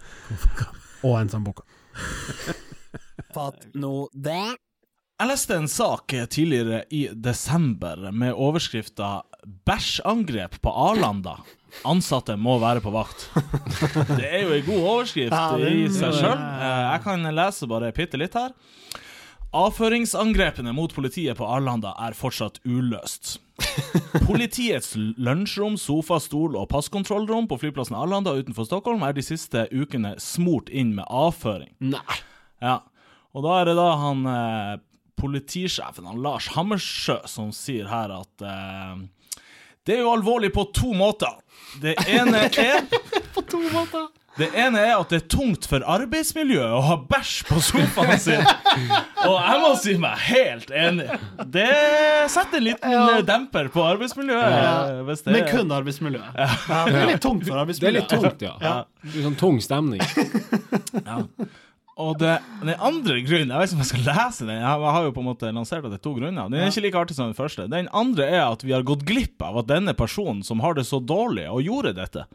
Og 1.03 1.19
en 1.21 1.29
sambuca. 1.29 1.61
Fatt 3.33 3.69
nå 3.75 4.07
det. 4.13 4.57
Jeg 5.21 5.29
leste 5.29 5.53
en 5.53 5.67
sak 5.69 6.13
tidligere 6.33 6.79
i 6.89 7.03
desember 7.13 8.07
med 8.09 8.33
overskrifta 8.33 9.21
'Bæsjangrep 9.45 10.55
på 10.65 10.71
Arlanda'. 10.73 11.35
Ansatte 11.85 12.33
må 12.41 12.55
være 12.57 12.81
på 12.81 12.89
vakt. 12.89 13.27
Det 14.17 14.25
er 14.25 14.47
jo 14.47 14.55
en 14.55 14.65
god 14.65 14.87
overskrift 14.95 15.35
Ja, 15.35 15.43
det 15.61 15.75
i 15.77 15.85
seg 15.93 16.17
sjøl. 16.17 16.41
Jeg 16.65 17.05
kan 17.05 17.29
lese 17.37 17.69
bare 17.69 17.93
bitte 17.93 18.17
litt 18.17 18.33
her. 18.33 18.49
Avføringsangrepene 19.53 20.73
mot 20.73 20.89
politiet 20.97 21.37
på 21.37 21.45
Arlanda 21.45 21.93
er 22.01 22.17
fortsatt 22.17 22.57
uløst. 22.65 23.37
Politiets 24.25 24.95
lunsjrom, 24.97 25.77
sofa, 25.77 26.17
stol 26.17 26.57
og 26.57 26.71
passkontrollrom 26.73 27.45
på 27.45 27.61
flyplassen 27.61 27.93
Arlanda 27.93 28.33
utenfor 28.33 28.65
Stockholm 28.65 29.05
er 29.05 29.13
de 29.13 29.21
siste 29.21 29.69
ukene 29.69 30.15
smurt 30.17 30.73
inn 30.73 30.95
med 30.97 31.05
avføring. 31.05 31.75
Nei. 31.77 32.23
Ja, 32.57 32.79
og 33.37 33.45
da 33.45 33.59
er 33.59 33.69
det 33.69 33.77
da 33.77 33.91
han 34.01 34.25
eh, 34.25 34.79
politisjefen, 35.21 36.07
han 36.09 36.21
Lars 36.25 36.49
Hammersjø, 36.57 37.19
som 37.29 37.51
sier 37.55 37.87
her 37.91 38.11
at 38.19 38.45
eh, 38.47 38.95
det 39.87 39.95
er 39.97 40.03
jo 40.03 40.11
alvorlig 40.13 40.51
på 40.53 40.67
to 40.77 40.91
måter. 40.97 41.37
Det 41.81 41.95
ene 42.11 42.43
er 42.65 42.83
På 43.33 43.41
to 43.49 43.61
måter? 43.71 44.09
Det 44.37 44.47
ene 44.55 44.79
er 44.79 44.93
at 44.95 45.09
det 45.11 45.17
er 45.19 45.23
tungt 45.33 45.65
for 45.67 45.83
arbeidsmiljøet 45.91 46.71
å 46.71 46.79
ha 46.87 46.93
bæsj 47.09 47.31
på 47.49 47.57
sofaen 47.65 48.19
sin. 48.21 48.45
Og 49.25 49.33
jeg 49.35 49.57
må 49.59 49.71
si 49.81 49.95
meg 49.99 50.21
helt 50.29 50.71
enig. 50.71 51.07
Det 51.51 51.65
setter 52.31 52.61
en 52.61 52.65
liten 52.69 52.93
ja. 52.95 53.17
demper 53.27 53.67
på 53.73 53.83
arbeidsmiljøet. 53.89 54.55
eh, 54.55 55.01
Hvis 55.09 55.25
det 55.25 55.35
Men 55.35 55.49
kun 55.51 55.75
arbeidsmiljøet. 55.81 56.39
Ja, 56.39 56.79
det 56.87 57.01
er 57.01 57.11
litt 57.11 57.25
tungt 57.27 57.43
for 57.43 57.51
Det 57.51 57.57
er 57.57 57.63
arbeidsmiljøet. 57.65 57.99
litt 57.99 58.15
tungt, 58.23 58.47
ja. 58.47 58.55
Det 59.03 59.11
blir 59.17 59.27
sånn 59.27 59.37
tung 59.43 59.59
stemning. 59.67 60.05
Og 61.99 62.15
det, 62.21 62.37
den 62.61 62.71
andre 62.79 63.17
grunnen 63.25 63.51
Jeg 63.51 63.59
vet 63.59 63.71
ikke 63.71 63.75
om 63.75 63.81
jeg 63.83 63.89
skal 63.89 64.05
lese 64.07 64.45
den. 64.47 64.61
Jeg 64.61 64.91
har 64.95 65.03
jo 65.03 65.11
på 65.15 65.23
en 65.23 65.27
måte 65.27 65.49
lansert 65.51 65.83
at 65.83 65.91
det 65.91 65.99
er 65.99 66.05
to 66.05 66.13
grunner. 66.15 66.47
Den 66.47 66.61
er 66.61 66.71
ikke 66.71 66.85
like 66.85 67.01
artig 67.01 67.17
som 67.17 67.27
den 67.27 67.37
første. 67.37 67.67
Den 67.71 67.89
andre 67.91 68.29
er 68.29 68.45
at 68.45 68.63
vi 68.63 68.71
har 68.71 68.85
gått 68.87 69.03
glipp 69.07 69.43
av 69.43 69.59
at 69.61 69.67
denne 69.69 69.93
personen 69.97 70.39
som 70.47 70.63
har 70.63 70.77
det 70.77 70.87
så 70.87 71.01
dårlig, 71.03 71.49
og 71.51 71.65
gjorde 71.67 71.93
dette. 71.99 72.25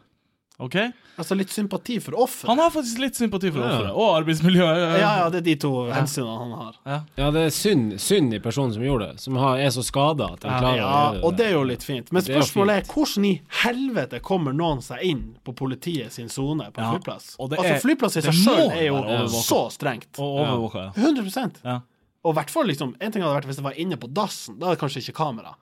Ok? 0.58 0.74
Altså 1.20 1.36
litt 1.36 1.50
sympati 1.52 1.98
for 2.00 2.12
offeret. 2.16 2.48
Han 2.48 2.58
har 2.58 2.70
faktisk 2.72 2.98
litt 3.02 3.16
sympati 3.16 3.50
for 3.52 3.60
Ja. 3.60 3.66
offeret, 3.66 3.92
og 3.92 4.22
arbeidsmiljøet. 4.22 4.78
Ja, 5.00 5.10
ja, 5.18 5.28
det 5.28 5.38
er 5.42 5.44
de 5.44 5.54
to 5.56 5.72
hensynene 5.92 6.38
han 6.38 6.52
har. 6.56 7.02
Ja, 7.16 7.30
det 7.30 7.42
er 7.46 7.50
synd, 7.52 7.98
synd 8.00 8.32
i 8.32 8.38
personen 8.40 8.72
som 8.72 8.82
gjorde 8.82 9.10
det, 9.12 9.20
som 9.20 9.36
har, 9.36 9.58
er 9.60 9.68
så 9.74 9.84
skada 9.84 10.30
at 10.32 10.40
de 10.40 10.48
klarer 10.48 10.76
Ja, 10.76 10.86
å 10.86 11.12
gjøre 11.12 11.14
det. 11.18 11.24
og 11.24 11.36
det 11.36 11.46
er 11.46 11.52
jo 11.52 11.62
litt 11.64 11.82
fint. 11.84 12.10
Men 12.12 12.22
spørsmålet 12.22 12.70
er 12.70 12.80
er 12.80 12.88
hvordan 12.92 13.24
i 13.28 13.34
helvete 13.64 14.20
kommer 14.24 14.52
noen 14.56 14.80
seg 14.80 15.02
inn 15.02 15.36
på 15.44 15.52
politiet 15.54 16.12
sin 16.12 16.28
sone 16.28 16.70
på 16.72 16.80
Ja, 16.80 16.92
flyplass? 16.94 17.36
og 17.38 17.50
det 17.50 17.58
Altså 17.58 17.74
er- 17.74 17.80
Flyplass 17.80 18.16
i 18.16 18.20
seg 18.22 18.32
sjøl 18.32 18.70
er 18.72 18.86
jo 18.86 19.26
så 19.28 19.70
strengt. 19.70 20.18
Og 20.18 20.40
overvåka, 20.40 20.84
ja. 20.96 21.02
100% 21.02 21.60
Ja. 21.64 21.80
Og 22.24 22.34
hvert 22.34 22.50
fall 22.50 22.64
liksom 22.66 22.94
En 23.00 23.12
ting 23.12 23.22
hadde 23.22 23.42
vært 23.42 23.46
hvis 23.46 23.56
det 23.56 23.64
var 23.64 23.72
inne 23.76 23.96
på 23.96 24.08
dassen, 24.12 24.58
da 24.58 24.68
er 24.68 24.74
det 24.76 24.80
kanskje 24.80 25.04
ikke 25.04 25.14
kamera. 25.20 25.54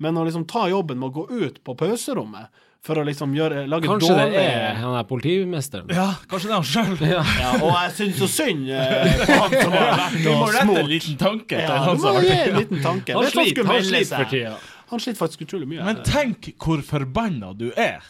Men 0.00 0.14
å 0.16 0.24
liksom 0.24 0.46
ta 0.48 0.66
jobben 0.68 0.98
med 0.98 1.12
å 1.12 1.14
gå 1.14 1.30
ut 1.30 1.62
på 1.62 1.76
pauserommet 1.76 2.48
for 2.80 2.96
å 2.96 3.02
liksom 3.04 3.34
gjøre, 3.36 3.66
lage 3.68 3.88
Kanskje 3.90 4.14
det 4.16 4.40
er 4.40 4.78
han 4.80 4.94
der 4.96 5.04
politimesteren? 5.08 5.90
Ja, 5.92 6.06
kanskje 6.30 6.48
det 6.48 6.54
er 6.54 6.60
han 6.62 6.68
sjøl. 6.70 6.94
Ja. 7.10 7.24
ja, 7.42 7.50
Og 7.60 7.74
jeg 7.76 7.92
syns 7.98 8.20
så 8.22 8.28
synd 8.32 8.70
eh, 8.72 9.24
på 9.24 9.36
han 9.36 9.56
som 9.56 9.74
har 9.76 9.90
vært 10.00 10.14
Du 10.16 10.28
må 10.30 10.36
og 10.38 10.54
rette 10.54 10.62
en 10.62 10.70
smurt. 10.70 10.88
liten 10.94 11.18
tanke 11.20 11.58
til 11.58 11.66
Ja, 11.66 11.80
han 11.84 12.00
som 12.00 12.08
har 12.08 12.22
vært 12.22 12.46
en 12.46 12.56
liten 12.56 12.80
tanke. 12.86 13.18
Han 13.18 13.28
sliter, 13.34 13.68
han 13.68 13.84
sliter 13.90 14.16
for 14.24 14.32
tida. 14.32 14.54
Han 14.90 15.02
sliter 15.04 15.20
faktisk 15.20 15.44
utrolig 15.44 15.68
mye. 15.70 15.84
Men 15.86 16.00
tenk 16.08 16.48
hvor 16.64 16.80
forbanna 16.86 17.52
du 17.54 17.68
er 17.76 18.00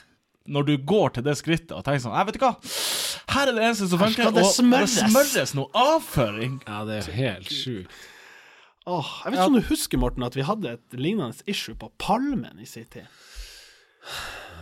når 0.51 0.65
du 0.71 0.73
går 0.89 1.17
til 1.19 1.27
det 1.27 1.35
skrittet 1.39 1.75
og 1.77 1.83
tenker 1.87 2.01
sånn 2.07 2.15
Jeg 2.17 2.27
vet 2.31 2.39
ikke 2.39 2.49
hva, 2.49 2.71
her 3.35 3.51
er 3.51 3.59
det 3.59 3.67
eneste 3.67 3.91
som 3.91 4.01
funker, 4.01 4.31
og 4.31 4.39
det 4.39 4.47
smøres 4.51 5.53
noe 5.59 5.69
avføring. 5.79 6.57
Ja, 6.67 6.81
det 6.89 7.03
er 7.03 7.11
helt 7.19 7.51
sjukt. 7.53 7.99
Åh, 8.91 9.11
jeg 9.27 9.35
vet 9.35 9.39
ikke 9.39 9.51
om 9.53 9.59
du 9.59 9.67
husker, 9.69 10.01
Morten, 10.03 10.25
at 10.27 10.39
vi 10.39 10.47
hadde 10.47 10.73
et 10.79 10.97
lignende 10.99 11.37
issue 11.51 11.77
på 11.79 11.91
Palmen 12.01 12.59
i 12.63 12.67
sin 12.67 12.89
tid. 12.91 13.07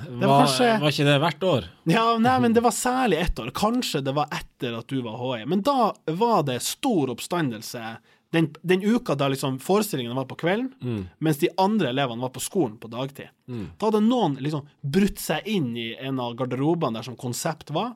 Det 0.05 0.26
var 0.26 0.44
kanskje- 0.46 0.80
var 0.80 0.90
ikke 0.94 1.05
det 1.09 1.16
hvert 1.22 1.42
år? 1.49 1.64
Ja, 1.90 2.05
nei, 2.18 2.38
men 2.40 2.53
det 2.53 2.62
var 2.62 2.70
særlig 2.76 3.18
ett 3.22 3.38
år. 3.38 3.51
Kanskje 3.53 4.03
det 4.05 4.14
var 4.14 4.26
etter 4.30 4.78
at 4.78 4.86
du 4.86 5.01
var 5.03 5.16
HI. 5.18 5.44
Men 5.46 5.61
da 5.62 5.92
var 6.07 6.42
det 6.44 6.61
stor 6.62 7.09
oppstandelse 7.14 7.96
den, 8.30 8.51
den 8.62 8.82
uka 8.84 9.14
da 9.16 9.28
liksom 9.32 9.59
forestillingene 9.59 10.14
var 10.14 10.26
på 10.28 10.36
kvelden, 10.36 11.09
mens 11.18 11.38
de 11.40 11.49
andre 11.57 11.88
elevene 11.94 12.20
var 12.20 12.28
på 12.34 12.42
skolen 12.44 12.76
på 12.78 12.90
dagtid. 12.92 13.30
Da 13.49 13.86
hadde 13.88 14.03
noen 14.05 14.36
liksom 14.36 14.66
brutt 14.84 15.16
seg 15.18 15.46
inn 15.49 15.70
i 15.80 15.94
en 15.96 16.20
av 16.20 16.34
garderobene 16.36 16.99
der 17.01 17.03
som 17.09 17.16
konsept 17.16 17.70
var. 17.72 17.94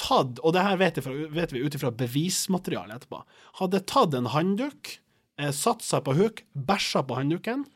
Tatt, 0.00 0.38
og 0.40 0.54
det 0.54 0.62
her 0.64 0.78
vet, 0.80 1.02
fra, 1.04 1.12
vet 1.12 1.52
vi 1.52 1.60
ut 1.60 1.74
ifra 1.76 1.90
bevismateriale 1.92 2.94
etterpå, 2.96 3.20
hadde 3.60 3.80
tatt 3.84 4.14
en 4.16 4.30
håndduk, 4.32 4.94
eh, 5.38 5.50
satt 5.52 5.82
seg 5.84 6.04
på 6.06 6.14
huk, 6.16 6.42
bæsja 6.56 7.02
på 7.06 7.18
handduken, 7.18 7.66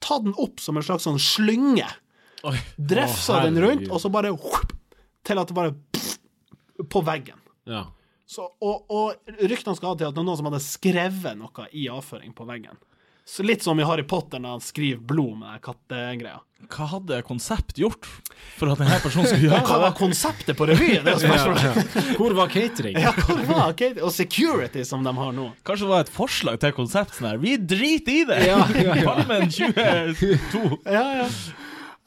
tatt 0.00 0.24
den 0.24 0.34
opp 0.40 0.58
som 0.58 0.76
en 0.80 0.82
slags 0.82 1.04
sånn 1.06 1.20
slynge, 1.22 1.86
drefsa 2.76 3.42
den 3.46 3.60
rundt, 3.62 3.88
og 3.90 4.00
så 4.02 4.10
bare 4.12 4.32
whoop, 4.34 4.74
til 5.26 5.40
at 5.40 5.50
det 5.50 5.56
bare 5.56 5.74
pff, 5.92 6.18
på 6.90 7.02
veggen. 7.06 7.40
Ja. 7.68 7.86
Så, 8.30 8.46
og, 8.62 8.86
og 8.90 9.34
ryktene 9.42 9.74
skal 9.76 9.92
ha 9.92 9.96
til 9.98 10.06
at 10.08 10.14
det 10.14 10.22
er 10.22 10.26
noen 10.28 10.38
som 10.38 10.46
hadde 10.50 10.62
skrevet 10.62 11.34
noe 11.38 11.66
i 11.74 11.88
avføring 11.90 12.32
på 12.36 12.46
veggen. 12.48 12.78
Så 13.30 13.44
Litt 13.46 13.62
som 13.62 13.78
i 13.78 13.84
Harry 13.86 14.02
Potter 14.02 14.40
når 14.42 14.56
han 14.56 14.62
skriver 14.64 15.02
blod 15.06 15.36
med 15.38 15.60
kattegreia. 15.62 16.40
Hva 16.70 16.86
hadde 16.90 17.20
konsept 17.24 17.78
gjort 17.78 18.08
for 18.58 18.72
at 18.72 18.80
denne 18.80 18.96
personen 19.00 19.28
skulle 19.28 19.44
gjøre 19.46 19.60
det? 19.60 19.68
Hva 19.68 19.78
var 19.84 19.94
konseptet 19.98 20.58
på 20.58 20.66
revyen? 20.66 21.04
Det 21.06 21.14
Ja, 21.14 21.20
spørsmålet. 21.22 21.94
Hvor 22.18 22.34
var 22.40 22.50
catering? 22.50 22.98
Ja, 22.98 23.12
hvor 23.14 23.40
var 23.46 23.72
catering? 23.78 24.02
Og 24.08 24.12
security, 24.14 24.82
som 24.88 25.06
de 25.06 25.14
har 25.16 25.32
nå. 25.36 25.46
Kanskje 25.66 25.86
det 25.86 25.92
var 25.94 26.04
et 26.06 26.12
forslag 26.12 26.58
til 26.64 26.74
konsept 26.76 27.14
sånn 27.16 27.30
her 27.30 27.40
Vi 27.42 27.54
driter 27.58 28.16
i 28.16 28.24
det! 28.32 28.40
Ja, 28.48 28.60
ja, 28.76 28.98
ja. 28.98 29.06
Palmen 29.06 29.46
22. 29.54 30.80
Ja, 30.90 31.06
ja. 31.22 31.28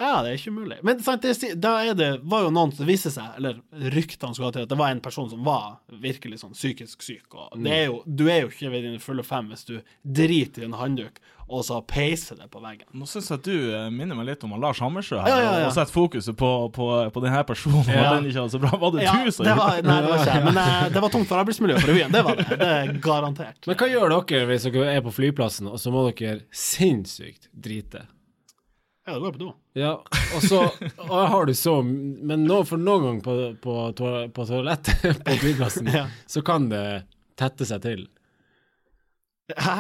Ja, 0.02 0.24
det 0.26 0.32
er 0.34 0.40
ikke 0.40 0.52
mulig. 0.56 0.78
Men 0.84 1.00
sant, 1.06 1.22
det, 1.24 1.52
da 1.62 1.76
er 1.86 1.94
det, 1.98 2.10
var 2.28 2.48
jo 2.48 2.54
noen 2.56 2.74
som 2.76 2.88
viste 2.90 3.12
seg, 3.14 3.38
eller 3.38 3.60
ryktene 3.94 4.34
skulle 4.34 4.50
ha 4.50 4.56
til, 4.56 4.66
at 4.66 4.72
det 4.74 4.80
var 4.80 4.92
en 4.92 5.04
person 5.06 5.30
som 5.32 5.44
var 5.46 5.78
virkelig 6.02 6.42
sånn 6.42 6.56
psykisk 6.58 7.06
syk. 7.06 7.28
Og 7.38 7.62
det 7.62 7.76
er 7.78 7.86
jo, 7.92 8.02
du 8.06 8.26
er 8.32 8.44
jo 8.44 8.52
ikke 8.52 8.74
ved 8.74 8.88
dine 8.88 9.04
fulle 9.04 9.24
fem 9.28 9.52
hvis 9.54 9.68
du 9.70 9.78
driter 10.04 10.66
i 10.66 10.70
en 10.72 10.80
handduk 10.80 11.22
og 11.54 11.64
så 11.66 11.80
peiser 11.86 12.38
det 12.40 12.48
på 12.52 12.62
veggen. 12.64 12.88
Nå 12.98 13.06
syns 13.10 13.28
jeg 13.30 13.40
at 13.42 13.46
du 13.46 13.56
eh, 13.76 13.90
minner 13.94 14.18
meg 14.18 14.30
litt 14.32 14.44
om 14.48 14.56
Lars 14.62 14.80
Hammersjø 14.84 15.20
her, 15.20 15.30
Ja, 15.30 15.40
ja, 15.44 15.52
ja. 15.64 15.68
og 15.68 15.76
setter 15.76 15.94
fokuset 15.94 16.38
på, 16.40 16.50
på, 16.76 16.88
på 17.14 17.24
denne 17.24 17.44
personen, 17.48 17.84
Ja. 17.92 18.16
den 18.16 18.30
ikke 18.30 18.46
hadde 18.46 18.56
så 18.56 18.62
bra. 18.64 18.72
Var 18.80 18.96
det 18.96 19.04
Ja, 19.06 19.14
du 19.26 19.32
som 19.36 19.48
det 19.48 19.56
var, 19.60 19.78
nei, 19.84 20.00
det 20.06 20.14
var 20.14 20.24
ikke 20.24 20.46
men 20.48 20.62
eh, 20.64 20.88
det 20.96 21.04
var 21.04 21.14
tungt 21.14 21.30
for 21.30 21.44
arbeidsmiljøet 21.44 21.84
på 21.84 21.92
revyen. 21.92 22.16
Det 22.16 22.24
var 22.26 22.40
det. 22.40 22.48
Det 22.64 22.72
er 22.80 22.94
garantert. 23.04 23.60
Men 23.70 23.80
hva 23.82 23.92
gjør 23.92 24.16
dere 24.16 24.50
hvis 24.50 24.68
dere 24.70 24.90
er 24.96 25.06
på 25.06 25.14
flyplassen, 25.20 25.70
og 25.70 25.82
så 25.84 25.94
må 25.94 26.08
dere 26.10 26.40
sinnssykt 26.64 27.50
drite? 27.54 28.08
Ja, 29.06 29.14
det 29.14 29.20
går 29.20 29.34
på 29.36 29.40
do. 29.42 29.50
Ja, 29.76 29.94
og 30.36 30.44
så 30.48 30.62
og 31.10 31.28
har 31.28 31.46
du 31.50 31.54
så 31.58 31.74
Men 31.84 32.46
nå, 32.48 32.62
for 32.70 32.80
noen 32.80 33.04
gang 33.04 33.18
på, 33.26 33.34
på, 33.64 33.74
på 34.32 34.46
toalettet 34.48 35.04
på 35.28 35.36
flyplassen, 35.42 35.90
Ja. 35.92 36.06
så 36.30 36.42
kan 36.46 36.70
det 36.72 36.84
tette 37.40 37.66
seg 37.68 37.82
til. 37.84 38.06
Hæ? 39.60 39.74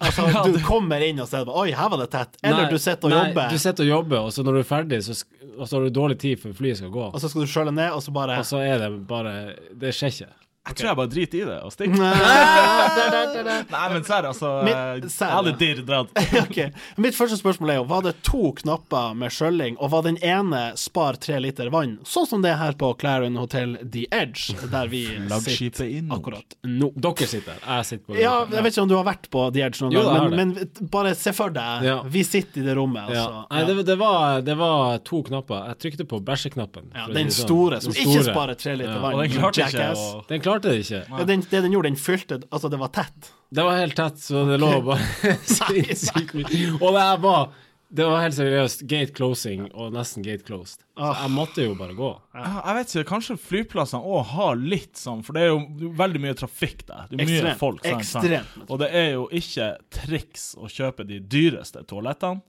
Altså, 0.00 0.24
du 0.48 0.56
kommer 0.64 1.02
inn 1.04 1.20
og 1.20 1.28
ser 1.28 1.44
Oi, 1.52 1.68
her 1.76 1.90
var 1.92 2.00
det 2.00 2.06
tett. 2.14 2.38
Eller 2.40 2.64
Nei, 2.64 2.70
du 2.72 2.78
sitter 2.80 3.10
og 3.10 3.12
nei, 3.12 3.18
jobber, 3.28 3.50
Du 3.52 3.60
sitter 3.60 3.84
og 3.84 3.90
jobber, 3.90 4.22
og 4.24 4.32
så 4.32 4.44
når 4.46 4.56
du 4.56 4.60
er 4.62 4.68
ferdig, 4.70 5.00
så, 5.04 5.16
og 5.58 5.68
så 5.68 5.76
har 5.76 5.84
du 5.84 5.92
dårlig 5.98 6.16
tid 6.24 6.40
før 6.40 6.54
flyet 6.56 6.80
skal 6.80 6.94
gå. 6.94 7.04
og 7.12 7.20
så 7.20 7.28
skal 7.30 7.44
du 7.44 7.50
skjøle 7.52 7.74
ned, 7.76 7.90
og 7.92 8.00
så 8.02 8.14
bare 8.16 8.38
Og 8.40 8.48
så 8.48 8.62
er 8.64 8.80
det 8.80 8.88
bare 9.10 9.34
Det 9.76 9.92
skjer 9.94 10.14
ikke. 10.16 10.30
Jeg 10.64 10.76
tror 10.78 10.88
jeg 10.88 10.96
bare 10.96 11.10
driter 11.12 11.38
i 11.38 11.44
det 11.44 11.56
og 11.66 11.72
stikker. 11.74 11.98
Nei, 12.00 13.64
Nei, 13.74 13.82
men 13.92 14.04
serr, 14.06 14.24
altså. 14.30 14.50
Eh, 14.64 15.02
Jeg 15.04 15.28
hadde 15.28 15.52
dirr 15.60 15.82
dratt. 15.84 16.12
okay. 16.44 16.70
Mitt 17.04 17.16
første 17.18 17.36
spørsmål 17.36 17.72
er 17.74 17.78
jo, 17.80 17.84
var 17.90 18.04
det 18.06 18.14
to 18.24 18.52
knapper 18.62 19.12
med 19.20 19.34
skjølling, 19.34 19.76
og 19.76 19.90
var 19.92 20.06
den 20.06 20.16
ene 20.24 20.62
spar 20.80 21.18
tre 21.20 21.36
liter 21.44 21.68
vann, 21.74 21.98
sånn 22.08 22.28
som 22.30 22.44
det 22.44 22.54
er 22.54 22.60
her 22.62 22.78
på 22.80 22.90
Clarion 23.00 23.36
Hotel 23.36 23.76
The 23.84 24.06
Edge, 24.14 24.54
der 24.72 24.88
vi 24.92 25.02
sitter 25.44 25.84
i 25.84 26.00
akkurat 26.14 26.56
nå. 26.64 26.88
Dere 26.96 27.28
sitter 27.28 27.58
her, 27.58 27.82
Jeg 27.82 27.88
sitter 27.90 28.06
på 28.08 28.18
Ja, 28.22 28.34
jeg 28.48 28.64
vet 28.64 28.72
ikke 28.78 28.86
om 28.86 28.92
du 28.94 28.96
har 28.96 29.06
vært 29.10 29.28
på 29.34 29.44
The 29.54 29.66
Edge 29.68 29.84
noen 29.84 29.98
Jo, 29.98 30.06
gang, 30.08 30.32
men, 30.32 30.54
men 30.56 30.88
bare 30.96 31.12
se 31.18 31.34
for 31.36 31.52
deg, 31.54 31.84
Ja. 31.90 31.98
vi 32.08 32.24
sitter 32.24 32.62
i 32.62 32.66
det 32.70 32.78
rommet, 32.80 33.12
Ja. 33.12 33.26
altså. 33.28 33.44
Nei, 33.52 33.66
det, 33.68 33.76
det, 33.92 33.98
var, 34.00 34.40
det 34.48 34.56
var 34.64 34.98
to 35.04 35.20
knapper. 35.28 35.68
Jeg 35.74 35.80
trykte 35.84 36.08
på 36.08 36.22
bæsjeknappen. 36.24 36.88
Ja, 36.96 37.04
den 37.12 37.28
sånn. 37.28 37.44
store, 37.44 37.82
som 37.84 37.92
Den 37.92 38.08
ikke 38.08 38.24
sparer 38.32 38.56
tre 38.64 38.78
liter 38.80 38.96
Ja. 38.96 39.02
vann. 39.04 39.18
Og 39.20 39.24
den 39.26 39.36
klarte 39.36 39.68
ikke 39.68 39.90
å 39.92 40.24
klarte 40.54 40.70
det 40.72 40.84
ikke. 40.86 41.02
Ja, 41.10 41.24
den, 41.28 41.42
det 41.50 41.60
den 41.66 41.72
gjorde, 41.74 41.90
den 41.90 41.98
fylte 42.00 42.40
Altså, 42.50 42.70
det 42.72 42.78
var 42.80 42.88
tett. 42.94 43.32
Det 43.54 43.62
var 43.66 43.76
helt 43.82 43.94
tett, 43.98 44.18
så 44.22 44.46
det 44.48 44.56
lå 44.62 44.70
bare 44.86 45.36
sinnssykt 45.58 46.34
mye. 46.38 46.72
Og 46.80 46.90
det 46.96 47.06
var 47.22 47.52
Det 47.94 48.02
var 48.10 48.24
helt 48.24 48.34
seriøst 48.34 48.80
gate 48.90 49.12
closing 49.14 49.68
og 49.70 49.92
nesten 49.94 50.24
gate 50.26 50.42
closed. 50.48 50.80
Så 50.96 51.02
Ah. 51.04 51.20
jeg 51.22 51.30
måtte 51.30 51.62
jo 51.62 51.74
bare 51.78 51.94
gå. 51.94 52.08
Ja, 52.34 52.62
Jeg 52.66 52.74
vet 52.80 52.94
ikke, 52.94 53.04
kanskje 53.12 53.36
flyplassene 53.38 54.02
òg 54.02 54.24
har 54.32 54.56
litt 54.58 54.96
sånn, 54.98 55.22
for 55.22 55.32
det 55.36 55.42
er 55.44 55.52
jo 55.52 55.92
veldig 55.94 56.20
mye 56.24 56.34
trafikk 56.34 56.86
der. 56.88 57.06
Det 57.10 57.20
er 57.20 57.26
mye 57.26 57.36
Ekstremt. 57.38 57.58
folk. 57.60 57.84
sant, 57.86 58.04
sant? 58.26 58.64
Og 58.70 58.78
det 58.82 58.88
er 58.94 59.12
jo 59.12 59.28
ikke 59.30 59.68
triks 59.94 60.54
å 60.58 60.66
kjøpe 60.66 61.06
de 61.06 61.20
dyreste 61.20 61.84
toalettene. 61.86 62.42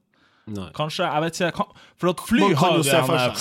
Nei. 0.45 0.67
Kanskje, 0.77 1.07
jeg 1.09 1.21
vet 1.23 1.39
ikke 1.39 1.51
kan, 1.57 1.69
For 1.97 2.11
at 2.11 2.19
fly 2.27 2.39
Man 2.43 2.51
kan 2.53 2.59
har 2.59 2.75
jo 2.77 2.83
det. 2.85 3.37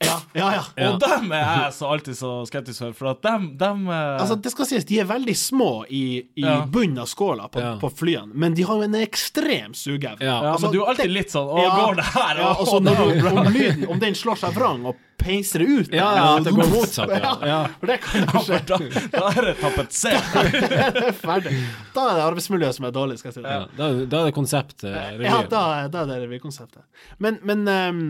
Ja, 0.00 0.14
ja, 0.34 0.46
ja. 0.80 0.88
Og 0.94 0.96
dem 1.02 1.28
er 1.36 1.42
jeg 1.44 1.74
så 1.76 1.90
alltid 1.92 2.16
så 2.16 2.30
skeptisk 2.48 2.80
for, 2.80 2.94
for 2.96 3.10
at 3.12 3.20
dem, 3.22 3.44
dem 3.60 3.82
eh, 3.92 4.16
Altså, 4.16 4.34
det 4.40 4.50
skal 4.54 4.66
sies, 4.70 4.86
de 4.88 4.96
er 5.02 5.06
veldig 5.06 5.34
små 5.36 5.84
i, 5.92 6.00
i 6.40 6.42
Ja. 6.46 6.62
bunnen 6.66 6.98
av 7.02 7.06
skåla 7.10 7.46
på, 7.52 7.60
Ja. 7.60 7.74
på 7.78 7.90
flyene, 7.92 8.32
men 8.34 8.54
de 8.56 8.64
har 8.66 8.80
jo 8.80 8.88
en 8.88 8.96
ekstrem 8.98 9.74
sugeevne. 9.76 10.24
Ja. 10.24 10.38
ja, 10.42 10.54
altså, 10.54 10.66
men 10.70 10.72
du 10.74 10.80
er 10.82 10.88
alltid 10.94 11.04
det- 11.10 11.16
litt 11.18 11.30
sånn 11.34 11.52
Å, 11.52 11.60
Ja, 11.62 11.76
går 11.84 12.00
det 12.00 12.08
her? 12.16 12.34
Ja, 12.40 12.48
og 12.56 12.66
så 12.66 12.80
det 12.82 12.96
når 12.98 13.12
du, 13.20 13.28
om 13.28 13.52
lyden 13.52 13.86
Om 13.94 13.98
den 14.00 14.14
slår 14.18 14.40
seg 14.40 14.54
vrang 14.56 14.86
og 14.90 14.96
peiser 15.20 15.62
det 15.62 15.68
ut 15.68 15.92
Ja, 15.94 16.08
ja, 16.16 16.24
at 16.38 16.48
det 16.48 16.54
går 16.56 16.72
motsatt. 16.72 17.12
Ja. 17.14 17.34
ja. 17.52 17.60
For 17.78 17.92
det 17.92 18.00
kan 18.04 18.26
jo 18.26 18.42
skje. 18.46 18.58
Da, 18.70 18.78
da 19.12 19.30
er 19.30 19.46
det 19.50 19.54
tapetsert. 19.60 20.34
Ferdig. 21.24 21.54
Da 21.94 22.08
er 22.08 22.18
det 22.18 22.26
arbeidsmiljøet 22.26 22.76
som 22.76 22.88
er 22.88 22.92
dårlig, 22.94 23.20
skal 23.20 23.30
jeg 23.30 23.38
si 23.38 23.44
det. 23.44 23.54
Ja, 23.54 23.62
da, 23.78 23.88
da 24.00 24.20
er 24.20 24.30
det 24.30 24.34
konseptet. 24.36 24.90
Ja, 25.24 25.40
da, 25.50 25.62
da 25.90 26.04
er 26.04 26.12
det 26.12 26.18
revykonseptet. 26.26 26.84
Men, 27.22 27.40
men 27.46 27.64
um, 27.68 28.04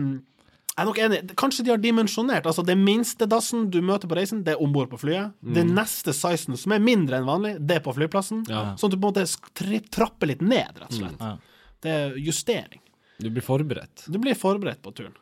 jeg 0.71 0.83
er 0.83 0.87
nok 0.87 0.99
enig. 1.03 1.21
Kanskje 1.39 1.65
de 1.67 1.73
har 1.73 1.81
dimensjonert. 1.83 2.47
Altså, 2.47 2.63
det 2.67 2.77
minste 2.79 3.27
dassen 3.29 3.67
du 3.73 3.81
møter 3.85 4.11
på 4.11 4.17
reisen, 4.19 4.43
det 4.47 4.55
er 4.55 4.61
om 4.63 4.71
bord 4.75 4.91
på 4.93 5.01
flyet. 5.01 5.33
Det 5.43 5.65
neste 5.67 6.15
sizen, 6.15 6.55
som 6.59 6.75
er 6.75 6.83
mindre 6.83 7.19
enn 7.19 7.27
vanlig, 7.27 7.57
det 7.59 7.79
er 7.79 7.83
på 7.85 7.95
flyplassen. 7.97 8.45
Ja. 8.49 8.71
Sånn 8.79 8.91
at 8.91 8.95
du 8.95 9.01
på 9.01 9.11
en 9.11 9.17
måte 9.17 9.89
trapper 9.91 10.31
litt 10.31 10.45
ned, 10.45 10.71
rett 10.79 10.87
og 10.93 11.01
slett. 11.01 11.19
Ja. 11.19 11.33
Det 11.81 11.97
er 11.97 12.15
justering. 12.21 12.81
Du 13.21 13.29
blir 13.29 13.45
forberedt. 13.45 14.07
Du 14.07 14.17
blir 14.21 14.37
forberedt 14.37 14.81
på 14.81 14.93
turen. 14.95 15.13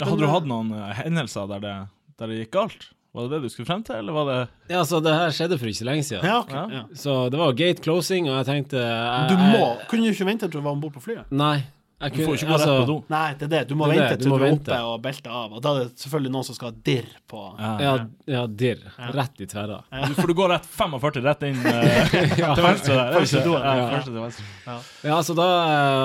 Hadde 0.00 0.20
du 0.22 0.30
hatt 0.30 0.46
noen 0.46 0.72
eh, 0.76 1.02
hendelser 1.04 1.48
der 1.50 1.64
det, 1.64 1.74
der 2.20 2.30
det 2.32 2.40
gikk 2.44 2.54
galt? 2.54 2.88
Var 3.16 3.24
det 3.24 3.38
det 3.38 3.48
du 3.48 3.52
skulle 3.52 3.66
frem 3.66 3.80
til, 3.82 3.96
eller 4.02 4.12
var 4.14 4.26
det 4.28 4.38
Ja, 4.74 4.82
så 4.86 5.00
det 5.02 5.14
her 5.16 5.32
skjedde 5.34 5.56
for 5.58 5.70
ikke 5.70 5.80
så 5.80 5.86
lenge 5.88 6.04
siden. 6.06 6.26
Ja, 6.28 6.36
ok. 6.44 6.52
Ja. 6.52 6.66
Ja. 6.76 6.82
Så 6.94 7.16
det 7.32 7.40
var 7.40 7.56
gate 7.56 7.82
closing, 7.82 8.28
og 8.28 8.36
jeg 8.36 8.46
tenkte 8.50 8.82
jeg, 8.84 9.30
Du 9.32 9.36
må 9.40 9.64
Kunne 9.88 10.06
du 10.06 10.12
ikke 10.12 10.28
vente 10.28 10.46
til 10.46 10.60
du 10.60 10.64
var 10.66 10.76
om 10.76 10.82
bord 10.84 10.94
på 10.94 11.02
flyet? 11.08 11.30
Nei. 11.32 11.64
Jeg 11.98 12.12
Du 12.14 12.18
får 12.22 12.36
ikke 12.38 12.46
gå 12.46 12.52
rett 12.54 12.62
altså, 12.62 12.74
på 12.78 12.86
do. 12.86 12.94
Nei, 13.10 13.28
det 13.34 13.42
er 13.42 13.48
det. 13.50 13.60
Du 13.66 13.72
må 13.74 13.86
Det 13.88 13.94
vente 13.96 14.10
det, 14.12 14.18
du 14.20 14.22
til 14.22 14.30
du, 14.30 14.34
er 14.36 14.42
vente. 14.44 14.70
oppe 14.70 14.76
og 14.86 15.00
belter 15.02 15.32
av. 15.34 15.54
Og 15.58 15.62
da 15.64 15.70
er 15.74 15.78
det 15.88 15.98
selvfølgelig 15.98 16.30
noen 16.30 16.44
som 16.46 16.54
skal 16.54 16.68
ha 16.70 16.74
dirr 16.86 17.08
på 17.32 17.40
Ja, 17.58 17.94
ja, 18.30 18.42
dirr. 18.46 18.84
Rett 19.16 19.42
i 19.42 19.48
tverra. 19.50 19.80
Ja. 19.90 20.04
For 20.14 20.30
du 20.30 20.34
går 20.38 20.52
rett 20.52 20.68
45 20.78 21.24
rett 21.24 21.42
inn 21.48 21.56
uh, 21.58 22.12
til 22.54 22.62
venstre 22.68 22.92
der. 22.94 23.00
er 23.02 23.10
det 23.10 23.18
Første 23.18 23.40
ikke? 23.40 23.42
doen, 23.48 23.56
Ja, 23.66 23.72
ja. 23.80 23.88
første 23.96 24.12
til 24.12 24.20
venstre. 24.22 24.76
Ja, 25.10 25.16
så 25.26 25.34
da 25.40 25.48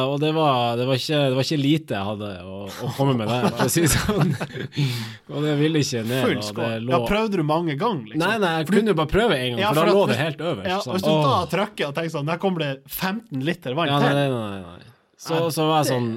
Og 0.09 0.17
det 0.23 0.31
var, 0.33 0.79
det 0.81 0.87
var, 0.89 0.97
ikke, 0.97 1.19
det 1.29 1.37
var 1.37 1.45
ikke 1.45 1.59
lite 1.61 1.93
jeg 1.99 2.07
hadde 2.09 2.31
å, 2.41 2.57
å 2.89 2.89
komme 2.97 3.13
med 3.19 3.29
der, 3.29 3.45
for 3.53 3.67
å 3.67 3.73
si 3.75 3.83
det 3.85 3.91
sånn. 3.93 4.33
Og 5.29 5.45
det 5.45 5.53
ville 5.61 5.83
ikke 5.85 6.01
ned. 6.09 6.23
full 6.25 6.41
skål. 6.49 6.89
Ja, 6.89 7.01
prøvde 7.05 7.37
du 7.37 7.45
mange 7.45 7.77
ganger, 7.77 8.09
liksom? 8.15 8.23
Nei, 8.25 8.39
nei, 8.41 8.55
jeg 8.63 8.71
kunne 8.71 8.95
jo 8.95 8.97
bare 9.03 9.11
prøve 9.13 9.37
en 9.37 9.53
gang, 9.53 9.61
Ja, 9.61 9.69
for 9.69 9.83
for 9.83 9.93
da 9.93 9.93
lå 9.99 10.07
det 10.09 10.17
helt 10.23 10.41
øverst. 10.41 10.71
Ja, 10.73 10.79
sånn. 10.81 10.97
hvis 10.97 11.05
du 11.05 11.13
da 11.13 11.37
trykker 11.53 11.91
og 11.91 11.95
tenker 11.99 12.15
sånn 12.17 12.33
Der 12.33 12.41
kommer 12.41 12.65
det 12.65 12.71
15 12.89 13.45
liter 13.45 13.77
vann 13.77 13.93
Ja, 13.93 14.01
nei, 14.01 14.13
nei, 14.17 14.25
nei, 14.33 14.57
nei. 14.65 14.89
Så, 15.23 15.39
så 15.55 15.69
var 15.69 15.83
jeg 15.83 15.91
sånn 15.93 16.09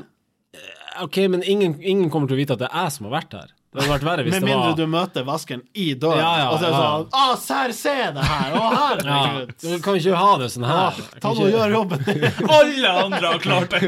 eh, 0.57 1.04
OK, 1.04 1.20
men 1.30 1.44
ingen, 1.46 1.76
ingen 1.82 2.11
kommer 2.11 2.30
til 2.30 2.38
å 2.38 2.42
vite 2.42 2.57
at 2.57 2.64
det 2.64 2.70
er 2.72 2.88
jeg 2.88 2.96
som 2.96 3.09
har 3.09 3.18
vært 3.20 3.38
her. 3.38 3.52
Det 3.76 3.82
hadde 3.82 3.92
vært 3.92 4.04
verre 4.07 4.22
hvis 4.24 4.32
Med 4.32 4.42
det 4.42 4.48
mindre 4.48 4.72
du 4.78 4.86
møter 4.88 5.24
vasken 5.26 5.62
i 5.76 5.90
døren, 6.00 6.22
Ja, 6.22 6.30
ja, 6.40 6.44
og 6.48 6.61
så 6.61 6.64
er 6.64 6.70
det 6.70 6.78
ja. 6.78 6.84
sånn 6.86 7.09
Å, 7.12 7.24
serr, 7.42 7.74
se 7.76 7.96
det 8.16 8.24
her! 8.24 8.54
Å, 8.57 8.61
ja, 8.62 8.68
herregud! 8.80 9.52
Du 9.61 9.74
kan 9.84 9.98
ikke 10.00 10.20
ha 10.22 10.30
det 10.40 10.48
sånn 10.54 10.64
her. 10.64 11.02
Åh, 11.02 11.18
Ta 11.20 11.32
nå 11.36 11.44
og 11.44 11.52
gjør 11.52 11.74
jobben 11.74 12.07
din. 12.07 12.24
Alle 12.57 12.94
andre 13.02 13.32
har 13.34 13.44
klart 13.44 13.76
det! 13.76 13.82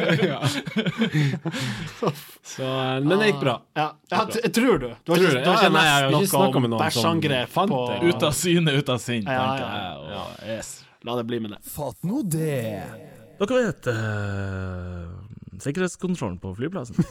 Så, 2.42 2.66
eh, 2.68 3.00
men 3.06 3.14
det 3.16 3.30
gikk 3.30 3.40
bra. 3.46 3.56
Ja, 3.78 3.88
ja, 4.12 4.24
tror 4.28 4.82
du? 4.82 4.90
Du 4.92 5.14
har 5.14 5.22
Tror 5.22 5.24
ikke, 5.24 5.40
du 5.40 5.50
har 5.54 5.78
Ja, 5.88 6.10
ikke 6.10 6.32
snakket 6.34 6.66
med 6.66 6.74
noen 6.74 6.84
bæsjangrep 6.84 7.60
på. 7.72 7.84
Ut 8.04 8.28
av 8.28 8.36
syne, 8.36 8.76
ut 8.76 8.92
av 8.92 9.00
sinn, 9.00 9.24
Ja, 9.24 9.44
tenker 9.54 9.64
ja, 9.64 9.84
jeg. 9.86 10.18
Og, 10.20 10.48
yes. 10.58 10.74
La 11.08 11.16
det 11.16 11.24
bli 11.30 11.40
med 11.40 11.56
det. 11.56 11.62
Fatt 11.64 12.04
nå 12.04 12.26
det. 12.28 13.16
Dere 13.38 13.58
vet 13.68 13.86
uh, 13.92 15.06
sikkerhetskontrollen 15.62 16.38
på 16.42 16.54
flyplassen? 16.58 16.98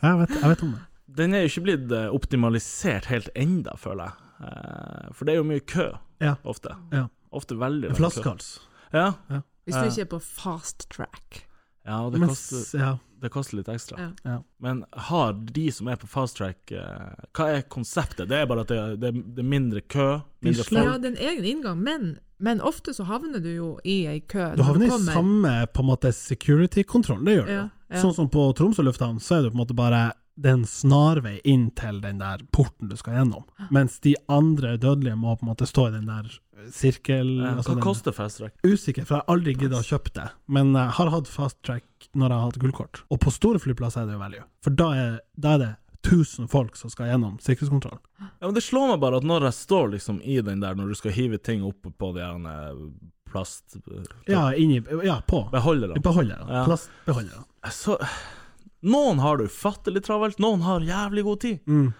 Jeg 0.00 0.16
vet, 0.16 0.30
jeg 0.40 0.48
vet 0.48 0.62
om 0.64 0.70
det. 0.76 0.80
Den 1.20 1.34
er 1.36 1.42
jo 1.42 1.48
ikke 1.50 1.62
blitt 1.66 1.90
eh, 1.92 2.06
optimalisert 2.14 3.08
helt 3.10 3.26
enda, 3.36 3.74
føler 3.76 4.06
jeg. 4.08 4.28
Uh, 4.40 5.08
For 5.12 5.26
det 5.28 5.34
er 5.34 5.40
jo 5.42 5.46
mye 5.50 5.60
kø, 5.68 5.88
Ja. 6.22 6.36
ofte. 6.48 6.72
Ja. 6.94 7.02
Ofte 7.36 7.58
veldig, 7.60 7.90
En 7.90 7.92
veldig 7.92 7.98
kø. 7.98 7.98
flaskehals. 7.98 8.48
Ja. 8.94 9.10
Hvis 9.66 9.76
du 9.76 9.90
ikke 9.90 10.04
er 10.06 10.10
på 10.14 10.20
fast 10.24 10.86
track. 10.94 11.42
ja, 11.84 11.98
og 12.06 12.12
det 12.14 12.20
Mens, 12.22 12.46
koster, 12.48 12.78
ja. 12.80 12.94
det 13.20 13.30
koster 13.34 13.58
litt 13.60 13.68
ekstra. 13.68 13.98
Ja. 14.00 14.08
Ja. 14.30 14.38
Men 14.64 14.84
har 15.10 15.34
de 15.34 15.66
som 15.74 15.88
er 15.92 16.00
på 16.00 16.08
fast 16.10 16.38
track 16.40 16.72
uh, 16.72 17.12
Hva 17.36 17.50
er 17.58 17.62
konseptet? 17.68 18.30
Det 18.30 18.38
er 18.40 18.48
bare 18.50 18.64
at 18.64 18.72
det, 18.72 18.80
det, 19.04 19.12
det 19.36 19.44
er 19.44 19.50
mindre 19.52 19.82
kø, 19.84 20.08
mindre 20.46 20.64
folk? 20.64 20.80
Ja, 20.86 20.96
det 20.96 21.12
er 21.12 21.16
en 21.18 21.22
egen 21.34 21.44
inngang, 21.52 21.84
men, 21.84 22.08
men 22.40 22.60
ofte 22.64 22.94
så 22.96 23.04
havner 23.08 23.42
du 23.44 23.50
jo 23.52 23.68
i 23.84 24.02
ei 24.10 24.20
kø. 24.20 24.50
Du 24.56 24.64
havner 24.66 24.90
havner 24.90 25.10
i 25.10 25.14
samme 25.14 25.54
på 25.74 25.84
en 25.84 25.90
måte 25.90 26.12
security-kontroll, 26.16 27.22
det 27.26 27.36
gjør 27.38 27.46
du. 27.46 27.52
Ja, 27.58 27.66
ja. 27.90 28.00
Sånn 28.02 28.16
som 28.16 28.30
på 28.32 28.48
Tromsø 28.56 28.84
lufthavn, 28.86 29.20
så 29.22 29.38
er 29.38 29.42
det 29.46 29.52
på 29.54 29.58
en 29.60 29.64
måte 29.64 29.76
bare 29.78 30.10
det 30.40 30.48
er 30.48 30.56
en 30.56 30.68
snarvei 30.68 31.34
inn 31.44 31.66
til 31.76 31.98
den 32.00 32.20
der 32.22 32.40
porten 32.54 32.88
du 32.88 32.94
skal 32.96 33.18
gjennom. 33.18 33.42
Mens 33.74 33.98
de 34.00 34.14
andre 34.32 34.76
dødelige 34.80 35.18
må 35.20 35.34
på 35.36 35.44
en 35.44 35.50
måte 35.52 35.66
stå 35.68 35.88
i 35.90 35.96
den 35.98 36.06
der 36.08 36.30
sirkel... 36.72 37.34
Ja, 37.42 37.50
altså 37.58 37.74
Hva 37.74 37.76
den- 37.76 37.84
koster 37.84 38.14
fast 38.16 38.40
track? 38.40 38.54
Usikker, 38.64 39.04
for 39.04 39.18
jeg 39.18 39.24
har 39.26 39.34
aldri 39.34 39.54
giddet 39.54 39.76
å 39.80 39.84
kjøpe 39.84 40.14
det. 40.16 40.28
Men 40.48 40.72
jeg 40.76 40.94
har 40.96 41.12
hatt 41.12 41.28
fast 41.28 41.58
track 41.66 42.08
når 42.14 42.32
jeg 42.32 42.38
har 42.38 42.46
hatt 42.46 42.60
gullkort. 42.62 43.02
Og 43.12 43.20
på 43.20 43.32
store 43.34 43.60
flyplasser 43.60 44.02
er 44.04 44.08
det 44.08 44.16
jo 44.16 44.22
value. 44.22 44.46
For 44.64 44.76
da 44.80 44.88
er, 44.96 45.18
da 45.36 45.54
er 45.56 45.62
det 45.64 45.70
1000 46.06 46.48
folk 46.48 46.76
som 46.76 46.90
skal 46.90 47.10
gjennom 47.10 47.38
sikkerhetskontroll. 47.44 47.98
Ja, 48.18 48.46
men 48.46 48.54
Det 48.54 48.62
slår 48.64 48.88
meg 48.94 49.00
bare 49.02 49.20
at 49.20 49.26
når 49.28 49.48
jeg 49.50 49.56
står 49.58 49.90
liksom 49.94 50.20
i 50.22 50.40
den 50.44 50.60
der, 50.62 50.74
når 50.74 50.88
du 50.88 50.94
skal 50.98 51.12
hive 51.12 51.38
ting 51.38 51.64
opp 51.66 51.86
på 51.98 52.12
de 52.16 52.24
her 52.24 52.36
eh, 52.50 52.84
plast... 53.30 53.76
Ja, 54.26 54.54
inni 54.54 54.80
Ja, 55.04 55.20
på. 55.26 55.44
Beholderne. 55.52 56.00
Beholderne. 56.02 56.48
Ja. 56.48 56.64
Plastbeholderne. 56.64 57.44
Så 57.70 57.98
Noen 58.80 59.18
har 59.20 59.36
det 59.36 59.50
ufattelig 59.52 60.00
travelt, 60.06 60.38
noen 60.40 60.62
har 60.64 60.80
jævlig 60.80 61.24
god 61.26 61.40
tid. 61.40 61.58
Mm. 61.68 61.90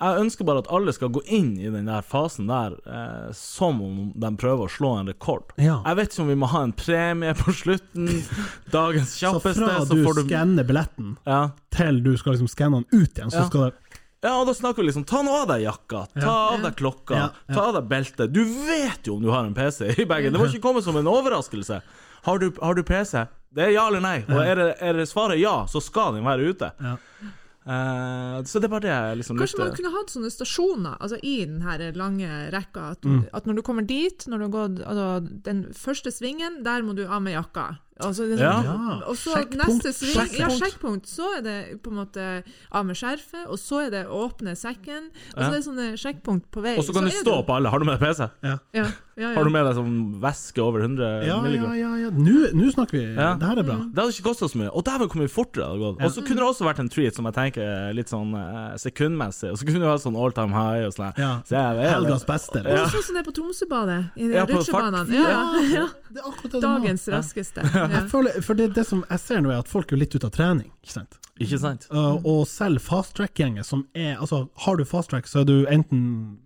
Jeg 0.00 0.22
ønsker 0.22 0.46
bare 0.48 0.62
at 0.62 0.70
alle 0.72 0.92
skal 0.96 1.10
gå 1.12 1.20
inn 1.28 1.50
i 1.60 1.68
den 1.68 1.88
der 1.90 2.00
fasen 2.06 2.48
der 2.48 2.72
eh, 2.88 3.32
som 3.36 3.82
om 3.84 3.98
de 4.16 4.30
prøver 4.40 4.64
å 4.64 4.72
slå 4.72 4.94
en 4.96 5.10
rekord. 5.12 5.52
Ja. 5.60 5.82
Jeg 5.84 5.98
vet 5.98 6.14
ikke 6.14 6.22
om 6.24 6.30
vi 6.32 6.38
må 6.40 6.48
ha 6.54 6.62
en 6.64 6.72
premie 6.72 7.34
på 7.36 7.52
slutten. 7.52 8.08
Dagens 8.72 9.12
Så 9.12 9.26
kjappeste, 9.26 9.60
fra 9.66 9.84
så, 9.84 9.92
du 9.92 10.06
du 10.08 10.22
skanner 10.24 10.64
billetten, 10.64 11.14
ja. 11.28 11.42
til 11.76 12.00
du 12.06 12.14
skal 12.16 12.36
liksom 12.36 12.48
skanne 12.48 12.80
den 12.80 13.02
ut 13.02 13.12
igjen, 13.20 13.32
så 13.32 13.44
Ja. 13.44 13.48
skal 13.52 13.68
det 13.68 13.76
ja, 14.20 14.34
og 14.36 14.50
da 14.50 14.52
snakker 14.52 14.82
vi 14.82 14.90
liksom 14.90 15.06
Ta 15.08 15.22
nå 15.24 15.32
av 15.32 15.46
deg 15.48 15.62
jakka, 15.64 16.02
ta 16.20 16.32
av 16.52 16.60
deg 16.60 16.74
klokka, 16.76 17.30
ta 17.48 17.62
av 17.70 17.78
deg 17.78 17.86
beltet. 17.88 18.32
Du 18.34 18.42
vet 18.44 19.08
jo 19.08 19.14
om 19.16 19.22
du 19.24 19.30
har 19.32 19.46
en 19.48 19.54
PC 19.56 19.94
i 19.96 20.04
bagen. 20.04 20.34
Det 20.34 20.40
må 20.42 20.44
ikke 20.50 20.60
komme 20.66 20.82
som 20.84 20.98
en 21.00 21.08
overraskelse. 21.08 21.78
Har 22.26 22.42
du, 22.42 22.50
har 22.60 22.76
du 22.76 22.82
PC? 22.84 23.22
Det 23.56 23.64
er 23.64 23.72
ja 23.72 23.86
eller 23.88 24.04
nei. 24.04 24.18
Og 24.28 24.42
er 24.44 24.60
det, 24.60 24.66
er 24.84 24.98
det 25.00 25.06
svaret 25.08 25.40
ja, 25.40 25.62
så 25.72 25.80
skal 25.80 26.18
den 26.18 26.28
være 26.28 26.52
ute. 26.52 26.68
Ja. 26.84 26.98
Eh, 27.66 28.40
så 28.48 28.56
det 28.60 28.64
er 28.64 28.72
bare 28.72 28.80
det 28.86 28.92
jeg 28.94 29.18
liksom 29.20 29.36
Kanskje 29.38 29.58
man 29.60 29.74
kunne 29.76 29.90
hatt 29.92 30.08
sånne 30.14 30.30
stasjoner 30.32 30.94
altså 30.98 31.18
i 31.22 31.44
den 31.44 31.60
her 31.60 31.92
lange 31.92 32.30
rekka. 32.54 32.90
At, 32.96 33.02
Mm. 33.04 33.28
at 33.34 33.44
når 33.46 33.56
du 33.56 33.62
kommer 33.62 33.86
dit, 33.86 34.24
når 34.26 34.38
du 34.38 34.44
har 34.48 34.54
gått 34.68 34.80
altså, 34.86 35.42
den 35.44 35.64
første 35.76 36.10
svingen, 36.10 36.62
der 36.64 36.82
må 36.82 36.94
du 36.96 37.06
av 37.06 37.20
med 37.22 37.34
jakka. 37.36 37.78
Altså, 38.00 38.24
det, 38.30 38.38
Ja. 38.40 38.62
Ja. 38.64 39.02
Og 39.06 39.14
så 39.14 39.34
Sjekkpunkt. 39.36 39.60
neste 39.84 39.92
sving, 39.92 40.16
ja, 40.40 40.48
Sjekkpunkt. 40.48 40.62
sjekkpunkt, 40.62 41.06
så 41.06 41.36
er 41.36 41.42
det 41.42 41.82
på 41.82 41.90
en 41.92 41.96
måte 42.00 42.42
av 42.72 42.86
med 42.86 42.96
skjerfet, 42.96 43.44
og 43.46 43.58
så 43.60 43.86
er 43.86 43.90
det 43.90 44.06
åpne 44.08 44.56
sekken. 44.56 45.10
Og 45.36 45.36
Altså 45.36 45.44
Ja. 45.44 45.50
det 45.50 45.58
er 45.60 45.70
sånne 45.70 45.92
sjekkpunkt 46.00 46.50
på 46.50 46.62
vei. 46.62 46.78
Og 46.78 46.84
så 46.84 46.94
kan 46.94 47.04
du 47.04 47.10
stå 47.10 47.24
stå 47.28 47.46
på 47.46 47.56
alle. 47.56 47.68
Har 47.68 47.78
du 47.78 47.84
med 47.84 48.00
deg 48.00 48.08
PC? 48.08 48.30
Ja, 48.42 48.58
ja, 48.72 48.86
ja. 49.20 49.30
Har 49.36 49.44
du 49.44 49.50
med 49.52 49.66
deg 49.68 49.74
sånn 49.76 49.94
væske 50.22 50.62
over 50.64 50.80
100 50.86 51.08
Ja, 51.26 51.28
ja, 51.28 51.38
milligram? 51.44 51.74
ja. 51.78 51.90
ja. 52.00 52.10
Nå 52.10 52.50
nå 52.56 52.70
snakker 52.72 52.96
vi. 52.98 53.02
Ja. 53.14 53.34
Det 53.40 53.46
her 53.50 53.60
er 53.60 53.66
bra. 53.68 53.76
Mm. 53.80 53.90
Det 53.94 54.00
hadde 54.02 54.14
ikke 54.16 54.26
kosta 54.30 54.48
så 54.48 54.58
mye. 54.60 54.70
Og 54.72 54.84
dæven, 54.88 55.10
hvor 55.12 55.20
mye 55.22 55.32
fortere 55.32 55.62
det 55.62 55.68
hadde 55.70 55.82
gått. 55.84 56.02
Og 56.08 56.14
så 56.16 56.24
kunne 56.26 56.40
det 56.40 56.48
også 56.48 56.66
vært 56.68 56.80
en 56.84 56.90
treat 56.90 57.14
som 57.20 57.28
jeg 57.28 57.36
tenker 57.36 57.62
er 57.68 57.94
litt 57.96 58.10
sånn 58.12 58.32
eh, 58.40 58.74
sekundmessig. 58.80 59.50
Og 59.52 59.60
så 59.60 59.68
kunne 59.68 59.82
det 59.84 59.90
vært 59.92 60.04
sånn 60.06 60.16
all 60.18 60.32
time 60.40 60.54
high 60.56 60.86
og 60.88 60.94
sånn. 60.96 61.12
Ja. 61.20 61.32
Så 61.48 61.60
Helgas 61.60 62.24
beste. 62.28 62.62
Liksom. 62.64 62.90
sånn 62.96 63.06
som 63.10 63.14
det 63.18 63.22
er 63.22 63.28
på 63.30 63.36
Tromsøbadet, 63.38 64.00
i 64.16 64.30
Ja, 64.32 64.46
på 64.48 64.58
rutsjebanene. 64.58 65.04
fart- 65.04 65.14
Ja, 65.14 65.30
ja, 65.30 65.84
ja. 65.84 65.86
Er. 66.10 66.60
Dagens 66.60 67.06
raskeste. 67.12 67.62
Ja. 67.74 67.86
Jeg 68.00 68.08
føler, 68.10 68.40
for 68.42 68.54
det, 68.58 68.72
det 68.74 68.86
som 68.86 69.04
jeg 69.10 69.20
ser 69.22 69.40
nå, 69.44 69.50
er 69.54 69.58
at 69.62 69.68
folk 69.70 69.92
er 69.92 69.96
litt 70.00 70.14
ute 70.14 70.26
av 70.26 70.32
trening. 70.34 70.70
Ikke 70.82 70.96
sant? 71.00 71.18
Ikke 71.40 71.58
sant? 71.60 71.86
Uh, 71.88 72.18
og 72.20 72.42
selv 72.48 72.82
fast 72.84 73.14
track-gjengen 73.16 73.64
som 73.64 73.86
er 73.96 74.18
Altså, 74.20 74.42
har 74.64 74.76
du 74.76 74.84
fast 74.84 75.10
track, 75.12 75.28
så 75.30 75.40
er 75.40 75.48
du 75.48 75.54
enten 75.72 76.02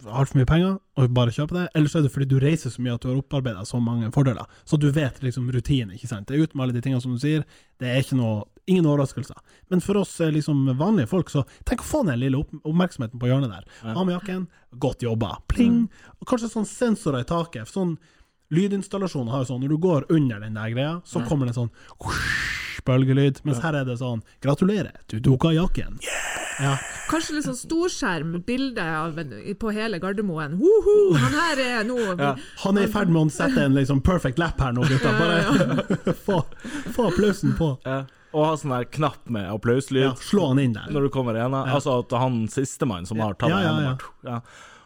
har 0.07 0.29
for 0.31 0.39
mye 0.39 0.49
penger 0.49 0.77
og 0.95 1.15
bare 1.17 1.35
kjøper 1.35 1.59
det, 1.59 1.65
eller 1.75 1.91
så 1.91 1.99
er 1.99 2.05
det 2.07 2.13
fordi 2.15 2.29
du 2.31 2.37
reiser 2.39 2.71
så 2.71 2.83
mye 2.85 2.95
at 2.95 3.03
du 3.03 3.09
har 3.11 3.19
opparbeida 3.19 3.65
så 3.67 3.81
mange 3.83 4.13
fordeler. 4.15 4.47
Så 4.63 4.79
du 4.79 4.87
vet 4.95 5.19
liksom 5.25 5.49
rutinen, 5.51 5.97
ikke 5.97 6.11
sant. 6.11 6.29
Det 6.29 6.37
er 6.37 6.47
ut 6.47 6.55
med 6.55 6.69
alle 6.69 6.77
de 6.77 6.85
tingene 6.85 7.03
som 7.03 7.17
du 7.17 7.19
sier. 7.19 7.43
Det 7.83 7.91
er 7.91 8.05
ikke 8.05 8.21
noe 8.21 8.45
Ingen 8.65 8.87
overraskelser. 8.89 9.37
Men 9.69 9.83
for 9.85 9.99
oss 10.01 10.15
eh, 10.25 10.31
liksom 10.33 10.63
vanlige 10.79 11.11
folk, 11.11 11.29
så 11.29 11.43
tenk 11.69 11.83
å 11.83 11.85
få 11.85 11.99
den 12.09 12.17
lille 12.23 12.39
opp 12.41 12.55
oppmerksomheten 12.65 13.21
på 13.21 13.29
hjørnet 13.29 13.53
der. 13.53 13.67
Av 13.93 14.07
med 14.07 14.15
jakken, 14.15 14.47
godt 14.81 15.05
jobba. 15.05 15.35
Pling! 15.53 15.83
Og 16.17 16.31
kanskje 16.31 16.49
sånn 16.49 16.69
sensorer 16.69 17.27
i 17.27 17.29
taket. 17.29 17.69
Sånn 17.69 17.99
lydinstallasjoner 18.55 19.35
har 19.35 19.45
jo 19.45 19.51
sånn, 19.51 19.61
når 19.67 19.75
du 19.75 19.83
går 19.85 20.09
under 20.17 20.41
den 20.41 20.57
der 20.57 20.73
greia, 20.73 20.95
så 21.05 21.21
kommer 21.29 21.51
det 21.51 21.59
sånn 21.59 21.69
bølgelyd. 22.87 23.41
Mens 23.45 23.61
her 23.65 23.75
er 23.81 23.85
det 23.89 23.99
sånn 24.01 24.23
Gratulerer, 24.45 24.93
du 25.09 25.19
duka 25.21 25.53
jakken. 25.55 25.99
jakken. 26.01 26.35
Ja. 26.63 26.77
Kanskje 27.11 27.35
litt 27.35 27.47
sånn 27.49 27.57
storskjerm, 27.59 28.37
bilde 28.47 28.85
på 29.59 29.73
hele 29.75 29.99
Gardermoen. 30.03 30.55
Woho, 30.61 31.15
han 31.19 31.33
her 31.35 31.63
er 31.65 31.87
nå 31.89 31.97
Han 32.63 32.79
er 32.79 32.87
i 32.87 32.93
ferd 32.93 33.11
med 33.11 33.27
å 33.27 33.31
sette 33.35 33.65
en 33.65 33.75
liksom 33.75 34.01
perfect 34.07 34.39
lap 34.39 34.61
her 34.63 34.73
nå, 34.77 34.85
gutta. 34.89 35.15
Bare 35.19 36.15
få, 36.27 36.43
få 36.95 37.09
applausen 37.11 37.57
på. 37.59 37.73
Ja. 37.85 38.05
Og 38.35 38.47
ha 38.49 38.55
sånn 38.59 38.73
der 38.75 38.87
knapp 38.91 39.29
med 39.31 39.47
applauslyd 39.47 40.03
Ja, 40.09 40.15
slå 40.19 40.49
han 40.51 40.59
inn 40.59 40.73
der. 40.75 40.89
når 40.91 41.07
du 41.07 41.11
kommer 41.15 41.37
igjennom. 41.39 41.69
Altså 41.71 42.01
at 42.03 42.15
han 42.19 42.45
sistemann 42.51 43.07
som 43.07 43.21
har 43.23 43.35
tatt 43.39 43.51
Ja, 43.53 43.61
ja, 43.63 43.75
ja, 43.81 43.97
Ja. 44.27 44.41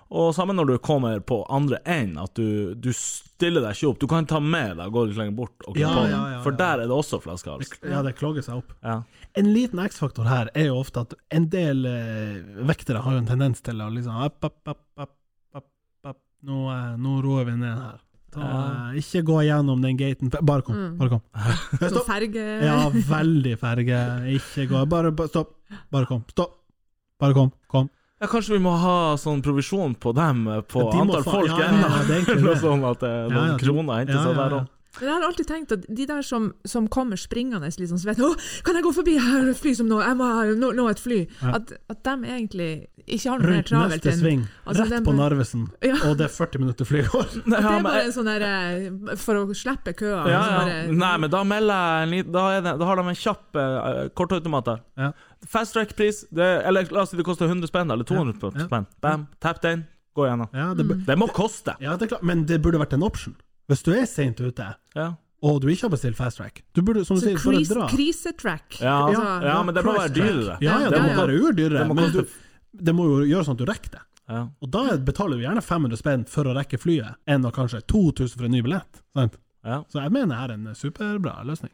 Og 0.08 0.30
samme 0.32 0.54
når 0.56 0.70
du 0.70 0.78
kommer 0.80 1.18
på 1.20 1.42
andre 1.52 1.82
enden, 1.84 2.16
at 2.22 2.32
du, 2.38 2.72
du 2.80 2.88
stiller 2.96 3.60
deg 3.60 3.76
ikke 3.76 3.90
opp. 3.90 3.98
Du 4.00 4.06
kan 4.08 4.24
ta 4.28 4.38
med 4.40 4.78
deg, 4.80 4.88
gå 4.94 5.02
litt 5.10 5.18
lenger 5.20 5.36
bort, 5.36 5.66
og 5.68 5.76
Ja, 5.76 5.90
på 5.92 6.00
ja, 6.00 6.06
den. 6.06 6.14
ja, 6.14 6.22
ja. 6.32 6.40
for 6.46 6.56
der 6.56 6.80
er 6.80 6.88
det 6.88 6.96
også 6.96 7.20
flaskehals. 7.20 7.74
Ja, 7.84 8.00
det 8.06 8.14
klogger 8.16 8.46
seg 8.46 8.62
opp. 8.62 8.72
Ja. 8.80 9.02
En 9.36 9.52
liten 9.52 9.82
X-faktor 9.84 10.24
her 10.30 10.48
er 10.56 10.70
jo 10.70 10.78
ofte 10.80 11.04
at 11.04 11.12
en 11.36 11.50
del 11.52 11.84
eh, 11.90 12.40
vektere 12.70 13.04
har 13.04 13.18
jo 13.18 13.20
en 13.20 13.28
tendens 13.28 13.60
til 13.66 13.84
å 13.84 13.90
liksom 13.92 14.16
opp, 14.24 14.48
opp, 14.48 14.82
opp. 14.96 15.14
Nå, 16.48 16.58
eh, 16.70 16.92
nå 17.02 17.16
roer 17.24 17.48
vi 17.48 17.56
ned 17.58 17.74
her. 17.74 17.96
Ta, 18.32 18.48
eh, 18.94 18.98
ikke 19.00 19.24
gå 19.26 19.40
gjennom 19.42 19.80
den 19.82 19.96
gaten. 19.98 20.30
Bare 20.40 20.62
kom. 20.62 20.76
Mm. 20.78 20.92
Bare 21.00 21.10
kom. 21.16 21.22
Stopp. 21.90 22.04
ferge... 22.06 22.44
Ja, 22.62 22.76
veldig 22.94 23.54
ferge. 23.58 24.00
Ikke 24.38 24.68
gå. 24.70 24.82
Bare, 24.92 25.10
bare 25.18 25.32
stopp. 25.32 25.56
Bare 25.92 26.06
kom. 26.06 26.22
Stopp. 26.30 26.54
Bare 27.18 27.34
kom. 27.34 27.50
Kom. 27.72 27.88
Ja, 28.20 28.26
kanskje 28.26 28.56
vi 28.56 28.62
må 28.64 28.72
ha 28.82 29.14
sånn 29.16 29.42
provisjon 29.42 29.94
på 29.94 30.10
dem, 30.16 30.48
eh, 30.48 30.60
på 30.66 30.80
Ja, 30.82 30.90
de 30.90 30.98
antall 31.04 31.22
fa- 31.22 31.30
folk 31.36 31.48
ja, 31.52 31.58
ja, 31.58 31.68
ennå. 31.68 31.88
ja, 31.88 32.02
det. 32.52 32.56
sånn 32.60 32.82
at 32.90 32.98
det 33.04 33.08
er 33.14 33.28
noen 33.30 33.52
ja, 33.52 33.58
kroner 33.62 34.00
henter 34.00 34.14
ja, 34.18 34.24
ja, 34.26 34.32
der 34.34 34.56
òg. 34.58 34.66
Jeg 34.98 35.08
har 35.12 35.22
alltid 35.22 35.46
tenkt 35.46 35.72
at 35.76 35.84
de 35.94 36.06
der 36.10 36.22
som, 36.26 36.48
som 36.66 36.88
kommer 36.88 37.14
springende 37.16 37.68
liksom, 37.78 37.98
så 38.02 38.08
vet, 38.10 38.18
'Å, 38.18 38.32
kan 38.64 38.74
jeg 38.74 38.82
gå 38.82 38.90
forbi 38.96 39.14
her, 39.22 39.52
fly 39.54 39.74
som 39.78 39.86
nå, 39.86 40.00
jeg 40.02 40.16
må 40.18 40.24
ha- 40.26 40.56
nå, 40.58 40.72
nå 40.74 40.88
et 40.90 40.98
fly', 40.98 41.28
Ja. 41.42 41.54
at, 41.54 41.72
at 41.88 42.02
de 42.02 42.16
egentlig 42.26 42.86
ikke 43.16 43.30
har 43.30 43.38
noe 43.38 43.46
mer 43.48 43.56
Rundt 43.56 43.68
travelt 43.70 44.04
neste 44.04 44.12
sving. 44.20 44.42
altså, 44.66 44.82
Rett 44.84 44.90
den 44.94 45.04
på 45.08 45.14
Narvesen. 45.16 45.64
Ja. 45.88 45.96
Og 46.08 46.16
det 46.18 46.26
er 46.28 46.32
40 46.34 46.58
minutter 46.62 46.84
fly 46.88 47.02
går. 47.08 47.26
At 47.38 47.48
det 47.48 47.58
er 47.62 47.82
bare 47.88 48.02
en 48.04 48.12
sånn 48.14 48.28
der 48.30 48.44
eh, 48.48 49.16
For 49.16 49.34
å 49.40 49.44
slippe 49.56 49.94
køa. 49.98 50.22
Ja, 50.28 50.40
ja. 50.40 50.58
bare- 50.62 50.96
Nei, 51.02 51.12
men 51.24 51.30
da 51.34 51.42
melder 51.44 51.82
jeg 51.84 52.06
en 52.08 52.14
liten 52.16 52.32
da, 52.36 52.46
det, 52.60 52.74
da 52.80 52.88
har 52.90 52.96
de 53.02 53.06
en 53.14 53.20
kjapp 53.24 53.60
uh, 53.60 54.08
kortautomat 54.18 54.64
der. 54.72 54.82
Ja. 54.98 55.12
Fast 55.46 55.74
track-pris, 55.76 56.24
eller 56.34 56.88
la 56.90 57.04
oss 57.06 57.10
si 57.14 57.16
det 57.20 57.24
koster 57.28 57.46
100 57.46 57.68
spenn, 57.70 57.90
eller 57.94 58.04
200 58.04 58.52
Ja. 58.58 58.66
spenn. 58.66 58.86
Bam, 59.00 59.26
tapp 59.40 59.60
den, 59.62 59.86
gå 60.18 60.26
igjennom. 60.26 60.48
Ja, 60.52 60.72
det, 60.74 60.88
Det 61.06 61.16
må 61.20 61.28
koste! 61.30 61.76
ja, 61.80 61.94
det 61.96 62.08
er 62.08 62.16
klart. 62.16 62.24
Men 62.26 62.44
det 62.50 62.58
burde 62.64 62.80
vært 62.82 62.92
en 62.98 63.04
option. 63.06 63.36
Hvis 63.70 63.82
du 63.86 63.92
er 63.94 64.06
seint 64.10 64.40
ute, 64.40 64.66
Ja. 64.96 65.12
og 65.44 65.60
du 65.62 65.68
ikke 65.70 65.86
har 65.86 65.92
bestilt 65.94 66.16
fast 66.18 66.40
track, 66.40 66.62
du 66.74 66.80
burde, 66.82 67.04
som 67.06 67.14
du 67.16 67.22
Så 67.22 67.28
sier, 67.28 67.38
bare 67.38 67.54
kris, 67.60 67.68
dra. 67.70 67.86
krisetrack. 67.92 68.80
Ja, 68.82 68.96
Altså, 69.06 69.22
ja, 69.46 69.62
men 69.62 69.74
det 69.76 69.84
må 69.86 69.92
være 69.94 70.10
dyrere. 70.16 70.56
Ja, 70.64 70.80
ja, 70.82 70.88
det 70.90 70.98
Ja, 70.98 71.06
må 71.06 71.14
være 71.22 71.38
urdyrere. 71.38 71.86
Men 71.94 72.12
du, 72.12 72.24
det 72.72 72.94
må 72.94 73.04
jo 73.08 73.24
gjøre 73.26 73.44
sånn 73.48 73.58
at 73.58 73.64
du 73.64 73.68
rekker 73.70 73.90
det. 73.96 74.04
ja. 74.28 74.46
Og 74.62 74.70
da 74.70 74.96
betaler 74.98 75.36
du 75.38 75.44
gjerne 75.46 75.62
500 75.64 75.96
spenn 76.02 76.24
for 76.28 76.44
å 76.44 76.54
rekke 76.56 76.78
flyet, 76.78 77.14
enn 77.26 77.44
å 77.48 77.52
kanskje 77.54 77.82
2000 77.86 78.36
for 78.36 78.44
en 78.44 78.50
ny 78.52 78.62
billett. 78.62 79.02
Sant? 79.16 79.38
Ja. 79.66 79.82
Så 79.90 79.98
jeg 80.00 80.12
mener 80.14 80.30
det 80.30 80.36
er 80.38 80.52
en 80.54 80.74
superbra 80.78 81.42
løsning. 81.44 81.72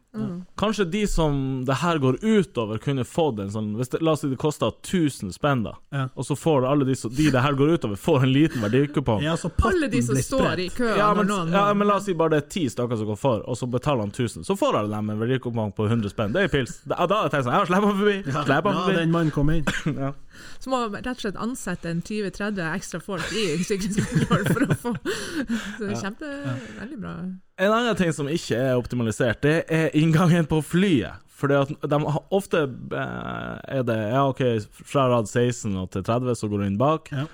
Kanskje 0.57 0.87
de 0.91 1.03
som 1.07 1.63
det 1.67 1.75
her 1.79 1.99
går 2.01 2.17
utover, 2.23 2.79
kunne 2.81 3.05
fått 3.07 3.39
en 3.39 3.51
sånn 3.53 3.67
hvis 3.77 3.91
det, 3.93 4.01
La 4.01 4.15
oss 4.17 4.21
si 4.25 4.27
det 4.31 4.39
koster 4.41 4.73
1000 4.81 5.31
spenn, 5.31 5.61
da. 5.63 5.75
Ja. 5.93 6.07
Og 6.17 6.25
så 6.25 6.35
får 6.35 6.65
alle 6.67 6.83
de, 6.89 6.95
som- 6.97 7.13
de 7.13 7.29
det 7.31 7.41
her 7.45 7.53
går 7.53 7.75
utover, 7.77 7.95
får 7.95 8.23
en 8.25 8.33
liten 8.33 8.61
verdikupong. 8.65 9.21
Ja, 9.23 9.37
Alle 9.63 9.87
de 9.87 10.01
som 10.01 10.15
står 10.17 10.59
i 10.65 10.67
kø 10.75 10.89
Ja, 10.97 11.13
men, 11.13 11.27
noen 11.27 11.51
ja, 11.53 11.71
men 11.73 11.87
la 11.87 11.95
oss 12.01 12.05
si 12.09 12.13
bare 12.13 12.29
det 12.31 12.41
er 12.43 12.49
ti 12.49 12.65
stykker 12.67 12.97
som 12.97 13.05
går 13.13 13.17
for, 13.21 13.45
og 13.47 13.55
så 13.55 13.69
betaler 13.69 14.01
han 14.01 14.11
1000. 14.11 14.43
Så 14.43 14.57
får 14.57 14.75
alle 14.81 14.89
dem 14.89 15.09
en 15.11 15.19
verdikupong 15.19 15.71
på 15.77 15.87
100 15.87 16.09
spenn. 16.09 16.33
Det 16.33 16.43
er 16.43 16.47
pils. 16.51 16.81
Da, 16.89 17.05
da 17.05 17.21
tenker 17.29 17.43
jeg 17.43 17.45
sånn 17.45 17.53
Ja, 17.59 17.65
slipp 17.69 17.83
ham 17.85 17.97
forbi! 18.01 18.17
Slipp 18.23 18.63
forbi. 18.65 18.91
Ja, 18.91 18.99
den 18.99 19.11
mannen 19.11 19.31
kom 19.31 19.49
inn. 19.51 19.63
Ja. 20.01 20.11
Så 20.59 20.71
må 20.71 20.81
man 20.85 20.97
rett 20.99 21.15
og 21.15 21.23
slett 21.25 21.41
ansette 21.41 21.91
en 21.91 22.01
20-30 22.05 22.61
ekstra 22.71 23.01
folk 23.03 23.33
i 23.35 23.45
sikkerhetskontroll 23.65 24.47
for 24.49 24.65
å 24.65 24.79
få 24.85 24.93
Så 24.95 25.81
det 25.81 25.91
er 25.91 26.01
kjempe, 26.01 26.31
veldig 26.79 26.99
bra. 27.01 27.15
En 27.61 27.71
annen 27.71 27.99
ting 27.99 28.11
som 28.15 28.29
ikke 28.31 28.59
er 28.59 28.79
optimalisert, 28.79 29.41
det 29.45 29.63
er 29.71 29.93
inngangen 29.97 30.47
på 30.49 30.61
flyet. 30.65 31.21
Fordi 31.35 31.57
at 31.59 31.71
de 31.91 31.97
ofte 32.31 32.61
eh, 32.95 33.55
er 33.79 33.83
det 33.87 33.97
Ja, 34.13 34.27
OK, 34.29 34.41
fra 34.87 35.09
rad 35.11 35.27
16 35.27 35.75
og 35.75 35.89
til 35.91 36.05
30 36.07 36.39
så 36.39 36.47
går 36.51 36.63
du 36.63 36.67
inn 36.69 36.79
bak. 36.79 37.11
Ja. 37.11 37.25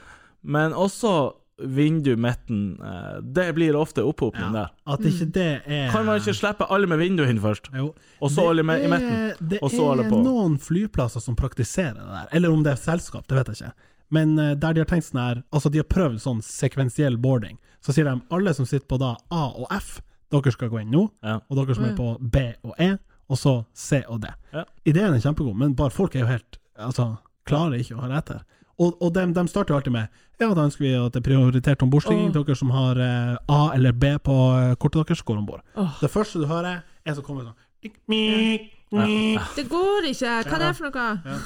Men 0.42 0.74
også 0.74 1.36
vindu 1.68 2.16
midten. 2.18 2.78
eh, 2.82 3.22
Det 3.22 3.54
blir 3.56 3.76
ofte 3.76 4.04
opphopning 4.04 4.54
der. 4.54 4.70
At 4.88 5.00
ikke 5.06 5.28
det 5.32 5.62
er 5.66 5.92
Kan 5.92 6.06
man 6.06 6.20
ikke 6.20 6.34
slippe 6.36 6.66
alle 6.70 6.88
med 6.88 7.00
vinduet 7.00 7.30
inn 7.30 7.40
først? 7.40 7.70
Jo. 7.76 7.94
Og 8.22 8.32
så 8.32 8.50
alle 8.50 8.64
med 8.64 8.84
i 8.84 8.88
midten? 8.88 9.48
Det 9.50 9.60
og 9.62 9.72
så 9.72 9.92
alle 9.92 10.06
er 10.06 10.10
noen 10.10 10.58
flyplasser 10.60 11.22
som 11.22 11.36
praktiserer 11.36 11.94
det 11.96 12.08
der. 12.08 12.28
Eller 12.34 12.52
om 12.52 12.64
det 12.64 12.74
er 12.74 12.82
selskap, 12.82 13.28
det 13.28 13.38
vet 13.38 13.48
jeg 13.48 13.56
ikke. 13.68 13.74
Men 14.12 14.38
eh, 14.40 14.56
der 14.56 14.74
de 14.74 14.82
har 14.84 14.86
tenkt 14.90 15.06
sånn 15.08 15.22
her 15.24 15.44
Altså, 15.54 15.70
de 15.72 15.80
har 15.80 15.88
prøvd 15.88 16.20
sånn 16.20 16.42
sekvensiell 16.44 17.18
boarding. 17.18 17.58
Så 17.82 17.94
sier 17.94 18.06
de 18.06 18.22
alle 18.30 18.54
som 18.54 18.66
sitter 18.66 18.86
på 18.88 19.00
da 19.00 19.16
A 19.32 19.46
og 19.56 19.68
F, 19.72 20.02
dere 20.32 20.52
skal 20.52 20.70
gå 20.70 20.82
inn 20.82 20.92
nå. 20.92 21.10
Ja. 21.24 21.40
Og 21.50 21.58
dere 21.58 21.76
som 21.76 21.86
er 21.86 21.96
på 21.96 22.18
B 22.22 22.38
og 22.64 22.76
E, 22.80 22.98
og 23.32 23.38
så 23.40 23.66
C 23.74 24.04
og 24.08 24.22
D. 24.22 24.28
Ja. 24.54 24.66
Ideen 24.86 25.14
er 25.16 25.20
kjempegod, 25.24 25.56
men 25.58 25.74
bare 25.76 25.90
folk 25.92 26.16
er 26.16 26.26
jo 26.26 26.28
helt 26.28 26.58
Altså, 26.82 27.18
klarer 27.46 27.80
ikke 27.80 27.96
å 27.98 28.02
høre 28.02 28.18
etter. 28.18 28.40
Og, 28.82 28.96
og 28.98 29.12
de, 29.14 29.24
de 29.36 29.44
starter 29.52 29.76
alltid 29.78 29.94
med 29.94 30.22
Ja, 30.42 30.48
da 30.58 30.64
ønsker 30.66 30.82
vi 30.82 30.94
at 30.98 31.14
det 31.14 31.22
er 31.22 31.26
prioritert 31.28 31.84
ombordstigning. 31.86 32.32
Dere 32.34 32.56
som 32.58 32.72
har 32.74 32.98
eh, 32.98 33.36
A 33.54 33.60
eller 33.76 33.94
B 33.94 34.16
på 34.26 34.38
eh, 34.58 34.72
kortet 34.82 35.12
deres, 35.12 35.22
går 35.28 35.38
om 35.38 35.46
bord. 35.46 35.62
Oh. 35.78 35.92
Det 36.02 36.10
første 36.10 36.42
du 36.42 36.48
hører, 36.50 36.82
er 37.06 37.18
som 37.18 37.26
kommer 37.26 37.46
sånn 37.46 37.60
mik, 37.82 38.00
mik, 38.10 38.66
mik. 38.94 39.54
Det 39.58 39.68
går 39.70 40.10
ikke! 40.12 40.34
Hva 40.48 40.58
er 40.58 40.66
det 40.66 40.74
for 40.78 40.90
noe? 40.90 41.38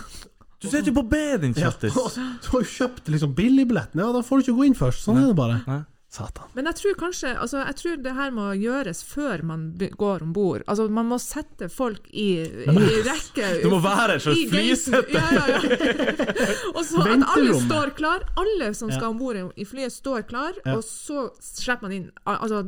Du 0.63 0.69
sitter 0.71 0.89
jo 0.89 0.95
på 1.01 1.05
B, 1.11 1.19
din 1.43 1.53
kjattis! 1.55 1.95
Ja, 1.95 2.07
Du 2.43 2.49
har 2.53 2.63
jo 2.63 2.71
kjøpt 2.71 3.11
liksom 3.11 3.35
billigbilletten, 3.37 4.01
ja, 4.01 4.07
da 4.15 4.23
får 4.25 4.41
du 4.41 4.47
ikke 4.47 4.57
gå 4.61 4.69
inn 4.69 4.79
først. 4.79 5.03
Sånn 5.05 5.19
er 5.21 5.29
det 5.29 5.37
bare. 5.37 5.59
Nei. 5.67 5.81
Satan. 6.15 6.49
Men 6.55 6.69
jeg 6.69 6.79
tror 6.79 6.95
kanskje 7.03 7.33
Altså, 7.35 7.59
jeg 7.65 7.75
tror 7.81 7.99
det 8.05 8.13
her 8.15 8.31
må 8.35 8.47
gjøres 8.59 9.03
før 9.07 9.43
man 9.51 9.65
går 9.99 10.23
om 10.23 10.31
bord. 10.35 10.63
Altså, 10.67 10.87
man 10.89 11.09
må 11.11 11.19
sette 11.21 11.69
folk 11.71 12.07
i, 12.13 12.29
i 12.45 13.01
rekke 13.05 13.51
Det 13.63 13.71
må 13.71 13.81
være 13.83 14.15
et 14.17 14.25
slags 14.25 14.41
i 14.41 14.47
flysete. 14.51 15.13
Ja, 15.13 15.27
ja, 15.35 15.45
ja. 15.51 16.15
Og 16.77 16.81
så 16.87 17.03
at 17.03 17.27
alle 17.35 17.59
står 17.67 17.93
klar. 17.99 18.25
Alle 18.39 18.71
som 18.77 18.91
skal 18.93 19.11
om 19.13 19.19
bord 19.21 19.39
i 19.55 19.67
flyet, 19.67 19.93
står 19.93 20.27
klar, 20.29 20.55
Ja. 20.65 20.77
og 20.77 20.83
så 20.83 21.27
slipper 21.43 21.87
man 21.87 21.93
inn 21.95 22.05
Altså 22.25 22.63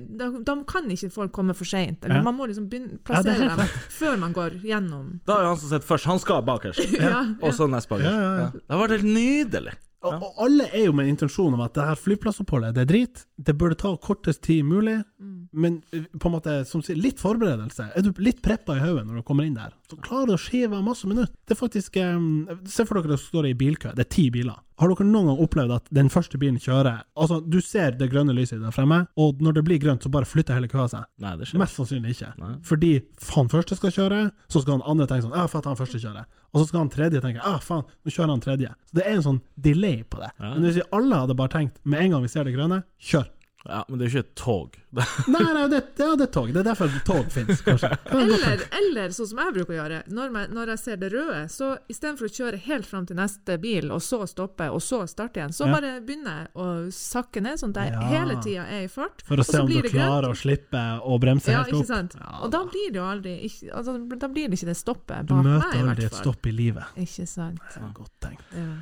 da, 0.00 0.30
da 0.42 0.54
kan 0.66 0.88
ikke 0.90 1.10
folk 1.12 1.32
komme 1.36 1.54
for 1.56 1.68
seint. 1.68 2.04
Ja. 2.08 2.22
Man 2.24 2.36
må 2.38 2.46
liksom 2.48 2.68
begynne, 2.70 2.96
det 2.96 3.00
er 3.00 3.06
plassere 3.06 3.48
ja, 3.50 3.56
dem 3.58 3.72
før 3.92 4.16
man 4.22 4.34
går 4.36 4.56
gjennom. 4.64 5.10
Da 5.28 5.36
er 5.36 5.46
jo 5.46 5.50
han 5.52 5.60
som 5.60 5.70
sitter 5.72 5.88
først, 5.88 6.08
han 6.10 6.22
skal 6.22 6.44
bakerst. 6.46 6.94
Ja, 7.04 7.20
Og 7.42 7.54
så 7.56 7.68
nest 7.70 7.90
bakerst. 7.90 8.08
Ja, 8.08 8.22
ja, 8.24 8.32
ja. 8.46 8.48
Det 8.54 8.64
har 8.74 8.80
vært 8.80 8.96
helt 8.96 9.10
nydelig. 9.12 9.74
Og, 10.04 10.20
og 10.20 10.42
alle 10.44 10.66
er 10.70 10.86
jo 10.86 10.94
med 10.96 11.06
en 11.06 11.14
intensjon 11.14 11.54
om 11.56 11.62
at 11.64 11.74
det 11.76 11.86
her 11.88 12.00
flyplassoppholdet, 12.00 12.74
det 12.76 12.82
er 12.84 12.90
drit. 12.90 13.22
Det 13.36 13.54
burde 13.56 13.78
ta 13.80 13.94
kortest 14.00 14.42
tid 14.44 14.66
mulig. 14.68 14.98
Men 15.54 15.78
eh, 15.94 16.04
på 16.20 16.28
en 16.28 16.34
måte, 16.36 16.56
som 16.68 16.82
sier, 16.84 16.98
litt 17.00 17.22
forberedelse. 17.22 17.88
Er 17.96 18.04
du 18.04 18.12
litt 18.22 18.42
preppa 18.44 18.76
i 18.76 18.82
hodet 18.84 19.06
når 19.08 19.20
du 19.22 19.26
kommer 19.26 19.48
inn 19.48 19.56
der, 19.56 19.72
så 19.90 19.98
klarer 20.04 20.32
du 20.32 20.36
å 20.36 20.40
skive 20.40 20.82
masse 20.84 21.08
minutter. 21.08 21.32
Det 21.44 21.56
er 21.56 21.60
faktisk 21.60 21.96
um, 22.00 22.46
Se 22.68 22.86
for 22.86 22.98
dere 22.98 23.14
dere 23.14 23.20
står 23.22 23.50
i 23.50 23.56
bilkø, 23.58 23.94
det 23.96 24.06
er 24.06 24.12
ti 24.12 24.28
biler. 24.34 24.60
Har 24.80 24.90
dere 24.90 25.06
noen 25.06 25.28
gang 25.30 25.42
opplevd 25.44 25.74
at 25.76 25.90
den 25.94 26.08
første 26.10 26.38
bilen 26.40 26.56
kjører 26.58 27.04
Altså, 27.14 27.38
du 27.40 27.60
ser 27.62 27.94
det 27.98 28.08
grønne 28.10 28.34
lyset 28.34 28.58
der 28.62 28.74
fremme, 28.74 29.04
og 29.20 29.42
når 29.44 29.58
det 29.58 29.64
blir 29.68 29.78
grønt, 29.82 30.02
så 30.02 30.10
bare 30.10 30.26
flytter 30.26 30.58
hele 30.58 30.70
køa 30.70 30.88
seg? 30.90 31.06
Nei, 31.22 31.36
det 31.38 31.46
skjer. 31.46 31.60
Mest 31.62 31.78
sannsynlig 31.78 32.16
ikke. 32.16 32.32
Nei. 32.42 32.54
Fordi 32.66 32.90
han 33.36 33.52
første 33.52 33.78
skal 33.78 33.94
kjøre, 33.94 34.18
så 34.50 34.64
skal 34.64 34.78
han 34.78 34.88
andre 34.90 35.06
tenke 35.10 35.28
sånn 35.28 35.36
Ja, 35.38 35.46
faen, 35.50 35.68
han 35.70 35.78
første 35.78 36.02
kjører. 36.02 36.26
Og 36.54 36.60
så 36.62 36.66
skal 36.70 36.82
han 36.84 36.90
tredje 36.94 37.22
tenke 37.22 37.42
Ja, 37.44 37.54
faen, 37.62 37.86
nå 38.02 38.14
kjører 38.14 38.34
han 38.34 38.42
tredje. 38.44 38.74
Så 38.90 38.98
det 38.98 39.06
er 39.06 39.14
en 39.14 39.24
sånn 39.28 39.40
delay 39.68 40.02
på 40.02 40.22
det. 40.22 40.32
Ja. 40.40 40.50
Men 40.56 40.66
hvis 40.66 40.80
vi 40.80 40.88
alle 40.98 41.22
hadde 41.22 41.38
bare 41.38 41.54
tenkt 41.54 41.78
med 41.86 42.02
en 42.02 42.16
gang 42.16 42.26
vi 42.26 42.34
ser 42.34 42.46
det 42.48 42.56
grønne, 42.56 42.82
kjør. 42.98 43.30
Ja, 43.66 43.84
men 43.88 43.98
det 43.98 44.04
er 44.06 44.10
jo 44.10 44.18
ikke 44.20 44.26
et 44.28 44.34
tog. 44.36 44.74
Nei, 45.34 45.40
nei, 45.56 45.62
det, 45.72 45.78
ja, 45.98 46.10
det 46.20 46.26
er 46.28 46.32
tog. 46.34 46.50
Det 46.52 46.60
er 46.60 46.66
derfor 46.68 46.90
tog 47.08 47.30
finnes, 47.32 47.62
kanskje. 47.64 47.88
Eller, 48.12 48.60
eller 48.78 49.14
sånn 49.16 49.26
som 49.30 49.40
jeg 49.40 49.54
bruker 49.56 49.72
å 49.72 49.78
gjøre, 49.78 50.00
når, 50.14 50.34
jeg- 50.38 50.50
når 50.54 50.72
jeg 50.74 50.78
ser 50.82 50.96
det 51.00 51.08
røde, 51.14 51.38
så 51.50 51.70
istedenfor 51.90 52.28
å 52.28 52.34
kjøre 52.36 52.60
helt 52.66 52.86
fram 52.86 53.06
til 53.08 53.16
neste 53.18 53.56
bil, 53.62 53.88
og 53.90 54.02
så 54.04 54.20
stoppe, 54.30 54.68
og 54.70 54.82
så 54.84 55.00
starte 55.10 55.40
igjen, 55.40 55.56
så 55.56 55.66
Ja. 55.66 55.72
bare 55.78 55.94
begynner 56.04 56.44
jeg 56.44 56.48
å 56.54 56.68
sakke 56.92 57.42
ned, 57.42 57.58
sånn 57.58 57.72
at 57.74 57.82
jeg 57.88 57.92
Ja. 57.96 58.06
hele 58.12 58.36
tida 58.44 58.66
er 58.68 58.84
i 58.84 58.92
fart. 58.92 59.24
For 59.26 59.36
å 59.36 59.40
og 59.40 59.46
se 59.46 59.58
om 59.64 59.66
du 59.72 59.82
klarer 59.88 60.28
å 60.30 60.36
slippe 60.36 60.84
å 61.02 61.18
bremse 61.18 61.50
Ja, 61.50 61.64
helt 61.64 61.74
ikke 61.74 61.86
sant? 61.90 62.14
Ja, 62.20 62.38
og 62.44 62.50
da 62.54 62.62
blir 62.68 62.92
det 62.92 63.00
jo 63.00 63.08
aldri 63.08 63.34
ikke, 63.48 63.72
altså, 63.74 63.96
Da 64.18 64.28
blir 64.28 64.48
det 64.48 64.58
ikke 64.60 64.66
det 64.70 64.76
stoppet 64.78 65.26
Du 65.26 65.34
bak 65.34 65.44
meg, 65.44 65.60
møter 65.62 65.88
aldri 65.88 66.04
et 66.04 66.12
stopp 66.20 66.46
i 66.46 66.52
livet. 66.52 66.84
Ikke 66.96 67.26
sant. 67.26 67.58
Det 67.72 67.82
er 67.82 67.92
godt 67.96 68.12
tenkt. 68.20 68.44
Ja. 68.54 68.74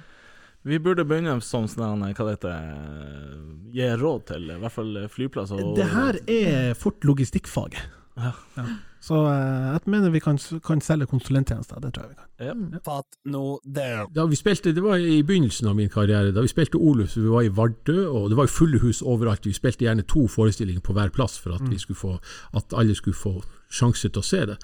Vi 0.64 0.78
burde 0.78 1.04
begynne 1.04 1.40
som 1.42 1.64
sånn, 1.66 1.98
hva 2.02 2.14
det 2.14 2.36
heter, 2.36 3.72
gi 3.74 3.88
råd 3.98 4.26
til 4.26 4.50
i 4.50 4.58
hvert 4.62 4.72
fall 4.72 4.94
flyplasser. 5.10 5.58
og- 5.64 5.76
Det 5.76 5.86
her 5.90 6.18
er 6.28 6.74
fort 6.74 7.00
logistikkfaget. 7.04 7.82
Ja. 8.16 8.32
Ja. 8.56 8.64
Så 9.02 9.14
eh, 9.26 9.72
jeg 9.72 9.80
mener 9.90 10.10
vi 10.10 10.20
kan, 10.20 10.36
kan 10.62 10.80
selge 10.80 11.06
konsulenttjenester. 11.10 11.80
Det 11.80 11.92
tror 11.94 12.04
jeg 12.04 12.10
vi 12.10 12.14
kan. 12.14 12.28
Ja. 12.38 13.58
Det. 13.64 14.14
Da 14.14 14.26
vi 14.26 14.36
spilte, 14.36 14.72
Det 14.74 14.82
var 14.82 14.96
i 15.02 15.22
begynnelsen 15.22 15.66
av 15.66 15.74
min 15.74 15.88
karriere. 15.88 16.30
Da 16.32 16.40
vi 16.40 16.46
spilte 16.52 16.78
Oluf, 16.78 17.16
vi 17.16 17.26
var 17.26 17.42
i 17.42 17.48
Vardø, 17.48 18.06
og 18.06 18.28
det 18.30 18.36
var 18.36 18.44
jo 18.46 18.52
fulle 18.54 18.78
hus 18.78 19.02
overalt. 19.02 19.42
Vi 19.44 19.52
spilte 19.52 19.82
gjerne 19.88 20.06
to 20.06 20.28
forestillinger 20.28 20.80
på 20.82 20.92
hver 20.94 21.10
plass 21.10 21.36
for 21.38 21.54
at, 21.56 21.62
vi 21.68 21.78
skulle 21.78 21.96
få, 21.98 22.20
at 22.54 22.72
alle 22.78 22.94
skulle 22.94 23.16
få 23.16 23.42
sjanse 23.70 24.08
til 24.12 24.22
å 24.22 24.24
se 24.24 24.46
det. 24.46 24.58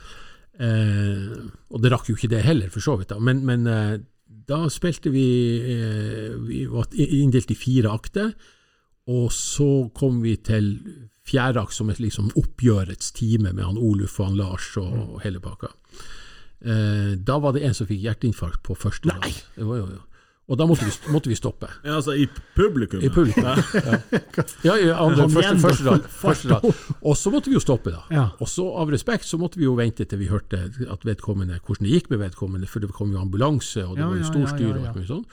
Eh, 0.61 1.35
og 1.71 1.83
det 1.83 1.91
rakk 1.93 2.07
jo 2.11 2.15
ikke 2.15 2.31
det 2.31 2.43
heller, 2.45 2.69
for 2.71 2.81
så 2.81 2.97
vidt. 2.99 3.09
da. 3.09 3.19
Men, 3.19 3.45
men 3.47 3.67
eh, 3.67 3.99
da 4.49 4.63
spilte 4.73 5.13
vi 5.13 5.27
eh, 5.61 6.37
Vi 6.49 6.65
var 6.71 6.89
inndelt 6.95 7.51
i 7.53 7.59
fire 7.59 7.93
akter, 7.93 8.33
og 9.09 9.33
så 9.33 9.89
kom 9.97 10.23
vi 10.25 10.37
til 10.45 10.75
fjerde 11.29 11.61
akt 11.61 11.77
som 11.77 11.91
et 11.93 12.01
liksom 12.01 12.31
oppgjørets 12.37 13.13
time 13.17 13.53
med 13.53 13.65
han 13.65 13.81
Oluf 13.81 14.19
og 14.21 14.31
han 14.31 14.39
Lars 14.41 14.71
og, 14.81 14.95
og 15.15 15.23
hele 15.25 15.41
pakka. 15.45 15.73
Eh, 16.59 17.13
da 17.21 17.39
var 17.39 17.55
det 17.55 17.67
en 17.67 17.77
som 17.77 17.89
fikk 17.89 18.03
hjerteinfarkt 18.07 18.65
på 18.67 18.77
første 18.79 19.13
rad. 19.13 19.43
Og 20.49 20.57
da 20.57 20.65
måtte 20.65 20.87
vi, 20.89 20.93
måtte 21.13 21.29
vi 21.29 21.37
stoppe. 21.37 21.69
Ja, 21.85 21.99
altså 21.99 22.15
i 22.17 22.25
publikum. 22.57 23.03
I 23.05 23.11
publikum. 23.13 23.45
Ja, 23.45 23.59
ja, 24.65 24.77
ja 24.81 24.95
andre, 25.05 25.27
første, 25.29 25.59
første, 25.61 25.85
rad, 25.85 26.07
første 26.09 26.49
rad. 26.55 26.65
Og 27.05 27.17
så 27.21 27.33
måtte 27.35 27.53
vi 27.53 27.59
jo 27.59 27.61
stoppe, 27.61 27.93
da. 27.93 28.01
Ja. 28.15 28.25
Og 28.41 28.49
så 28.49 28.65
av 28.81 28.89
respekt 28.93 29.29
så 29.29 29.37
måtte 29.41 29.61
vi 29.61 29.67
jo 29.67 29.77
vente 29.77 30.07
til 30.09 30.23
vi 30.23 30.31
hørte 30.33 30.63
at 30.89 31.05
vedkommende, 31.05 31.61
hvordan 31.61 31.85
det 31.85 31.93
gikk 31.99 32.09
med 32.15 32.23
vedkommende, 32.25 32.71
for 32.71 32.81
det 32.81 32.89
kom 32.97 33.13
jo 33.13 33.21
ambulanse, 33.21 33.85
og 33.85 33.99
det 33.99 34.07
Ja, 34.07 34.09
var 34.09 34.23
jo 34.23 34.31
stor 34.31 34.49
styr 34.55 34.71
ja, 34.71 34.73
og 34.73 34.81
ja, 34.81 34.89
alt 34.89 34.97
mulig 34.97 35.11
sånn. 35.13 35.27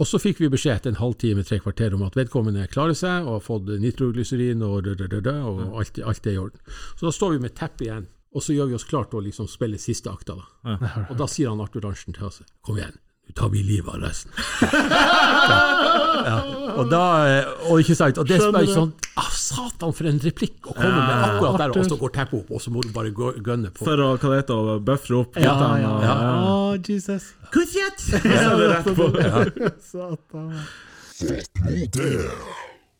Og 0.00 0.08
så 0.10 0.18
fikk 0.18 0.40
vi 0.42 0.48
beskjed 0.50 0.80
etter 0.80 0.90
en 0.90 0.98
halvtime, 0.98 1.44
tre 1.46 1.60
kvarter 1.62 1.94
om 1.94 2.02
at 2.08 2.16
vedkommende 2.18 2.64
klarer 2.72 2.96
seg, 2.98 3.28
og 3.28 3.36
har 3.36 3.44
fått 3.44 3.68
nitroglyserin 3.84 4.64
og, 4.66 4.80
rød, 4.88 5.04
rød, 5.12 5.20
dø, 5.28 5.36
og 5.52 5.78
alt, 5.84 6.00
alt 6.02 6.26
er 6.26 6.34
i 6.34 6.40
orden. 6.40 6.64
Så 6.96 7.06
da 7.06 7.12
står 7.14 7.36
vi 7.36 7.44
med 7.44 7.54
teppet 7.54 7.84
igjen, 7.86 8.08
og 8.34 8.42
så 8.42 8.56
gjør 8.56 8.72
vi 8.72 8.78
oss 8.80 8.88
klart 8.88 9.12
til 9.12 9.20
å 9.20 9.26
liksom 9.28 9.46
spille 9.46 9.78
siste 9.78 10.10
akta. 10.10 10.34
da. 10.40 11.06
Og 11.10 11.14
da 11.20 11.28
sier 11.30 11.52
han 11.52 11.62
Arthur 11.62 11.86
Arntzen 11.92 12.16
til 12.16 12.26
oss 12.26 12.40
Kom 12.66 12.80
igjen, 12.80 12.96
tar 13.34 13.48
vi 13.50 13.62
livet 13.66 13.90
av 13.90 14.00
resten. 14.02 14.30
ja. 16.28 16.36
Og 16.74 16.88
da 16.90 17.02
eh, 17.28 17.48
Og 17.70 17.82
ikke 17.82 17.96
sant, 17.98 18.18
og 18.18 18.28
det 18.28 18.38
er 18.38 18.68
sånn 18.70 18.92
ah, 19.20 19.30
Satan, 19.34 19.92
for 19.94 20.08
en 20.10 20.20
replikk 20.22 20.68
å 20.70 20.74
komme 20.76 20.94
med 20.94 21.24
akkurat 21.28 21.58
der, 21.60 21.74
og 21.74 21.88
så 21.90 21.98
går 22.00 22.14
teppet 22.14 22.40
opp, 22.40 22.52
og 22.54 22.62
så 22.62 22.72
må 22.74 22.84
du 22.84 22.90
bare 22.94 23.12
gønne 23.14 23.72
på. 23.74 23.84
For 23.86 24.00
å 24.00 24.12
hva 24.14 24.32
det 24.32 24.40
heter, 24.42 24.72
bøfre 24.86 25.20
opp 25.20 25.38
Ja, 25.42 25.54
ja, 25.82 25.92
ja. 26.04 26.16
Oh, 26.46 26.74
Jesus. 26.78 27.32
Kuffjet! 27.54 27.98
Satan. 29.90 30.50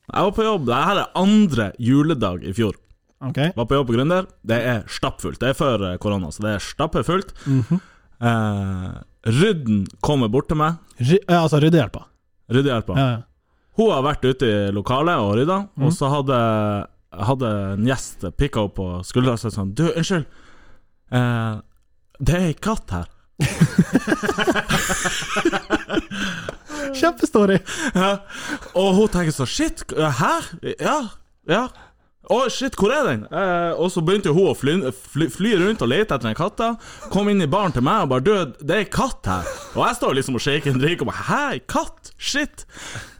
Jeg 0.05 0.20
var 0.28 0.35
på 0.37 0.45
jobb, 0.47 0.66
det 0.68 0.82
her 0.91 1.03
er 1.03 1.14
andre 1.18 1.70
juledag 1.82 2.45
i 2.47 2.53
fjor. 2.57 2.76
Ok. 3.24 3.41
Var 3.57 3.66
på 3.70 3.78
jobb 3.78 3.89
på 3.89 3.97
Gründer. 3.97 4.26
Det 4.45 4.59
er 4.68 4.85
stappfullt. 4.91 5.41
Det 5.41 5.53
er 5.55 5.59
før 5.59 5.87
eh, 5.93 5.97
korona, 6.03 6.30
så 6.35 6.45
det 6.45 6.57
er 6.59 6.62
stappfullt. 6.62 7.32
eh, 7.49 8.95
Rydden 9.26 9.86
kommer 10.04 10.28
bort 10.28 10.48
til 10.50 10.58
meg. 10.60 10.74
Ry- 11.00 11.22
altså 11.32 11.60
ryddehjelpa. 11.62 12.02
Ryddehjelpa. 12.52 12.96
Ja, 12.98 13.06
ja. 13.14 13.22
Hun 13.74 13.88
har 13.90 14.04
vært 14.06 14.22
ute 14.28 14.46
i 14.46 14.68
lokalet 14.70 15.18
og 15.18 15.32
rydda, 15.40 15.56
og 15.82 15.90
så 15.96 16.06
hadde, 16.12 16.36
hadde 17.26 17.48
en 17.72 17.88
gjest 17.88 18.22
pikka 18.38 18.62
opp 18.68 18.76
på 18.76 18.86
skuldra 19.08 19.32
og 19.34 19.40
sagt 19.42 19.56
sånn 19.56 19.72
Du, 19.74 19.88
unnskyld. 19.90 20.28
Eh, 21.10 21.56
det 22.22 22.36
er 22.38 22.44
ei 22.52 22.54
katt 22.54 22.94
her. 22.94 23.08
Kjempestory! 26.94 27.58
Ja. 27.94 28.10
Og 28.78 28.94
hun 28.98 29.10
tenker 29.12 29.34
så 29.34 29.46
Shit, 29.48 29.84
hæ? 29.90 30.32
Ja, 30.78 30.96
ja. 31.50 31.64
Å, 32.32 32.38
shit, 32.48 32.76
hvor 32.80 32.92
er 32.94 33.04
den? 33.10 33.24
Eh, 33.28 33.72
og 33.76 33.90
så 33.92 34.00
begynte 34.04 34.32
hun 34.32 34.48
å 34.48 34.54
fly, 34.56 34.78
fly, 35.12 35.28
fly 35.32 35.54
rundt 35.60 35.82
og 35.84 35.90
lete 35.92 36.14
etter 36.16 36.30
den 36.30 36.38
katta. 36.38 36.70
Kom 37.12 37.28
inn 37.28 37.44
i 37.44 37.48
baren 37.50 37.74
til 37.74 37.84
meg 37.84 38.06
og 38.06 38.14
bare 38.14 38.24
Du, 38.24 38.64
det 38.64 38.78
er 38.78 38.88
katt 38.92 39.28
her. 39.28 39.50
Og 39.74 39.84
jeg 39.84 39.98
står 40.00 40.16
liksom 40.20 40.38
og 40.40 40.44
shaker 40.44 40.72
en 40.72 40.80
drink 40.80 41.04
og 41.04 41.10
bare 41.12 41.26
Hæ, 41.28 41.44
katt? 41.68 42.03
Shit! 42.24 42.64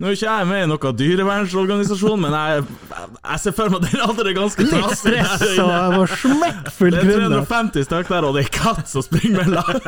Nå 0.01 0.09
er 0.09 0.17
ikke 0.17 0.31
jeg 0.31 0.47
med 0.49 0.63
i 0.65 0.69
noen 0.71 0.97
dyrevernsorganisasjon, 0.99 2.23
men 2.25 2.33
jeg, 2.35 2.63
jeg 2.95 3.43
ser 3.43 3.55
for 3.57 3.73
meg 3.75 3.83
at 3.85 3.93
den 3.93 4.05
andre 4.07 4.31
er 4.31 4.37
ganske 4.39 4.65
Litt 4.65 4.73
trasig. 4.73 4.99
stress, 5.03 5.45
og 5.61 5.73
jeg 5.75 5.99
var 5.99 6.15
smekkfull 6.23 6.95
Det 6.95 7.03
er 7.03 7.11
350 7.29 7.89
stykk 7.91 8.13
der, 8.15 8.29
og 8.29 8.39
det 8.39 8.47
er 8.47 8.53
katt 8.55 8.89
som 8.89 9.05
springer 9.05 9.45
mellom. 9.45 9.65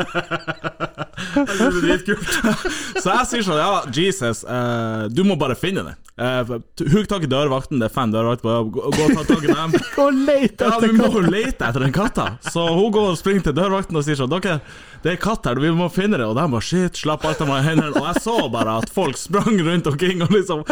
Det 1.26 1.64
er 1.64 1.76
dritkult. 1.80 2.32
Så 3.00 3.08
jeg 3.08 3.28
sier 3.30 3.44
sånn, 3.46 3.58
ja, 3.58 3.80
Jesus, 3.96 4.42
uh, 4.44 5.06
du 5.08 5.22
må 5.26 5.36
bare 5.40 5.56
finne 5.58 5.82
det. 5.86 5.94
Uh, 6.16 6.58
Hugg 6.92 7.08
tak 7.10 7.24
i 7.24 7.30
dørvakten, 7.30 7.80
det 7.80 7.88
er 7.88 7.94
fem 7.94 8.12
dørvakter, 8.12 8.68
gå 8.72 8.84
og 8.84 8.96
ta 9.16 9.24
tak 9.28 9.44
i 9.44 9.50
dem. 9.50 9.74
Gå 9.96 10.06
og 10.10 10.20
lete 10.28 10.68
Ja, 10.68 10.76
etter 10.76 10.92
vi 10.92 11.00
må 11.00 11.24
lete 11.24 11.70
etter 11.70 11.86
den 11.86 11.94
katta. 11.96 12.28
Så 12.44 12.66
hun 12.68 12.92
går 12.94 13.14
og 13.14 13.18
springer 13.20 13.48
til 13.48 13.56
dørvakten 13.56 13.96
og 13.96 14.04
sier 14.06 14.20
sånn 14.20 14.32
Dere, 14.32 14.60
det 15.04 15.12
er 15.12 15.18
katt 15.22 15.46
her, 15.46 15.58
vi 15.62 15.70
må 15.76 15.86
finne 15.92 16.18
det. 16.18 16.26
Og 16.26 16.34
de 16.38 16.44
bare 16.52 16.64
shit, 16.64 16.96
slapp 16.98 17.24
alt 17.28 17.40
av 17.44 17.48
meg 17.50 17.62
i 17.62 17.66
hendene. 17.68 17.92
Og 18.00 18.06
jeg 18.08 18.22
så 18.24 18.36
bare 18.52 18.76
at 18.82 18.90
folk 18.92 19.16
sprang 19.20 19.58
rundt 19.66 19.86
omkring 19.90 20.22
og 20.24 20.32
liksom 20.34 20.62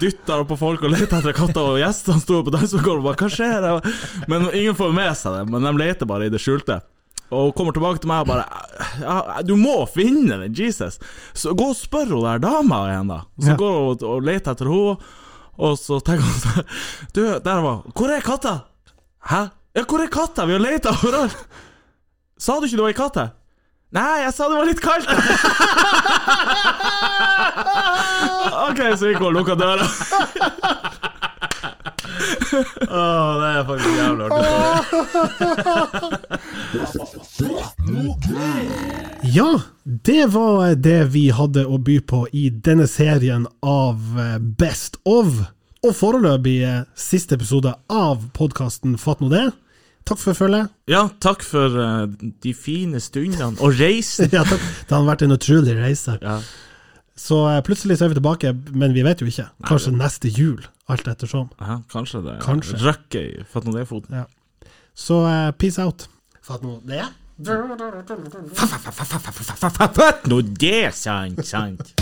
dytta 0.00 0.40
på 0.48 0.56
folk 0.58 0.82
og 0.86 0.94
lette 0.94 1.18
etter 1.20 1.36
katter, 1.36 1.60
Og 1.74 1.78
gjestene 1.82 2.20
sto 2.24 2.40
på 2.46 2.54
dansegulvet 2.54 3.02
og 3.02 3.08
bare 3.10 3.22
hva 3.22 3.30
skjer? 3.30 4.26
Men 4.30 4.48
ingen 4.52 4.74
får 4.78 4.94
med 4.96 5.12
seg 5.20 5.36
det. 5.38 5.44
Men 5.52 5.66
de 5.68 5.74
leter 5.84 6.08
bare 6.10 6.26
i 6.26 6.32
det 6.34 6.40
skjulte. 6.42 6.80
Og 7.28 7.50
hun 7.50 7.52
kommer 7.58 7.74
tilbake 7.76 8.00
til 8.00 8.08
meg 8.08 8.22
og 8.24 8.30
bare 8.30 8.46
ja, 9.02 9.42
Du 9.44 9.52
må 9.60 9.82
finne 9.92 10.38
den, 10.40 10.54
Jesus! 10.56 10.96
Så 11.36 11.52
gå 11.52 11.66
og 11.74 11.76
spør 11.76 12.08
hun 12.14 12.24
der 12.24 12.40
dama 12.40 12.78
igjen, 12.88 13.10
da. 13.12 13.18
Så 13.36 13.50
Ja. 13.52 13.56
går 13.60 13.74
hun 13.76 13.88
og, 13.92 14.04
og 14.14 14.22
leter 14.24 14.54
etter 14.56 14.70
henne, 14.72 14.96
og 15.58 15.74
så 15.76 15.98
tenker 16.00 16.24
hun 16.24 16.40
sånn 16.40 16.64
Du, 17.12 17.20
der 17.44 17.60
var 17.66 17.82
Hvor 17.92 18.14
er 18.16 18.24
katta? 18.24 18.54
Hæ? 19.28 19.42
Ja, 19.76 19.84
hvor 19.84 20.00
er 20.00 20.08
katta? 20.08 20.46
Vi 20.48 20.56
har 20.56 20.64
leita 20.64 20.94
overalt! 20.96 21.36
Sa 22.40 22.56
du 22.62 22.64
ikke 22.68 22.78
det 22.78 22.84
var 22.86 22.94
ei 22.94 22.96
katt 23.02 23.16
her? 23.20 23.30
Nei, 23.96 24.18
jeg 24.20 24.32
sa 24.36 24.44
det 24.50 24.56
var 24.58 24.66
litt 24.68 24.82
kaldt! 24.84 25.08
OK, 28.68 28.80
så 29.00 29.08
gikk 29.08 29.16
hun 29.22 29.30
og 29.30 29.36
lukka 29.38 29.54
døra. 29.56 29.86
Åh, 32.90 33.30
det 33.40 33.48
er 33.48 33.64
faktisk 33.68 33.92
jævlig 33.96 34.24
artig. 34.28 34.44
Ja, 39.32 39.60
det 39.84 40.26
var 40.34 40.74
det 40.74 41.04
vi 41.14 41.30
hadde 41.32 41.64
å 41.64 41.78
by 41.80 42.00
på 42.12 42.26
i 42.32 42.50
denne 42.52 42.86
serien 42.90 43.46
av 43.64 43.96
eh, 44.20 44.36
Best 44.38 44.96
of. 45.08 45.26
Og 45.86 45.94
foreløpig 45.96 46.58
eh, 46.66 46.82
siste 46.98 47.34
episode 47.38 47.72
av 47.88 48.16
podkasten 48.36 48.98
Fatt 49.00 49.20
nå 49.24 49.28
det. 49.32 49.46
Takk 50.08 50.20
for 50.22 50.32
følget. 50.38 50.70
Ja, 50.88 51.02
takk 51.20 51.42
for 51.44 51.74
uh, 51.76 52.06
de 52.42 52.54
fine 52.56 53.00
stundene 53.00 53.50
og 53.60 53.76
reisen. 53.76 54.30
Ja, 54.36 54.40
takk. 54.48 54.62
Det 54.88 54.96
har 54.96 55.04
vært 55.04 55.24
en 55.26 55.36
utrolig 55.36 55.74
reise. 55.76 56.14
Ja. 56.22 56.38
Så 57.18 57.42
uh, 57.44 57.58
plutselig 57.66 57.98
så 57.98 58.06
er 58.06 58.14
vi 58.14 58.18
tilbake, 58.20 58.54
men 58.72 58.94
vi 58.96 59.04
vet 59.04 59.20
jo 59.20 59.28
ikke. 59.28 59.48
Kanskje 59.68 59.92
neste 59.98 60.32
jul, 60.32 60.64
alt 60.88 61.08
ettersom. 61.12 61.50
Ja, 61.60 61.80
kanskje 61.92 62.22
det 62.24 62.38
Kanskje. 62.46 62.80
røkker 62.86 63.20
i 63.20 63.44
Fatt 63.52 63.68
nå 63.68 63.76
det-foten. 63.76 64.24
Så 64.96 65.20
uh, 65.26 65.50
peace 65.60 65.82
out. 65.82 66.08
Fatt 66.42 66.64
nå 66.64 66.78
det. 66.88 67.04
Fatt 69.92 70.26
nå 70.32 70.40
det, 70.56 70.82
sant, 70.96 71.44
sant. 71.46 71.94